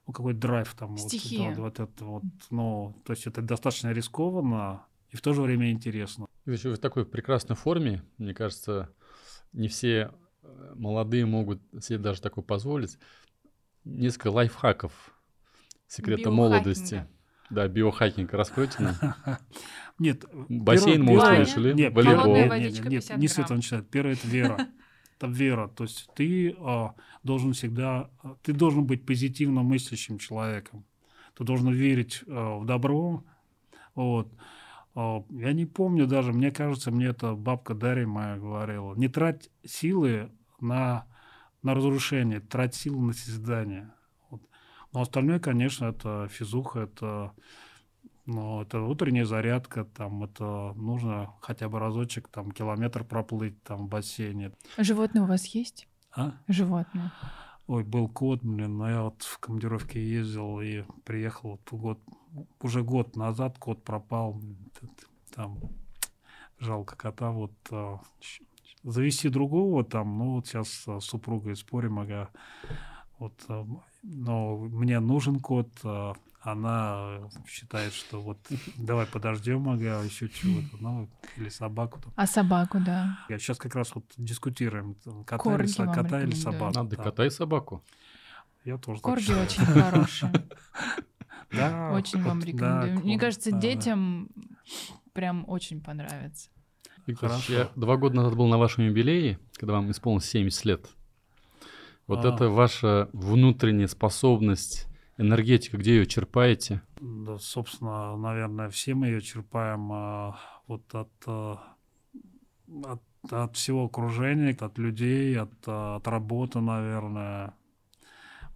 ну, 0.06 0.12
какой 0.12 0.32
драйв 0.32 0.72
там. 0.78 0.96
Стихия. 0.96 1.48
Вот, 1.50 1.58
вот, 1.58 1.78
вот 1.78 1.80
это 1.80 2.04
вот, 2.04 2.22
ну, 2.50 2.94
то 3.04 3.12
есть 3.12 3.26
это 3.26 3.42
достаточно 3.42 3.92
рискованно 3.92 4.84
и 5.10 5.16
в 5.16 5.20
то 5.20 5.32
же 5.32 5.42
время 5.42 5.70
интересно. 5.70 6.26
Вы 6.44 6.52
еще 6.52 6.72
в 6.72 6.78
такой 6.78 7.04
прекрасной 7.04 7.56
форме, 7.56 8.02
мне 8.18 8.34
кажется, 8.34 8.92
не 9.52 9.68
все 9.68 10.12
э, 10.42 10.72
молодые 10.76 11.26
могут 11.26 11.60
себе 11.80 11.98
даже 11.98 12.20
такое 12.20 12.44
позволить. 12.44 12.98
Несколько 13.84 14.28
лайфхаков 14.28 14.92
секрета 15.86 16.30
молодости. 16.30 17.06
Да, 17.50 17.66
биохакинг 17.66 18.32
раскройте 18.32 18.76
нам. 18.80 18.94
Нет. 19.98 20.24
Бассейн 20.48 21.02
мы 21.02 21.14
решили. 21.14 21.72
Нет, 21.72 21.92
волейбол. 21.92 22.36
Нет, 22.36 22.50
нет, 22.52 22.84
нет, 22.84 23.16
не 23.16 23.26
с 23.26 23.38
этого 23.38 23.56
начинать. 23.56 23.88
Первое– 23.88 24.12
это 24.14 24.28
вера. 24.28 24.68
Это 25.16 25.26
вера. 25.26 25.68
То 25.68 25.84
есть 25.84 26.08
ты 26.14 26.56
а, 26.60 26.94
должен 27.24 27.52
всегда, 27.52 28.08
ты 28.42 28.52
должен 28.52 28.86
быть 28.86 29.04
позитивно 29.04 29.62
мыслящим 29.62 30.18
человеком. 30.18 30.86
Ты 31.36 31.44
должен 31.44 31.70
верить 31.72 32.22
а, 32.28 32.58
в 32.58 32.66
добро. 32.66 33.24
Вот. 33.96 34.32
А, 34.94 35.24
я 35.30 35.52
не 35.52 35.66
помню 35.66 36.06
даже, 36.06 36.32
мне 36.32 36.50
кажется, 36.50 36.90
мне 36.90 37.06
это 37.06 37.34
бабка 37.34 37.74
Дарья 37.74 38.06
моя 38.06 38.36
говорила. 38.36 38.94
Не 38.94 39.08
трать 39.08 39.50
силы 39.64 40.30
на, 40.60 41.06
на 41.62 41.74
разрушение, 41.74 42.40
трать 42.40 42.74
силы 42.74 43.00
на 43.00 43.12
созидание. 43.12 43.92
Но 44.92 45.02
остальное, 45.02 45.38
конечно, 45.38 45.86
это 45.86 46.26
физуха, 46.28 46.80
это, 46.80 47.32
ну, 48.26 48.62
это 48.62 48.80
утренняя 48.80 49.24
зарядка, 49.24 49.84
там, 49.84 50.24
это 50.24 50.72
нужно 50.74 51.30
хотя 51.40 51.68
бы 51.68 51.78
разочек, 51.78 52.28
там, 52.28 52.50
километр 52.50 53.04
проплыть 53.04 53.62
там 53.62 53.86
в 53.86 53.88
бассейне. 53.88 54.52
Животные 54.78 55.22
у 55.22 55.26
вас 55.26 55.46
есть? 55.46 55.86
А? 56.12 56.32
Животные. 56.48 57.12
Ой, 57.68 57.84
был 57.84 58.08
кот, 58.08 58.40
блин, 58.42 58.78
но 58.78 58.90
я 58.90 59.02
вот 59.02 59.22
в 59.22 59.38
командировке 59.38 60.04
ездил 60.04 60.60
и 60.60 60.82
приехал 61.04 61.50
вот 61.50 61.80
год, 61.80 62.00
уже 62.60 62.82
год 62.82 63.16
назад 63.16 63.58
кот 63.58 63.82
пропал, 63.82 64.40
там 65.34 65.58
жалко 66.58 66.96
кота, 66.96 67.30
вот 67.30 67.52
а, 67.70 68.00
завести 68.82 69.28
другого 69.28 69.84
там, 69.84 70.18
ну 70.18 70.34
вот 70.36 70.46
сейчас 70.46 70.68
с 70.68 71.00
супругой 71.00 71.56
спорим, 71.56 71.98
ага, 71.98 72.30
вот 73.18 73.34
а, 73.48 73.66
но 74.02 74.56
мне 74.56 75.00
нужен 75.00 75.40
кот, 75.40 75.68
а 75.84 76.14
она 76.42 77.30
считает, 77.46 77.92
что 77.92 78.20
вот 78.20 78.38
давай 78.76 79.06
подождем, 79.06 79.68
ага, 79.68 80.02
еще 80.02 80.28
чего-то, 80.28 80.76
ну, 80.80 81.08
или 81.36 81.50
собаку. 81.50 82.00
А 82.16 82.26
собаку, 82.26 82.78
да. 82.80 83.18
Я 83.28 83.38
сейчас 83.38 83.58
как 83.58 83.74
раз 83.74 83.94
вот 83.94 84.04
дискутируем, 84.16 84.96
кота, 85.26 85.54
или, 85.56 85.92
кота 85.92 86.22
или 86.22 86.34
собаку. 86.34 86.74
Надо 86.74 86.96
да. 86.96 87.02
кота 87.02 87.26
и 87.26 87.30
собаку. 87.30 87.84
Я 88.64 88.78
тоже 88.78 89.00
Корги 89.00 89.32
очень 89.32 89.64
хорошие. 89.64 90.32
Да, 91.52 91.92
очень 91.92 92.22
вам 92.22 92.40
рекомендую. 92.40 93.00
Мне 93.00 93.18
кажется, 93.18 93.52
детям 93.52 94.28
прям 95.12 95.44
очень 95.48 95.80
понравится. 95.80 96.50
Хорошо. 97.14 97.52
Я 97.52 97.70
два 97.76 97.96
года 97.96 98.16
назад 98.16 98.36
был 98.36 98.46
на 98.46 98.58
вашем 98.58 98.84
юбилее, 98.84 99.38
когда 99.54 99.74
вам 99.74 99.90
исполнилось 99.90 100.26
70 100.26 100.64
лет. 100.64 100.88
Вот 102.06 102.24
а. 102.24 102.34
это 102.34 102.48
ваша 102.48 103.08
внутренняя 103.12 103.86
способность, 103.86 104.86
энергетика, 105.16 105.76
где 105.76 105.96
ее 105.96 106.06
черпаете? 106.06 106.82
Да, 107.00 107.38
собственно, 107.38 108.16
наверное, 108.16 108.68
все 108.70 108.94
мы 108.94 109.08
ее 109.08 109.20
черпаем 109.20 109.92
а, 109.92 110.38
вот 110.66 110.94
от, 110.94 111.10
а, 111.26 111.58
от, 112.84 113.02
от 113.30 113.56
всего 113.56 113.84
окружения, 113.84 114.56
от 114.58 114.78
людей, 114.78 115.38
от, 115.38 115.52
а, 115.66 115.96
от 115.96 116.08
работы, 116.08 116.60
наверное. 116.60 117.54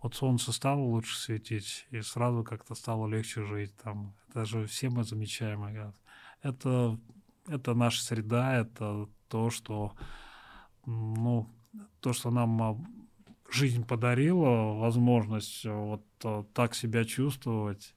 Вот 0.05 0.15
солнце 0.15 0.53
стало 0.53 0.81
лучше 0.81 1.19
светить, 1.19 1.87
и 1.91 2.03
сразу 2.03 2.45
как-то 2.45 2.75
стало 2.75 3.09
легче 3.09 3.43
жить. 3.43 3.75
Там. 3.79 4.15
Это 4.29 4.45
же 4.45 4.67
все 4.67 4.91
мы 4.91 5.03
замечаем. 5.03 5.65
Это, 6.43 7.01
это 7.47 7.73
наша 7.73 8.03
среда, 8.03 8.55
это 8.55 9.09
то, 9.29 9.49
что, 9.49 9.95
ну, 10.85 11.49
то, 12.01 12.13
что 12.13 12.31
нам 12.31 12.87
жизнь 13.51 13.87
подарила 13.87 14.75
возможность 14.75 15.65
э, 15.65 15.73
вот 15.73 16.05
э, 16.23 16.45
так 16.53 16.75
себя 16.75 17.07
чувствовать, 17.07 17.95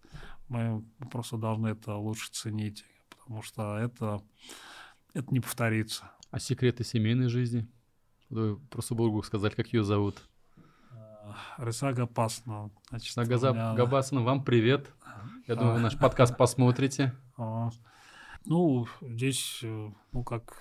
мы 0.47 0.85
просто 1.11 1.35
должны 1.35 1.67
это 1.67 1.95
лучше 1.95 2.31
ценить, 2.31 2.85
потому 3.09 3.41
что 3.41 3.77
это, 3.77 4.23
это 5.13 5.33
не 5.33 5.41
повторится. 5.41 6.09
А 6.31 6.39
секреты 6.39 6.85
семейной 6.85 7.27
жизни? 7.27 7.67
Вы 8.29 8.55
просто 8.55 8.95
Богу 8.95 9.21
сказать, 9.23 9.55
как 9.55 9.73
ее 9.73 9.83
зовут? 9.83 10.23
Э, 11.27 11.63
Рыса 11.63 11.93
Гапасна. 11.93 12.69
Значит, 12.89 13.17
Рыса 13.17 13.51
меня... 13.51 13.73
Габасна, 13.73 14.21
вам 14.21 14.43
привет. 14.43 14.91
Я 15.47 15.55
думаю, 15.55 15.75
вы 15.75 15.79
наш 15.79 15.97
подкаст 15.97 16.37
посмотрите. 16.37 17.13
Ну, 18.45 18.87
здесь, 19.01 19.59
ну, 19.61 20.23
как... 20.23 20.55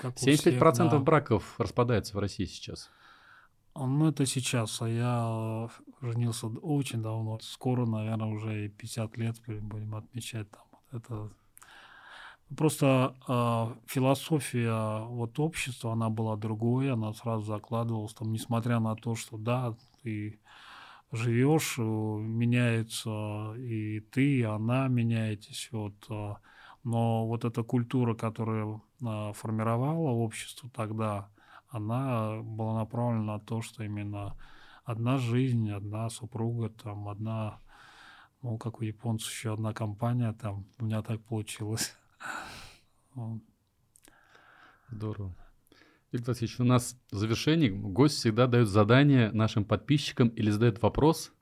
как 0.00 0.14
75% 0.16 0.72
всех, 0.72 0.90
да. 0.90 0.98
браков 0.98 1.58
распадается 1.58 2.16
в 2.16 2.20
России 2.20 2.44
сейчас. 2.44 2.90
Ну, 3.74 4.08
это 4.08 4.26
сейчас, 4.26 4.80
а 4.82 4.88
я 4.88 5.68
женился 6.00 6.46
очень 6.46 7.02
давно. 7.02 7.38
Скоро, 7.40 7.86
наверное, 7.86 8.28
уже 8.28 8.66
и 8.66 8.68
50 8.68 9.16
лет 9.16 9.36
будем 9.46 9.94
отмечать 9.94 10.48
там. 10.50 10.62
Это 10.90 11.30
просто 12.56 13.14
э, 13.28 13.74
философия 13.86 15.04
вот 15.06 15.38
общества, 15.38 15.92
она 15.92 16.08
была 16.08 16.36
другой, 16.36 16.92
она 16.92 17.12
сразу 17.12 17.44
закладывалась 17.44 18.14
там, 18.14 18.32
несмотря 18.32 18.80
на 18.80 18.94
то, 18.96 19.14
что 19.14 19.36
да, 19.36 19.74
ты 20.02 20.40
живешь, 21.12 21.76
э, 21.78 21.82
меняется 21.82 23.54
и 23.56 24.00
ты, 24.00 24.38
и 24.38 24.42
она 24.42 24.88
меняетесь, 24.88 25.68
вот, 25.72 25.94
э, 26.10 26.34
но 26.84 27.26
вот 27.26 27.44
эта 27.44 27.62
культура, 27.62 28.14
которая 28.14 28.80
э, 29.00 29.32
формировала 29.34 30.10
общество 30.10 30.70
тогда, 30.70 31.28
она 31.68 32.40
была 32.42 32.80
направлена 32.80 33.34
на 33.34 33.40
то, 33.40 33.62
что 33.62 33.84
именно 33.84 34.36
одна 34.84 35.18
жизнь, 35.18 35.70
одна 35.70 36.08
супруга, 36.10 36.70
там 36.70 37.08
одна, 37.08 37.60
ну, 38.42 38.58
как 38.58 38.80
у 38.80 38.84
японцев 38.84 39.30
еще 39.30 39.54
одна 39.54 39.72
компания, 39.74 40.32
там 40.32 40.66
у 40.78 40.84
меня 40.84 41.02
так 41.02 41.20
получилось. 41.22 41.94
Здорово. 44.90 45.47
Виктор 46.10 46.34
Васильевич, 46.34 46.60
у 46.60 46.64
нас 46.64 46.96
в 47.10 47.16
завершении 47.16 47.68
гость 47.68 48.16
всегда 48.16 48.46
дает 48.46 48.68
задание 48.68 49.30
нашим 49.32 49.64
подписчикам 49.64 50.28
или 50.28 50.50
задает 50.50 50.80
вопрос. 50.80 51.32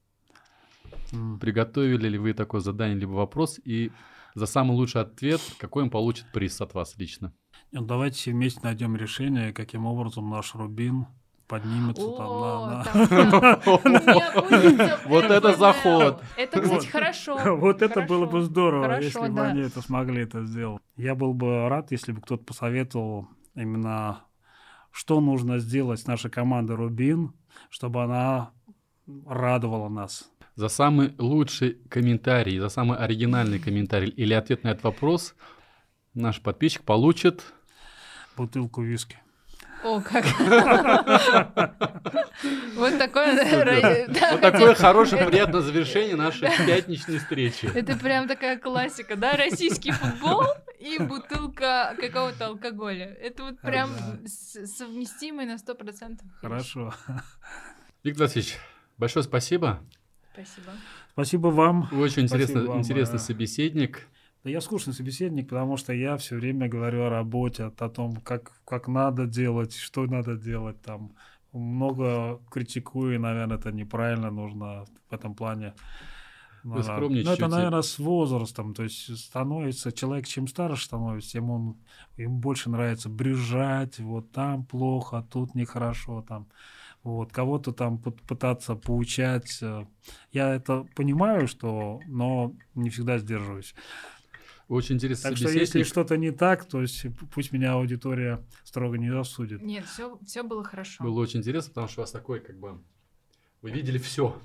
Mm. 1.13 1.39
Приготовили 1.39 2.09
ли 2.09 2.19
вы 2.19 2.33
такое 2.33 2.61
задание, 2.61 2.99
либо 2.99 3.13
вопрос, 3.13 3.61
и 3.65 3.93
за 4.35 4.47
самый 4.47 4.73
лучший 4.73 5.03
ответ, 5.03 5.41
какой 5.59 5.85
он 5.85 5.91
получит 5.91 6.27
приз 6.33 6.61
от 6.61 6.75
вас 6.75 6.97
лично? 6.97 7.33
Давайте 7.71 8.33
вместе 8.33 8.61
найдем 8.65 8.97
решение, 8.97 9.53
каким 9.53 9.87
образом 9.87 10.29
наш 10.29 10.57
Рубин 10.57 11.07
поднимется 11.47 12.11
там 12.17 12.41
на... 12.41 12.85
Вот 15.07 15.25
это 15.25 15.57
заход. 15.57 16.23
Это, 16.37 16.61
кстати, 16.61 16.89
хорошо. 16.89 17.39
Вот 17.57 17.83
это 17.83 18.03
было 18.03 18.27
бы 18.27 18.43
здорово, 18.43 19.01
если 19.01 19.29
бы 19.29 19.41
они 19.41 19.61
это 19.61 19.81
смогли 19.81 20.23
это 20.23 20.45
сделать. 20.45 20.83
Я 20.97 21.15
был 21.15 21.35
бы 21.35 21.69
рад, 21.69 21.93
если 21.93 22.11
бы 22.11 22.21
кто-то 22.21 22.45
посоветовал 22.45 23.29
именно, 23.55 24.25
что 24.97 25.21
нужно 25.21 25.59
сделать 25.59 26.07
нашей 26.07 26.31
командой 26.31 26.75
«Рубин», 26.75 27.35
чтобы 27.69 28.03
она 28.03 28.53
радовала 29.27 29.91
нас. 29.91 30.31
За 30.55 30.69
самый 30.69 31.15
лучший 31.19 31.75
комментарий, 31.91 32.59
за 32.59 32.71
самый 32.71 32.97
оригинальный 32.97 33.59
комментарий 33.59 34.09
или 34.09 34.33
ответ 34.33 34.65
на 34.65 34.69
этот 34.69 34.85
вопрос 34.85 35.35
наш 36.15 36.41
подписчик 36.41 36.83
получит... 36.83 37.45
Бутылку 38.39 38.81
виски. 38.81 39.19
О, 39.85 40.01
как. 40.01 40.25
Вот 42.75 42.99
такое... 42.99 44.07
Вот 44.33 44.41
такое 44.41 44.75
хорошее, 44.75 45.27
приятное 45.27 45.61
завершение 45.61 46.17
нашей 46.17 46.49
пятничной 46.67 47.19
встречи. 47.19 47.71
Это 47.75 47.99
прям 47.99 48.27
такая 48.27 48.59
классика, 48.59 49.15
да? 49.17 49.37
Российский 49.37 49.91
футбол 49.91 50.45
и 50.79 50.99
бутылка 50.99 51.97
какого-то 51.99 52.47
алкоголя. 52.47 53.07
Это 53.07 53.45
вот 53.45 53.61
прям 53.61 53.91
совместимый 54.27 55.47
на 55.47 55.59
сто 55.59 55.75
процентов. 55.75 56.27
Хорошо. 56.41 56.93
Виктор 58.03 58.27
Васильевич, 58.27 58.57
большое 58.99 59.25
спасибо. 59.25 59.81
Спасибо. 60.33 60.73
Спасибо 61.13 61.47
вам. 61.49 61.89
Вы 61.91 62.03
очень 62.03 62.25
интересный, 62.25 62.67
интересный 62.77 63.19
собеседник. 63.19 64.07
Да 64.45 64.51
я 64.51 64.61
скучный 64.61 64.93
собеседник, 64.93 65.49
потому 65.49 65.77
что 65.77 65.93
я 65.93 66.17
все 66.19 66.37
время 66.37 66.69
говорю 66.69 67.05
о 67.05 67.11
работе, 67.11 67.65
о 67.65 67.89
том, 67.89 68.17
как, 68.21 68.53
как 68.65 68.87
надо 68.87 69.27
делать, 69.27 69.75
что 69.75 70.07
надо 70.07 70.37
делать 70.37 70.81
там. 70.83 71.17
Много 71.53 72.41
критикую, 72.51 73.15
и, 73.15 73.19
наверное, 73.19 73.57
это 73.57 73.73
неправильно, 73.73 74.31
нужно 74.31 74.85
в 75.09 75.13
этом 75.15 75.35
плане. 75.35 75.75
Вы 76.67 76.83
скромнее 76.83 77.25
Но 77.25 77.33
это, 77.33 77.47
наверное, 77.47 77.83
с 77.83 77.99
возрастом. 77.99 78.75
То 78.75 78.83
есть 78.83 79.17
становится 79.17 79.93
человек, 79.93 80.27
чем 80.27 80.49
старше 80.49 80.85
становится, 80.85 81.31
тем 81.31 81.51
он, 81.51 81.77
ему 82.17 82.39
больше 82.39 82.71
нравится 82.71 83.09
брюзжать, 83.09 84.01
вот 84.01 84.33
там 84.33 84.65
плохо, 84.65 85.25
тут 85.31 85.55
нехорошо, 85.55 86.25
там. 86.27 86.49
Вот, 87.05 87.31
кого-то 87.31 87.71
там 87.71 87.99
пытаться 87.99 88.75
поучать. 88.75 89.63
Я 90.33 90.55
это 90.55 90.85
понимаю, 90.97 91.47
что, 91.47 92.01
но 92.09 92.53
не 92.75 92.91
всегда 92.91 93.19
сдерживаюсь. 93.19 93.73
Очень 94.67 94.97
интересно. 94.97 95.31
Так 95.31 95.39
что 95.39 95.49
если 95.49 95.85
что-то 95.85 96.17
не 96.17 96.33
так, 96.33 96.65
то 96.65 96.83
есть 96.83 97.07
пусть 97.33 97.53
меня 97.53 97.75
аудитория 97.75 98.45
строго 98.65 98.99
не 98.99 99.09
засудит. 99.11 99.63
Нет, 99.63 99.85
все, 99.85 100.19
все 100.27 100.43
было 100.43 100.65
хорошо. 100.65 101.05
Было 101.05 101.21
очень 101.21 101.39
интересно, 101.39 101.71
потому 101.71 101.87
что 101.87 102.01
у 102.01 102.03
вас 102.03 102.11
такой, 102.11 102.41
как 102.41 102.59
бы, 102.59 102.83
вы 103.63 103.71
видели 103.71 103.99
все. 103.99 104.37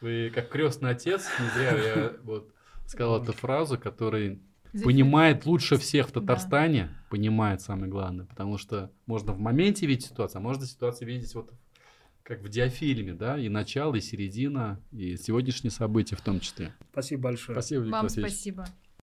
Вы 0.00 0.30
как 0.34 0.48
крестный 0.48 0.90
отец, 0.90 1.26
не 1.40 1.48
зря 1.50 1.70
я 1.76 2.12
вот 2.22 2.52
сказал 2.86 3.22
эту 3.22 3.32
фразу, 3.32 3.78
который 3.78 4.40
понимает 4.84 5.46
лучше 5.46 5.76
всех 5.76 6.08
в 6.08 6.12
Татарстане, 6.12 6.84
да. 6.84 7.06
понимает 7.10 7.60
самое 7.60 7.90
главное, 7.90 8.26
потому 8.26 8.58
что 8.58 8.90
можно 9.06 9.32
в 9.32 9.38
моменте 9.38 9.86
видеть 9.86 10.06
ситуацию, 10.06 10.38
а 10.38 10.42
можно 10.42 10.66
ситуацию 10.66 11.08
видеть 11.08 11.34
вот 11.34 11.52
как 12.22 12.42
в 12.42 12.48
диафильме, 12.48 13.14
да, 13.14 13.38
и 13.38 13.48
начало, 13.48 13.94
и 13.94 14.00
середина, 14.00 14.80
и 14.92 15.16
сегодняшние 15.16 15.70
события 15.70 16.14
в 16.14 16.20
том 16.20 16.40
числе. 16.40 16.74
Спасибо 16.92 17.22
большое. 17.22 17.56
Спасибо, 17.56 17.82
Виктор 17.84 18.00
Вам 18.02 18.08
спасибо. 18.10 18.66